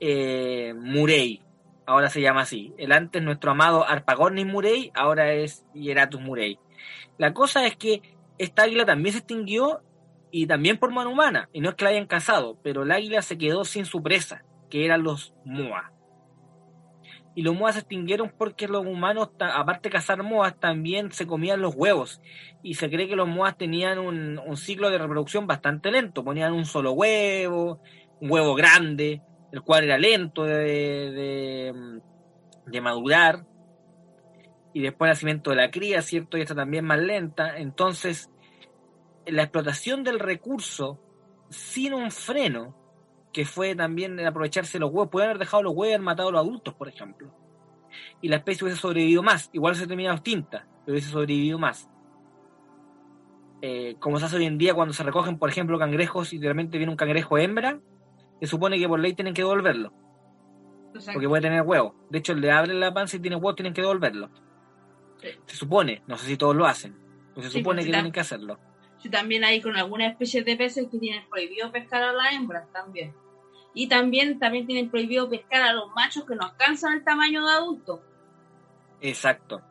eh, 0.00 0.74
Murray, 0.76 1.40
ahora 1.86 2.10
se 2.10 2.20
llama 2.20 2.42
así. 2.42 2.74
El 2.76 2.92
antes 2.92 3.22
nuestro 3.22 3.52
amado 3.52 3.88
Arpagornis 3.88 4.44
Murray, 4.44 4.92
ahora 4.94 5.32
es 5.32 5.64
Hieratus 5.72 6.20
Murray. 6.20 6.58
La 7.16 7.32
cosa 7.32 7.66
es 7.66 7.74
que 7.74 8.02
esta 8.36 8.64
águila 8.64 8.84
también 8.84 9.14
se 9.14 9.20
extinguió 9.20 9.80
y 10.30 10.46
también 10.46 10.76
por 10.76 10.92
mano 10.92 11.10
humana, 11.10 11.48
y 11.54 11.62
no 11.62 11.70
es 11.70 11.74
que 11.74 11.84
la 11.84 11.90
hayan 11.90 12.06
cazado, 12.06 12.58
pero 12.62 12.82
el 12.82 12.92
águila 12.92 13.22
se 13.22 13.38
quedó 13.38 13.64
sin 13.64 13.86
su 13.86 14.02
presa, 14.02 14.44
que 14.68 14.84
eran 14.84 15.02
los 15.02 15.34
Moa 15.44 15.92
y 17.38 17.42
los 17.42 17.54
moas 17.54 17.74
se 17.74 17.82
extinguieron 17.82 18.32
porque 18.36 18.66
los 18.66 18.84
humanos, 18.84 19.30
aparte 19.38 19.88
de 19.88 19.92
cazar 19.92 20.24
moas, 20.24 20.58
también 20.58 21.12
se 21.12 21.24
comían 21.24 21.62
los 21.62 21.72
huevos. 21.76 22.20
Y 22.64 22.74
se 22.74 22.90
cree 22.90 23.06
que 23.06 23.14
los 23.14 23.28
moas 23.28 23.56
tenían 23.56 24.00
un, 24.00 24.56
ciclo 24.56 24.90
de 24.90 24.98
reproducción 24.98 25.46
bastante 25.46 25.92
lento. 25.92 26.24
Ponían 26.24 26.52
un 26.52 26.64
solo 26.64 26.94
huevo, 26.94 27.80
un 28.20 28.28
huevo 28.28 28.56
grande, 28.56 29.22
el 29.52 29.62
cual 29.62 29.84
era 29.84 29.98
lento 29.98 30.42
de, 30.42 32.02
de, 32.66 32.80
madurar. 32.80 33.46
Y 34.74 34.82
después 34.82 35.08
el 35.08 35.12
nacimiento 35.12 35.50
de 35.50 35.56
la 35.58 35.70
cría, 35.70 36.02
¿cierto? 36.02 36.38
Y 36.38 36.40
esta 36.40 36.56
también 36.56 36.84
más 36.84 36.98
lenta. 36.98 37.56
Entonces, 37.56 38.30
la 39.26 39.44
explotación 39.44 40.02
del 40.02 40.18
recurso 40.18 41.00
sin 41.50 41.94
un 41.94 42.10
freno, 42.10 42.74
que 43.38 43.44
fue 43.44 43.76
también 43.76 44.18
aprovecharse 44.26 44.80
los 44.80 44.90
huevos, 44.90 45.10
pueden 45.10 45.28
haber 45.28 45.38
dejado 45.38 45.62
los 45.62 45.72
huevos 45.72 45.86
y 45.86 45.94
haber 45.94 46.04
matado 46.04 46.30
a 46.30 46.32
los 46.32 46.40
adultos, 46.40 46.74
por 46.74 46.88
ejemplo. 46.88 47.32
Y 48.20 48.26
la 48.26 48.34
especie 48.34 48.64
hubiese 48.64 48.80
sobrevivido 48.80 49.22
más, 49.22 49.48
igual 49.52 49.76
se 49.76 49.86
terminado 49.86 50.16
extinta, 50.16 50.66
pero 50.84 50.94
hubiese 50.94 51.10
sobrevivido 51.10 51.56
más. 51.56 51.88
Eh, 53.62 53.94
como 54.00 54.18
se 54.18 54.24
hace 54.24 54.38
hoy 54.38 54.46
en 54.46 54.58
día 54.58 54.74
cuando 54.74 54.92
se 54.92 55.04
recogen, 55.04 55.38
por 55.38 55.50
ejemplo, 55.50 55.78
cangrejos 55.78 56.32
y 56.32 56.40
realmente 56.40 56.78
viene 56.78 56.90
un 56.90 56.96
cangrejo 56.96 57.38
hembra, 57.38 57.78
se 58.40 58.48
supone 58.48 58.76
que 58.76 58.88
por 58.88 58.98
ley 58.98 59.12
tienen 59.12 59.34
que 59.34 59.42
devolverlo. 59.42 59.92
Porque 61.12 61.28
puede 61.28 61.42
tener 61.42 61.62
huevos. 61.62 61.94
De 62.10 62.18
hecho, 62.18 62.34
le 62.34 62.50
abren 62.50 62.80
la 62.80 62.92
panza 62.92 63.18
y 63.18 63.20
tiene 63.20 63.36
huevos, 63.36 63.54
tienen 63.54 63.72
que 63.72 63.82
devolverlo. 63.82 64.30
Se 65.46 65.54
supone, 65.54 66.02
no 66.08 66.18
sé 66.18 66.26
si 66.26 66.36
todos 66.36 66.56
lo 66.56 66.66
hacen, 66.66 66.98
pero 67.36 67.48
se 67.48 67.56
supone 67.56 67.84
que 67.84 67.92
tienen 67.92 68.10
que 68.10 68.18
hacerlo. 68.18 68.58
Sí, 69.00 69.08
también 69.08 69.44
hay 69.44 69.62
con 69.62 69.76
algunas 69.76 70.10
especies 70.10 70.44
de 70.44 70.56
peces 70.56 70.88
que 70.90 70.98
tienen 70.98 71.22
prohibido 71.30 71.70
pescar 71.70 72.02
a 72.02 72.12
las 72.12 72.32
hembras 72.32 72.68
también. 72.72 73.14
Y 73.78 73.86
también, 73.86 74.40
también 74.40 74.66
tienen 74.66 74.90
prohibido 74.90 75.30
pescar 75.30 75.62
a 75.62 75.72
los 75.72 75.88
machos 75.94 76.24
que 76.24 76.34
no 76.34 76.46
alcanzan 76.46 76.94
el 76.94 77.04
tamaño 77.04 77.46
de 77.46 77.52
adulto. 77.52 78.02
Exacto. 79.00 79.62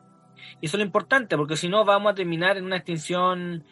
Y 0.62 0.66
eso 0.66 0.78
es 0.78 0.80
lo 0.80 0.86
importante, 0.86 1.36
porque 1.36 1.58
si 1.58 1.68
no 1.68 1.84
vamos 1.84 2.12
a 2.12 2.14
terminar 2.14 2.56
en 2.56 2.64
una 2.64 2.78
extinción 2.78 3.64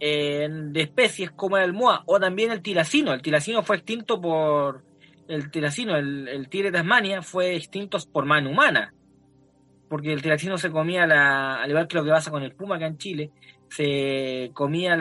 de 0.00 0.72
especies 0.80 1.30
como 1.32 1.58
el 1.58 1.64
almohada 1.64 2.04
o 2.06 2.18
también 2.18 2.50
el 2.52 2.62
tiracino. 2.62 3.12
El 3.12 3.20
tiracino 3.20 3.62
fue 3.62 3.76
extinto 3.76 4.18
por... 4.18 4.82
El 5.28 5.50
tiracino, 5.50 5.94
el, 5.94 6.26
el 6.26 6.48
tigre 6.48 6.70
de 6.70 6.78
Tasmania, 6.78 7.20
fue 7.20 7.54
extinto 7.54 7.98
por 8.10 8.24
mano 8.24 8.48
humana. 8.48 8.94
Porque 9.90 10.14
el 10.14 10.22
tiracino 10.22 10.56
se 10.56 10.70
comía, 10.70 11.06
la, 11.06 11.62
al 11.62 11.68
igual 11.68 11.86
que 11.86 11.98
lo 11.98 12.04
que 12.04 12.10
pasa 12.10 12.30
con 12.30 12.42
el 12.42 12.54
puma 12.54 12.76
acá 12.76 12.86
en 12.86 12.96
Chile, 12.96 13.30
se 13.68 14.52
comía 14.54 14.96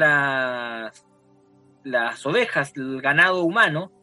las 1.86 2.26
ovejas, 2.26 2.74
el 2.76 3.02
ganado 3.02 3.44
humano, 3.44 3.94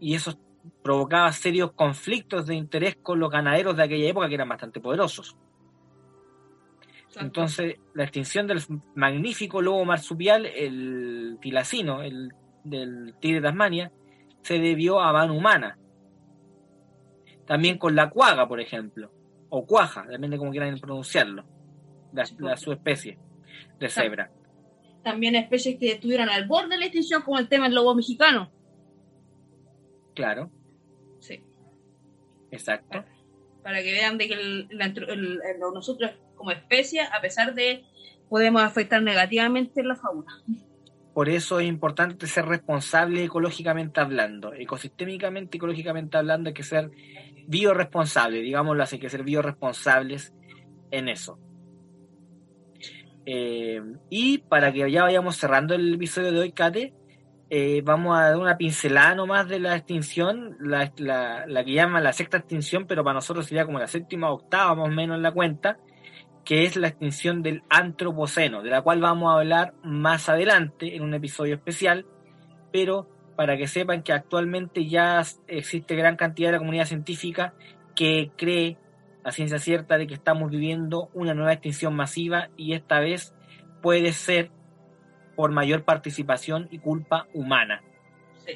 y 0.00 0.14
eso 0.14 0.38
provocaba 0.82 1.32
serios 1.32 1.72
conflictos 1.72 2.46
de 2.46 2.54
interés 2.54 2.96
con 2.96 3.18
los 3.18 3.30
ganaderos 3.30 3.76
de 3.76 3.84
aquella 3.84 4.08
época 4.08 4.28
que 4.28 4.34
eran 4.34 4.48
bastante 4.48 4.80
poderosos. 4.80 5.36
Entonces, 7.16 7.76
la 7.94 8.04
extinción 8.04 8.46
del 8.46 8.62
magnífico 8.94 9.62
lobo 9.62 9.84
marsupial, 9.84 10.44
el 10.44 11.38
tilacino, 11.40 12.02
el 12.02 12.32
del 12.62 13.14
tigre 13.20 13.40
de 13.40 13.46
Tasmania, 13.46 13.92
se 14.42 14.58
debió 14.58 15.00
a 15.00 15.12
mano 15.12 15.34
humana. 15.34 15.78
También 17.46 17.78
con 17.78 17.94
la 17.94 18.10
cuaga, 18.10 18.46
por 18.46 18.60
ejemplo, 18.60 19.10
o 19.48 19.64
cuaja, 19.64 20.02
depende 20.02 20.34
de 20.34 20.38
cómo 20.38 20.50
quieran 20.50 20.78
pronunciarlo, 20.78 21.44
la, 22.12 22.56
subespecie 22.56 23.18
de 23.78 23.88
cebra. 23.88 24.30
También 25.02 25.36
especies 25.36 25.78
que 25.78 25.92
estuvieron 25.92 26.28
al 26.28 26.46
borde 26.46 26.70
de 26.70 26.78
la 26.78 26.86
extinción, 26.86 27.22
como 27.22 27.38
el 27.38 27.48
tema 27.48 27.66
del 27.66 27.76
lobo 27.76 27.94
mexicano. 27.94 28.50
Claro. 30.16 30.50
Sí. 31.20 31.40
Exacto. 32.50 33.04
Para, 33.62 33.82
que 33.82 33.92
vean 33.92 34.18
de 34.18 34.28
que 34.28 34.68
nosotros 35.72 36.10
como 36.34 36.50
especie, 36.50 37.02
a 37.02 37.20
pesar 37.20 37.54
de 37.54 37.84
podemos 38.28 38.62
afectar 38.62 39.02
negativamente 39.02 39.82
la 39.82 39.94
fauna. 39.94 40.42
Por 41.12 41.28
eso 41.28 41.60
es 41.60 41.66
importante 41.66 42.26
ser 42.26 42.46
responsable 42.46 43.24
ecológicamente 43.24 44.00
hablando. 44.00 44.52
Ecosistémicamente, 44.52 45.58
ecológicamente 45.58 46.16
hablando, 46.16 46.48
hay 46.48 46.54
que 46.54 46.62
ser 46.62 46.90
bioresponsable, 47.46 48.40
digámoslo 48.40 48.82
así, 48.82 48.96
hay 48.96 49.00
que 49.00 49.10
ser 49.10 49.22
bioresponsables 49.22 50.34
en 50.90 51.08
eso. 51.08 51.38
Eh, 53.24 53.82
y 54.08 54.38
para 54.38 54.72
que 54.72 54.90
ya 54.90 55.02
vayamos 55.02 55.36
cerrando 55.36 55.74
el 55.74 55.94
episodio 55.94 56.32
de 56.32 56.38
hoy, 56.38 56.52
Kate, 56.52 56.94
eh, 57.48 57.80
vamos 57.84 58.18
a 58.18 58.30
dar 58.30 58.36
una 58.38 58.56
pincelada 58.56 59.14
nomás 59.14 59.48
de 59.48 59.60
la 59.60 59.76
extinción, 59.76 60.56
la, 60.60 60.92
la, 60.96 61.64
que 61.64 61.72
llaman 61.72 62.02
la 62.02 62.12
sexta 62.12 62.38
extinción, 62.38 62.86
pero 62.86 63.04
para 63.04 63.14
nosotros 63.14 63.46
sería 63.46 63.64
como 63.64 63.78
la 63.78 63.86
séptima 63.86 64.30
octava 64.30 64.74
más 64.74 64.88
o 64.88 64.90
menos 64.90 65.16
en 65.16 65.22
la 65.22 65.32
cuenta, 65.32 65.78
que 66.44 66.64
es 66.64 66.76
la 66.76 66.88
extinción 66.88 67.42
del 67.42 67.62
antropoceno, 67.68 68.62
de 68.62 68.70
la 68.70 68.82
cual 68.82 69.00
vamos 69.00 69.30
a 69.30 69.38
hablar 69.38 69.74
más 69.84 70.28
adelante 70.28 70.96
en 70.96 71.02
un 71.02 71.14
episodio 71.14 71.54
especial, 71.54 72.06
pero 72.72 73.08
para 73.36 73.56
que 73.56 73.68
sepan 73.68 74.02
que 74.02 74.12
actualmente 74.12 74.86
ya 74.86 75.22
existe 75.46 75.94
gran 75.94 76.16
cantidad 76.16 76.48
de 76.48 76.52
la 76.52 76.58
comunidad 76.58 76.86
científica 76.86 77.54
que 77.94 78.32
cree 78.36 78.76
a 79.24 79.30
ciencia 79.30 79.58
cierta 79.58 79.98
de 79.98 80.06
que 80.06 80.14
estamos 80.14 80.50
viviendo 80.50 81.10
una 81.12 81.34
nueva 81.34 81.52
extinción 81.52 81.94
masiva 81.94 82.48
y 82.56 82.72
esta 82.74 83.00
vez 83.00 83.34
puede 83.82 84.12
ser 84.12 84.50
por 85.36 85.52
mayor 85.52 85.84
participación 85.84 86.66
y 86.70 86.78
culpa 86.78 87.28
humana. 87.34 87.82
Sí. 88.44 88.52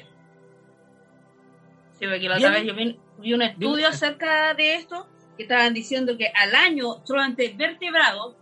Sí, 1.93 2.05
porque 2.07 2.27
la 2.27 2.37
otra 2.37 2.49
vez 2.49 2.65
yo 2.65 2.75
vi, 2.75 3.33
un 3.33 3.41
estudio 3.43 3.87
acerca 3.87 4.53
de 4.55 4.75
esto 4.75 5.07
que 5.37 5.43
estaban 5.43 5.73
diciendo 5.73 6.17
que 6.17 6.27
al 6.27 6.55
año 6.55 7.05
solamente 7.05 7.53
vertebrados 7.55 8.35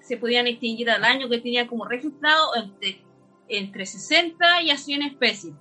se 0.00 0.16
podían 0.16 0.46
extinguir 0.46 0.90
al 0.90 1.04
año 1.04 1.28
que 1.28 1.38
tenía 1.38 1.66
como 1.66 1.84
registrado 1.84 2.56
entre, 2.56 3.02
entre 3.48 3.84
60 3.84 4.62
y 4.62 4.70
a 4.70 4.76
100 4.78 5.02
especies. 5.02 5.54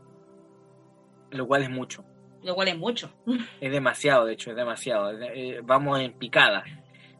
Lo 1.32 1.46
cual 1.46 1.64
es 1.64 1.70
mucho. 1.70 2.06
Lo 2.44 2.56
cual 2.56 2.70
es 2.70 2.78
mucho. 2.78 3.12
Es 3.60 3.72
demasiado, 3.72 4.26
de 4.26 4.34
hecho, 4.34 4.52
es 4.52 4.56
demasiado. 4.56 5.12
Eh, 5.12 5.60
vamos 5.64 6.00
en 6.00 6.14
picada. 6.14 6.64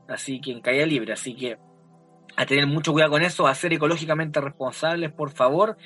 Así 0.08 0.40
que 0.40 0.52
en 0.52 0.62
caída 0.62 0.86
libre. 0.86 1.14
Así 1.14 1.36
que 1.36 1.58
a 2.38 2.46
tener 2.46 2.68
mucho 2.68 2.92
cuidado 2.92 3.12
con 3.12 3.22
eso, 3.22 3.48
a 3.48 3.56
ser 3.56 3.74
ecológicamente 3.74 4.42
responsables, 4.42 5.12
por 5.12 5.32
favor. 5.32 5.78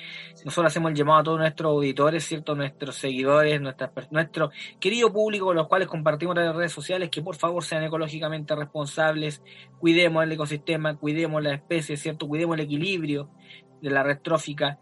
Nosotros 0.44 0.66
hacemos 0.66 0.90
el 0.90 0.96
llamado 0.96 1.20
a 1.20 1.24
todos 1.24 1.38
nuestros 1.38 1.70
auditores, 1.70 2.24
¿cierto? 2.24 2.54
Nuestros 2.54 2.96
seguidores, 2.96 3.60
nuestras, 3.60 3.90
nuestro 4.10 4.50
querido 4.80 5.12
público 5.12 5.46
con 5.46 5.56
los 5.56 5.68
cuales 5.68 5.88
compartimos 5.88 6.34
las 6.34 6.54
redes 6.54 6.72
sociales, 6.72 7.10
que 7.10 7.22
por 7.22 7.36
favor 7.36 7.62
sean 7.62 7.84
ecológicamente 7.84 8.54
responsables, 8.56 9.42
cuidemos 9.78 10.24
el 10.24 10.32
ecosistema, 10.32 10.96
cuidemos 10.96 11.42
la 11.42 11.54
especie, 11.54 11.96
¿cierto? 11.96 12.26
Cuidemos 12.26 12.54
el 12.54 12.64
equilibrio 12.64 13.30
de 13.80 13.90
la 13.90 14.02
red 14.02 14.18
trófica 14.20 14.78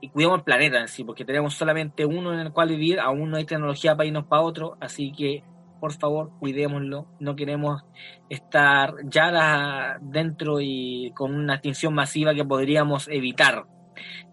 y 0.00 0.08
cuidemos 0.08 0.38
el 0.38 0.44
planeta 0.44 0.80
en 0.80 0.88
sí, 0.88 1.04
porque 1.04 1.24
tenemos 1.24 1.54
solamente 1.54 2.04
uno 2.04 2.32
en 2.32 2.40
el 2.40 2.52
cual 2.52 2.68
vivir, 2.68 3.00
aún 3.00 3.30
no 3.30 3.36
hay 3.36 3.44
tecnología 3.44 3.96
para 3.96 4.06
irnos 4.06 4.24
para 4.26 4.42
otro, 4.42 4.76
así 4.80 5.12
que 5.12 5.44
por 5.80 5.92
favor, 5.92 6.30
cuidémoslo. 6.38 7.06
No 7.18 7.34
queremos 7.34 7.82
estar 8.28 8.94
ya 9.04 9.98
dentro 10.00 10.60
y 10.60 11.12
con 11.16 11.34
una 11.34 11.54
extinción 11.54 11.94
masiva 11.94 12.34
que 12.34 12.44
podríamos 12.44 13.08
evitar. 13.08 13.64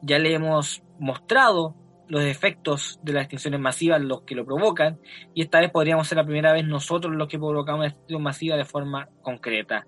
Ya 0.01 0.19
le 0.19 0.33
hemos 0.33 0.83
mostrado 0.99 1.75
los 2.07 2.23
efectos 2.23 2.99
de 3.03 3.13
las 3.13 3.23
extinciones 3.23 3.59
masivas, 3.59 4.01
los 4.01 4.21
que 4.21 4.35
lo 4.35 4.45
provocan, 4.45 4.99
y 5.33 5.41
esta 5.41 5.59
vez 5.59 5.71
podríamos 5.71 6.07
ser 6.07 6.17
la 6.17 6.25
primera 6.25 6.53
vez 6.53 6.65
nosotros 6.65 7.13
los 7.15 7.27
que 7.27 7.37
provocamos 7.37 7.79
una 7.79 7.87
extinción 7.87 8.23
masiva 8.23 8.55
de 8.55 8.65
forma 8.65 9.09
concreta. 9.21 9.85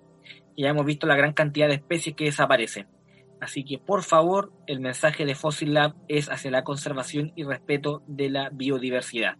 Y 0.54 0.64
ya 0.64 0.70
hemos 0.70 0.84
visto 0.84 1.06
la 1.06 1.16
gran 1.16 1.32
cantidad 1.32 1.68
de 1.68 1.74
especies 1.74 2.14
que 2.14 2.24
desaparecen. 2.24 2.88
Así 3.40 3.64
que, 3.64 3.78
por 3.78 4.02
favor, 4.02 4.52
el 4.66 4.80
mensaje 4.80 5.24
de 5.24 5.34
Fossil 5.34 5.72
Lab 5.72 5.94
es 6.08 6.28
hacia 6.28 6.50
la 6.50 6.62
conservación 6.62 7.32
y 7.36 7.44
respeto 7.44 8.02
de 8.06 8.28
la 8.28 8.50
biodiversidad. 8.50 9.36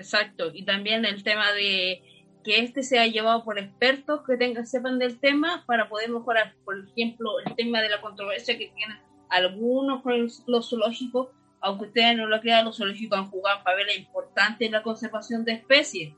Exacto, 0.00 0.50
y 0.54 0.64
también 0.64 1.04
el 1.04 1.22
tema 1.22 1.52
de 1.52 2.02
que 2.42 2.60
este 2.60 2.82
sea 2.82 3.06
llevado 3.06 3.44
por 3.44 3.58
expertos 3.58 4.22
que 4.26 4.38
tengan, 4.38 4.66
sepan 4.66 4.98
del 4.98 5.20
tema 5.20 5.62
para 5.66 5.90
poder 5.90 6.08
mejorar, 6.08 6.54
por 6.64 6.78
ejemplo, 6.78 7.38
el 7.44 7.54
tema 7.54 7.82
de 7.82 7.90
la 7.90 8.00
controversia 8.00 8.56
que 8.56 8.72
tienen 8.74 8.96
algunos 9.28 10.02
con 10.02 10.26
los 10.46 10.70
zoológicos, 10.70 11.28
aunque 11.60 11.84
ustedes 11.84 12.16
no 12.16 12.26
lo 12.28 12.40
crean, 12.40 12.64
los 12.64 12.78
zoológicos 12.78 13.18
han 13.18 13.30
jugado 13.30 13.58
un 13.58 13.64
papel 13.64 13.88
importante 13.98 14.64
en 14.64 14.72
la 14.72 14.82
conservación 14.82 15.44
de 15.44 15.52
especies. 15.52 16.14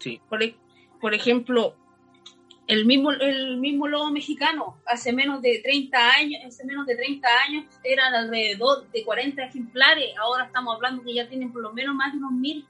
Sí. 0.00 0.18
Por, 0.30 0.42
e, 0.42 0.56
por 0.98 1.12
ejemplo, 1.12 1.76
el 2.66 2.86
mismo, 2.86 3.10
el 3.10 3.58
mismo 3.58 3.88
lobo 3.88 4.10
mexicano, 4.10 4.80
hace 4.86 5.12
menos 5.12 5.42
de 5.42 5.60
30 5.62 6.14
años, 6.14 6.40
hace 6.46 6.64
menos 6.64 6.86
de 6.86 6.96
30 6.96 7.28
años 7.46 7.66
eran 7.84 8.14
alrededor 8.14 8.90
de 8.90 9.04
40 9.04 9.44
ejemplares, 9.44 10.14
ahora 10.18 10.46
estamos 10.46 10.74
hablando 10.76 11.02
que 11.02 11.12
ya 11.12 11.28
tienen 11.28 11.52
por 11.52 11.60
lo 11.60 11.74
menos 11.74 11.94
más 11.94 12.12
de 12.12 12.18
unos 12.18 12.32
mil. 12.32 12.66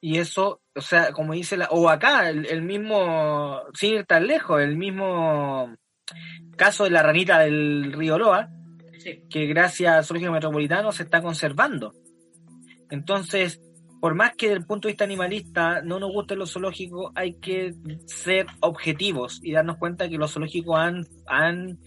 Y 0.00 0.18
eso, 0.18 0.60
o 0.76 0.80
sea, 0.80 1.12
como 1.12 1.32
dice 1.32 1.56
la, 1.56 1.66
o 1.70 1.88
acá, 1.88 2.30
el, 2.30 2.62
mismo, 2.62 3.60
sin 3.74 3.94
ir 3.94 4.06
tan 4.06 4.26
lejos, 4.26 4.60
el 4.60 4.76
mismo 4.76 5.74
caso 6.56 6.84
de 6.84 6.90
la 6.90 7.02
ranita 7.02 7.40
del 7.40 7.92
río 7.92 8.18
Loa, 8.18 8.48
que 9.28 9.46
gracias 9.46 9.94
al 9.94 10.04
zoológico 10.04 10.32
metropolitano 10.32 10.92
se 10.92 11.02
está 11.02 11.20
conservando. 11.20 11.92
Entonces, 12.90 13.60
por 14.00 14.14
más 14.14 14.36
que 14.36 14.46
desde 14.46 14.60
el 14.60 14.66
punto 14.66 14.86
de 14.86 14.92
vista 14.92 15.04
animalista 15.04 15.82
no 15.82 15.98
nos 15.98 16.12
guste 16.12 16.36
los 16.36 16.52
zoológicos, 16.52 17.10
hay 17.16 17.34
que 17.34 17.74
ser 18.06 18.46
objetivos 18.60 19.40
y 19.42 19.52
darnos 19.52 19.78
cuenta 19.78 20.08
que 20.08 20.18
los 20.18 20.32
zoológicos 20.32 20.78
han, 20.78 21.06
han 21.26 21.78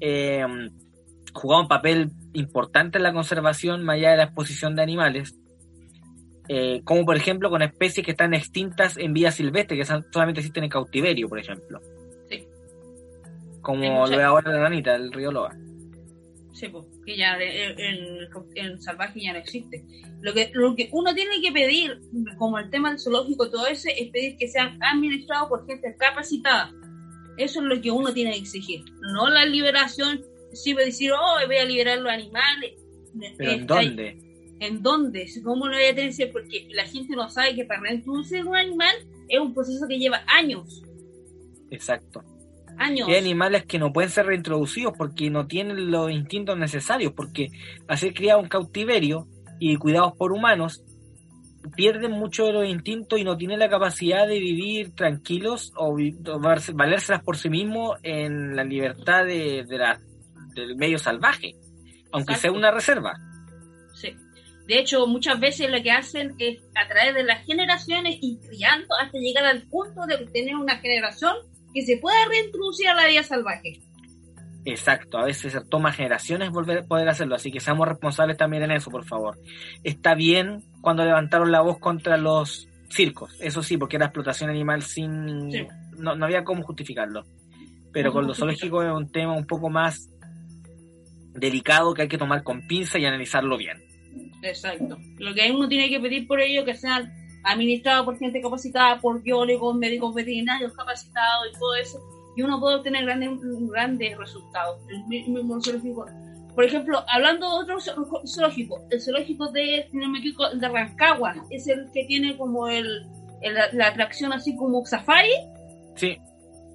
eh, 0.00 0.46
jugado 1.34 1.62
un 1.62 1.68
papel 1.68 2.10
importante 2.32 2.96
en 2.96 3.04
la 3.04 3.12
conservación 3.12 3.84
más 3.84 3.96
allá 3.96 4.12
de 4.12 4.16
la 4.16 4.24
exposición 4.24 4.74
de 4.74 4.82
animales 4.82 5.38
eh, 6.48 6.80
como 6.84 7.04
por 7.04 7.16
ejemplo 7.16 7.50
con 7.50 7.62
especies 7.62 8.04
que 8.04 8.12
están 8.12 8.32
extintas 8.32 8.96
en 8.96 9.12
vía 9.12 9.30
silvestre, 9.30 9.76
que 9.76 9.84
solamente 9.84 10.40
existen 10.40 10.64
en 10.64 10.70
cautiverio, 10.70 11.28
por 11.28 11.38
ejemplo. 11.38 11.80
Sí. 12.30 12.46
como 13.60 14.06
lo 14.06 14.16
ve 14.16 14.22
ahora 14.22 14.52
la 14.52 14.60
ranita, 14.60 14.94
el 14.94 15.12
río 15.12 15.30
Loa. 15.30 15.54
Sí, 16.58 16.68
pues, 16.68 16.86
que 17.06 17.16
ya 17.16 17.38
en, 17.38 18.82
salvaje 18.82 19.20
ya 19.20 19.32
no 19.32 19.38
existe. 19.38 19.84
Lo 20.20 20.32
que, 20.34 20.50
lo 20.54 20.74
que 20.74 20.88
uno 20.90 21.14
tiene 21.14 21.40
que 21.40 21.52
pedir, 21.52 22.00
como 22.36 22.58
el 22.58 22.68
tema 22.70 22.90
del 22.90 22.98
zoológico, 22.98 23.48
todo 23.48 23.66
ese, 23.68 23.92
es 23.96 24.10
pedir 24.10 24.36
que 24.36 24.48
sean 24.48 24.76
administrados 24.82 25.48
por 25.48 25.66
gente 25.66 25.94
capacitada. 25.96 26.72
Eso 27.36 27.60
es 27.60 27.66
lo 27.66 27.80
que 27.80 27.92
uno 27.92 28.12
tiene 28.12 28.32
que 28.32 28.38
exigir. 28.38 28.84
No 29.12 29.28
la 29.28 29.44
liberación, 29.44 30.24
si 30.52 30.72
va 30.72 30.82
a 30.82 30.86
decir, 30.86 31.12
oh, 31.12 31.46
voy 31.46 31.58
a 31.58 31.64
liberar 31.64 31.98
los 31.98 32.10
animales. 32.10 32.72
¿Pero 33.36 33.52
en 33.52 33.66
dónde? 33.66 34.27
¿En 34.60 34.82
dónde? 34.82 35.26
¿Cómo 35.44 35.66
lo 35.66 35.76
voy 35.76 35.84
a 35.84 35.94
tener? 35.94 36.32
Porque 36.32 36.68
la 36.70 36.84
gente 36.84 37.14
no 37.14 37.28
sabe 37.28 37.54
que 37.54 37.64
para 37.64 37.80
reintroducir 37.80 38.44
un 38.44 38.56
animal 38.56 38.94
es 39.28 39.38
un 39.38 39.54
proceso 39.54 39.86
que 39.86 39.98
lleva 39.98 40.22
años. 40.26 40.82
Exacto. 41.70 42.24
Hay 42.78 43.16
animales 43.16 43.64
que 43.64 43.78
no 43.78 43.92
pueden 43.92 44.10
ser 44.10 44.26
reintroducidos 44.26 44.94
porque 44.96 45.30
no 45.30 45.48
tienen 45.48 45.90
los 45.90 46.10
instintos 46.12 46.56
necesarios, 46.56 47.12
porque 47.12 47.48
al 47.88 47.98
ser 47.98 48.14
criados 48.14 48.44
en 48.44 48.48
cautiverio 48.48 49.26
y 49.58 49.76
cuidados 49.76 50.12
por 50.16 50.30
humanos, 50.30 50.84
pierden 51.74 52.12
mucho 52.12 52.46
de 52.46 52.52
los 52.52 52.66
instintos 52.66 53.18
y 53.18 53.24
no 53.24 53.36
tienen 53.36 53.58
la 53.58 53.68
capacidad 53.68 54.28
de 54.28 54.38
vivir 54.38 54.94
tranquilos 54.94 55.72
o, 55.76 55.96
valérselas 56.74 57.22
por 57.24 57.36
sí 57.36 57.50
mismos 57.50 57.96
en 58.04 58.54
la 58.54 58.62
libertad 58.62 59.24
de, 59.24 59.66
la, 59.68 60.00
del 60.54 60.76
medio 60.76 60.98
salvaje, 60.98 61.56
aunque 62.12 62.36
sea 62.36 62.52
una 62.52 62.70
reserva. 62.70 63.14
Sí. 63.94 64.14
De 64.68 64.78
hecho, 64.78 65.06
muchas 65.06 65.40
veces 65.40 65.70
lo 65.70 65.82
que 65.82 65.90
hacen 65.90 66.34
es 66.38 66.58
a 66.74 66.86
través 66.86 67.14
de 67.14 67.24
las 67.24 67.44
generaciones 67.46 68.18
y 68.20 68.38
criando 68.38 68.94
hasta 69.00 69.18
llegar 69.18 69.46
al 69.46 69.62
punto 69.62 70.04
de 70.06 70.26
tener 70.26 70.56
una 70.56 70.76
generación 70.76 71.34
que 71.72 71.80
se 71.80 71.96
pueda 71.96 72.28
reintroducir 72.28 72.86
a 72.88 72.94
la 72.94 73.06
vida 73.06 73.22
salvaje. 73.22 73.80
Exacto, 74.66 75.16
a 75.16 75.24
veces 75.24 75.56
toma 75.70 75.90
generaciones 75.90 76.50
volver 76.50 76.86
poder 76.86 77.08
hacerlo, 77.08 77.36
así 77.36 77.50
que 77.50 77.60
seamos 77.60 77.88
responsables 77.88 78.36
también 78.36 78.64
en 78.64 78.72
eso, 78.72 78.90
por 78.90 79.06
favor. 79.06 79.38
Está 79.84 80.14
bien 80.14 80.62
cuando 80.82 81.02
levantaron 81.02 81.50
la 81.50 81.62
voz 81.62 81.78
contra 81.78 82.18
los 82.18 82.68
circos, 82.90 83.34
eso 83.40 83.62
sí, 83.62 83.78
porque 83.78 83.96
era 83.96 84.06
explotación 84.06 84.50
animal 84.50 84.82
sin... 84.82 85.48
No, 85.96 86.12
había 86.22 86.44
cómo 86.44 86.62
justificarlo. 86.62 87.24
Pero 87.90 88.12
con 88.12 88.26
los 88.26 88.36
zoológicos 88.36 88.84
es 88.84 88.92
un 88.92 89.10
tema 89.10 89.34
un 89.34 89.46
poco 89.46 89.70
más 89.70 90.10
delicado 91.32 91.94
que 91.94 92.02
hay 92.02 92.08
que 92.08 92.18
tomar 92.18 92.42
con 92.42 92.66
pinza 92.66 92.98
y 92.98 93.06
analizarlo 93.06 93.56
bien. 93.56 93.87
Exacto. 94.42 94.98
Lo 95.18 95.34
que 95.34 95.50
uno 95.50 95.68
tiene 95.68 95.88
que 95.88 96.00
pedir 96.00 96.26
por 96.26 96.40
ello 96.40 96.64
que 96.64 96.74
sean 96.74 97.12
administrado 97.44 98.04
por 98.04 98.18
gente 98.18 98.40
capacitada, 98.40 99.00
por 99.00 99.22
biólogos, 99.22 99.76
médicos 99.76 100.14
veterinarios 100.14 100.72
capacitados 100.74 101.46
y 101.48 101.58
todo 101.58 101.74
eso, 101.76 102.00
y 102.36 102.42
uno 102.42 102.60
puede 102.60 102.76
obtener 102.76 103.04
grandes, 103.04 103.30
grandes 103.70 104.16
resultados. 104.16 104.80
El 104.88 105.04
mismo 105.06 105.60
zoológico. 105.62 106.06
Por 106.54 106.64
ejemplo, 106.64 107.04
hablando 107.08 107.48
de 107.48 107.72
otro 107.72 107.78
zoológico, 107.80 108.84
el 108.90 109.00
zoológico 109.00 109.50
de, 109.52 109.88
de 109.92 110.68
Rancagua, 110.68 111.34
es 111.50 111.68
el 111.68 111.88
que 111.92 112.04
tiene 112.04 112.36
como 112.36 112.68
el, 112.68 113.06
la 113.72 113.86
atracción 113.86 114.32
así 114.32 114.56
como 114.56 114.84
safari. 114.84 115.30
Sí. 115.94 116.18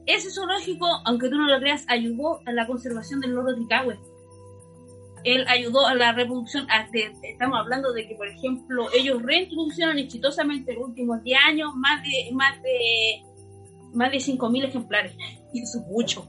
Ese 0.05 0.29
zoológico, 0.31 0.87
aunque 1.05 1.29
tú 1.29 1.35
no 1.35 1.47
lo 1.47 1.59
creas, 1.59 1.85
ayudó 1.87 2.39
a 2.45 2.51
la 2.51 2.67
conservación 2.67 3.21
del 3.21 3.31
loro 3.31 3.53
de 3.53 3.61
él 5.23 5.45
ayudó 5.47 5.85
a 5.85 5.95
la 5.95 6.11
reproducción, 6.13 6.67
estamos 7.23 7.59
hablando 7.59 7.93
de 7.93 8.07
que, 8.07 8.15
por 8.15 8.27
ejemplo, 8.27 8.87
ellos 8.93 9.21
reintroducieron 9.21 9.97
exitosamente 9.97 10.71
en 10.73 10.79
los 10.79 10.89
últimos 10.89 11.23
10 11.23 11.39
años 11.45 11.75
más 11.75 12.03
de 12.03 12.31
más 12.33 12.61
de 12.61 13.23
más 13.93 14.11
de 14.11 14.17
5.000 14.17 14.65
ejemplares. 14.65 15.15
Y 15.53 15.61
eso 15.61 15.79
es 15.79 15.87
mucho. 15.87 16.27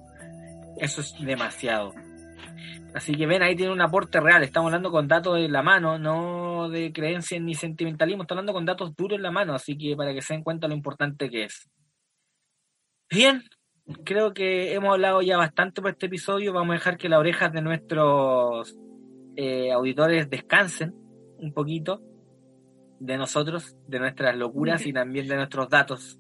Eso 0.79 1.01
es 1.01 1.15
demasiado. 1.19 1.95
Así 2.95 3.15
que 3.15 3.27
ven, 3.27 3.43
ahí 3.43 3.57
tiene 3.57 3.73
un 3.73 3.81
aporte 3.81 4.21
real. 4.21 4.45
Estamos 4.45 4.69
hablando 4.69 4.91
con 4.91 5.09
datos 5.09 5.39
en 5.39 5.51
la 5.51 5.63
mano, 5.63 5.99
no 5.99 6.69
de 6.69 6.93
creencias 6.93 7.41
ni 7.41 7.55
sentimentalismo. 7.55 8.23
Estamos 8.23 8.41
hablando 8.41 8.53
con 8.53 8.65
datos 8.65 8.95
duros 8.95 9.17
en 9.17 9.23
la 9.23 9.33
mano. 9.33 9.55
Así 9.55 9.77
que 9.77 9.97
para 9.97 10.13
que 10.13 10.23
se 10.23 10.35
den 10.35 10.45
cuenta 10.45 10.69
lo 10.69 10.75
importante 10.75 11.29
que 11.29 11.45
es. 11.45 11.69
Bien, 13.11 13.43
creo 14.05 14.33
que 14.33 14.75
hemos 14.75 14.93
hablado 14.93 15.23
ya 15.23 15.37
bastante 15.37 15.83
por 15.83 15.91
este 15.91 16.07
episodio. 16.07 16.53
Vamos 16.53 16.71
a 16.71 16.79
dejar 16.79 16.97
que 16.97 17.09
las 17.09 17.19
orejas 17.19 17.53
de 17.53 17.63
nuestros 17.63 18.77
eh, 19.37 19.73
auditores 19.73 20.31
descansen 20.31 20.95
un 21.39 21.53
poquito 21.53 22.03
de 23.01 23.17
nosotros, 23.17 23.77
de 23.87 23.99
nuestras 23.99 24.37
locuras 24.37 24.87
y 24.87 24.93
también 24.93 25.29
de 25.29 25.37
nuestros 25.37 25.69
datos 25.69 26.19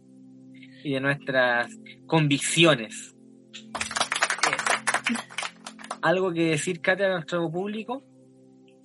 y 0.83 0.93
de 0.93 1.01
nuestras 1.01 1.79
convicciones. 2.07 3.15
¿Algo 6.03 6.33
que 6.33 6.51
decir, 6.51 6.81
Katia, 6.83 7.07
a 7.07 7.13
nuestro 7.15 7.51
público? 7.51 8.03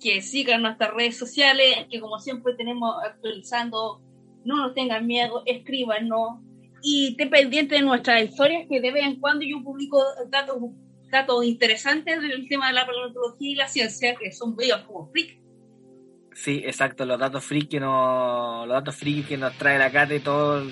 Que 0.00 0.22
sigan 0.22 0.62
nuestras 0.62 0.94
redes 0.94 1.18
sociales, 1.18 1.86
que 1.90 2.00
como 2.00 2.18
siempre 2.18 2.54
tenemos 2.54 2.96
actualizando, 3.04 4.00
no 4.46 4.56
nos 4.56 4.74
tengan 4.74 5.06
miedo, 5.06 5.42
escríbanos, 5.44 6.40
y 6.82 7.08
esté 7.08 7.26
pendiente 7.26 7.74
de 7.74 7.82
nuestras 7.82 8.22
historias, 8.22 8.66
que 8.68 8.80
de 8.80 8.92
vez 8.92 9.04
en 9.04 9.20
cuando 9.20 9.44
yo 9.44 9.62
publico 9.62 10.02
datos, 10.30 10.56
datos 11.10 11.44
interesantes 11.44 12.20
del 12.22 12.48
tema 12.48 12.68
de 12.68 12.74
la 12.74 12.86
paleontología 12.86 13.50
y 13.50 13.54
la 13.54 13.68
ciencia, 13.68 14.14
que 14.14 14.32
son 14.32 14.56
bellos 14.56 14.80
como 14.86 15.10
freak. 15.10 15.38
Sí, 16.34 16.62
exacto, 16.64 17.04
los 17.04 17.18
datos 17.18 17.44
freak 17.44 17.68
que 17.68 17.80
nos, 17.80 18.66
los 18.66 18.74
datos 18.74 18.96
freak 18.96 19.28
que 19.28 19.36
nos 19.36 19.56
trae 19.58 19.78
la 19.78 19.90
Cate 19.90 20.20
todo, 20.20 20.64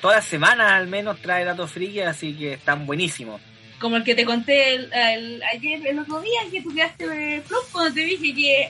todas 0.00 0.18
las 0.18 0.24
semanas 0.24 0.72
al 0.72 0.88
menos 0.88 1.20
trae 1.20 1.44
datos 1.44 1.70
freak, 1.70 2.06
así 2.06 2.34
que 2.36 2.54
están 2.54 2.86
buenísimos. 2.86 3.40
Como 3.80 3.96
el 3.96 4.04
que 4.04 4.14
te 4.14 4.24
conté 4.24 4.74
el, 4.74 5.42
ayer, 5.52 5.86
el 5.86 5.98
otro 5.98 6.20
día, 6.20 6.40
que 6.50 6.62
tú 6.62 6.74
quedaste 6.74 7.42
flop 7.42 7.64
cuando 7.72 7.94
te 7.94 8.00
dije 8.00 8.34
que, 8.34 8.68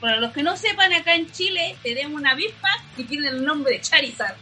para 0.00 0.18
los 0.18 0.32
que 0.32 0.42
no 0.42 0.56
sepan, 0.56 0.92
acá 0.92 1.14
en 1.14 1.30
Chile 1.30 1.76
tenemos 1.82 2.20
una 2.20 2.32
avispa 2.32 2.68
que 2.96 3.04
tiene 3.04 3.28
el 3.28 3.44
nombre 3.44 3.74
de 3.74 3.80
Charizard. 3.80 4.36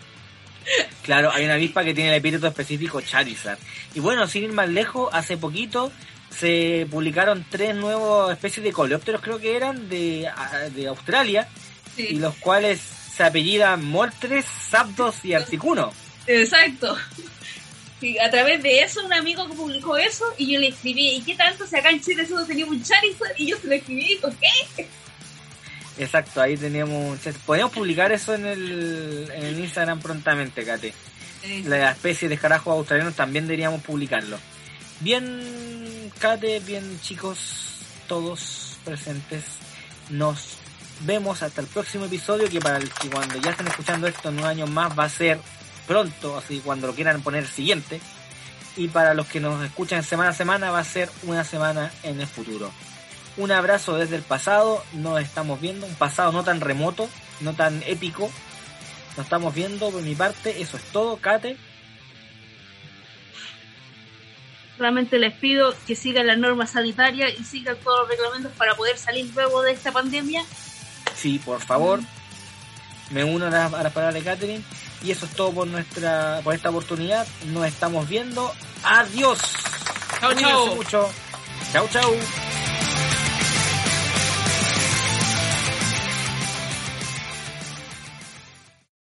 Claro, 1.02 1.30
hay 1.32 1.44
una 1.44 1.54
avispa 1.54 1.84
que 1.84 1.94
tiene 1.94 2.10
el 2.10 2.16
epíteto 2.16 2.46
específico 2.46 3.00
Charizard. 3.00 3.58
Y 3.94 4.00
bueno, 4.00 4.26
sin 4.26 4.44
ir 4.44 4.52
más 4.52 4.68
lejos, 4.68 5.08
hace 5.12 5.36
poquito 5.36 5.90
se 6.30 6.86
publicaron 6.90 7.44
tres 7.50 7.74
nuevas 7.74 8.32
especies 8.32 8.64
de 8.64 8.72
coleópteros, 8.72 9.20
creo 9.20 9.40
que 9.40 9.56
eran, 9.56 9.88
de, 9.88 10.30
Australia, 10.88 11.48
y 11.96 12.14
los 12.14 12.36
cuales 12.36 12.80
se 12.80 13.24
apellidan 13.24 13.84
Moltres, 13.84 14.46
Zapdos 14.46 15.24
y 15.24 15.34
Articuno. 15.34 15.92
Exacto. 16.26 16.96
a 18.22 18.30
través 18.30 18.62
de 18.62 18.82
eso, 18.82 19.04
un 19.04 19.12
amigo 19.12 19.46
que 19.48 19.54
publicó 19.54 19.96
eso, 19.96 20.24
y 20.38 20.52
yo 20.52 20.60
le 20.60 20.68
escribí, 20.68 21.16
¿y 21.16 21.22
qué 21.22 21.34
tanto? 21.34 21.66
Si 21.66 21.76
acá 21.76 21.90
en 21.90 22.00
Chile 22.00 22.26
solo 22.26 22.46
teníamos 22.46 22.76
un 22.76 22.82
Charizard, 22.82 23.34
y 23.36 23.48
yo 23.48 23.58
se 23.58 23.66
lo 23.66 23.74
escribí, 23.74 24.04
y 24.04 24.08
dijo, 24.08 24.28
¿qué? 24.40 24.88
Exacto, 26.00 26.40
ahí 26.40 26.56
teníamos. 26.56 27.18
Podemos 27.44 27.72
publicar 27.72 28.10
eso 28.10 28.34
en 28.34 28.46
el, 28.46 29.30
en 29.34 29.44
el 29.44 29.58
Instagram 29.58 30.00
prontamente, 30.00 30.64
Kate. 30.64 30.94
La 31.66 31.90
especie 31.90 32.26
de 32.26 32.38
carajo 32.38 32.72
australianos 32.72 33.14
también 33.14 33.46
deberíamos 33.46 33.82
publicarlo. 33.82 34.38
Bien, 35.00 36.10
Kate, 36.18 36.60
bien, 36.60 36.98
chicos, 37.02 37.82
todos 38.08 38.78
presentes. 38.82 39.44
Nos 40.08 40.56
vemos 41.00 41.42
hasta 41.42 41.60
el 41.60 41.66
próximo 41.66 42.06
episodio. 42.06 42.48
Que 42.48 42.60
para 42.60 42.78
el 42.78 42.88
que 42.88 43.10
cuando 43.10 43.38
ya 43.38 43.50
estén 43.50 43.66
escuchando 43.66 44.06
esto 44.06 44.30
en 44.30 44.38
un 44.38 44.44
año 44.46 44.66
más 44.66 44.98
va 44.98 45.04
a 45.04 45.10
ser 45.10 45.38
pronto, 45.86 46.38
así 46.38 46.62
cuando 46.64 46.86
lo 46.86 46.94
quieran 46.94 47.20
poner 47.20 47.46
siguiente. 47.46 48.00
Y 48.74 48.88
para 48.88 49.12
los 49.12 49.26
que 49.26 49.40
nos 49.40 49.62
escuchan 49.62 50.02
semana 50.02 50.30
a 50.30 50.34
semana 50.34 50.70
va 50.70 50.78
a 50.78 50.84
ser 50.84 51.10
una 51.24 51.44
semana 51.44 51.92
en 52.02 52.22
el 52.22 52.26
futuro. 52.26 52.72
Un 53.40 53.52
abrazo 53.52 53.96
desde 53.96 54.16
el 54.16 54.22
pasado, 54.22 54.84
nos 54.92 55.18
estamos 55.18 55.58
viendo, 55.62 55.86
un 55.86 55.94
pasado 55.94 56.30
no 56.30 56.44
tan 56.44 56.60
remoto, 56.60 57.08
no 57.40 57.54
tan 57.54 57.82
épico. 57.86 58.30
Nos 59.16 59.24
estamos 59.24 59.54
viendo 59.54 59.90
por 59.90 60.02
mi 60.02 60.14
parte, 60.14 60.60
eso 60.60 60.76
es 60.76 60.82
todo, 60.92 61.16
Kate. 61.16 61.56
Realmente 64.78 65.18
les 65.18 65.32
pido 65.32 65.74
que 65.86 65.96
sigan 65.96 66.26
las 66.26 66.36
normas 66.36 66.72
sanitarias 66.72 67.32
y 67.38 67.44
sigan 67.44 67.78
todos 67.82 68.00
los 68.00 68.08
reglamentos 68.10 68.52
para 68.58 68.74
poder 68.74 68.98
salir 68.98 69.30
luego 69.34 69.62
de 69.62 69.72
esta 69.72 69.90
pandemia. 69.90 70.44
Sí, 71.14 71.38
por 71.38 71.62
favor. 71.62 72.00
Me 73.08 73.24
uno 73.24 73.46
a 73.46 73.50
las, 73.50 73.70
palabras 73.70 74.12
de 74.12 74.22
Catherine. 74.22 74.62
Y 75.02 75.12
eso 75.12 75.24
es 75.24 75.32
todo 75.32 75.50
por 75.52 75.66
nuestra 75.66 76.42
por 76.44 76.54
esta 76.54 76.68
oportunidad. 76.68 77.26
Nos 77.46 77.66
estamos 77.66 78.06
viendo. 78.06 78.52
Adiós. 78.82 79.38
Chao, 80.20 80.34
chao. 80.34 81.10
Chao, 81.72 81.88
chao. 81.90 82.49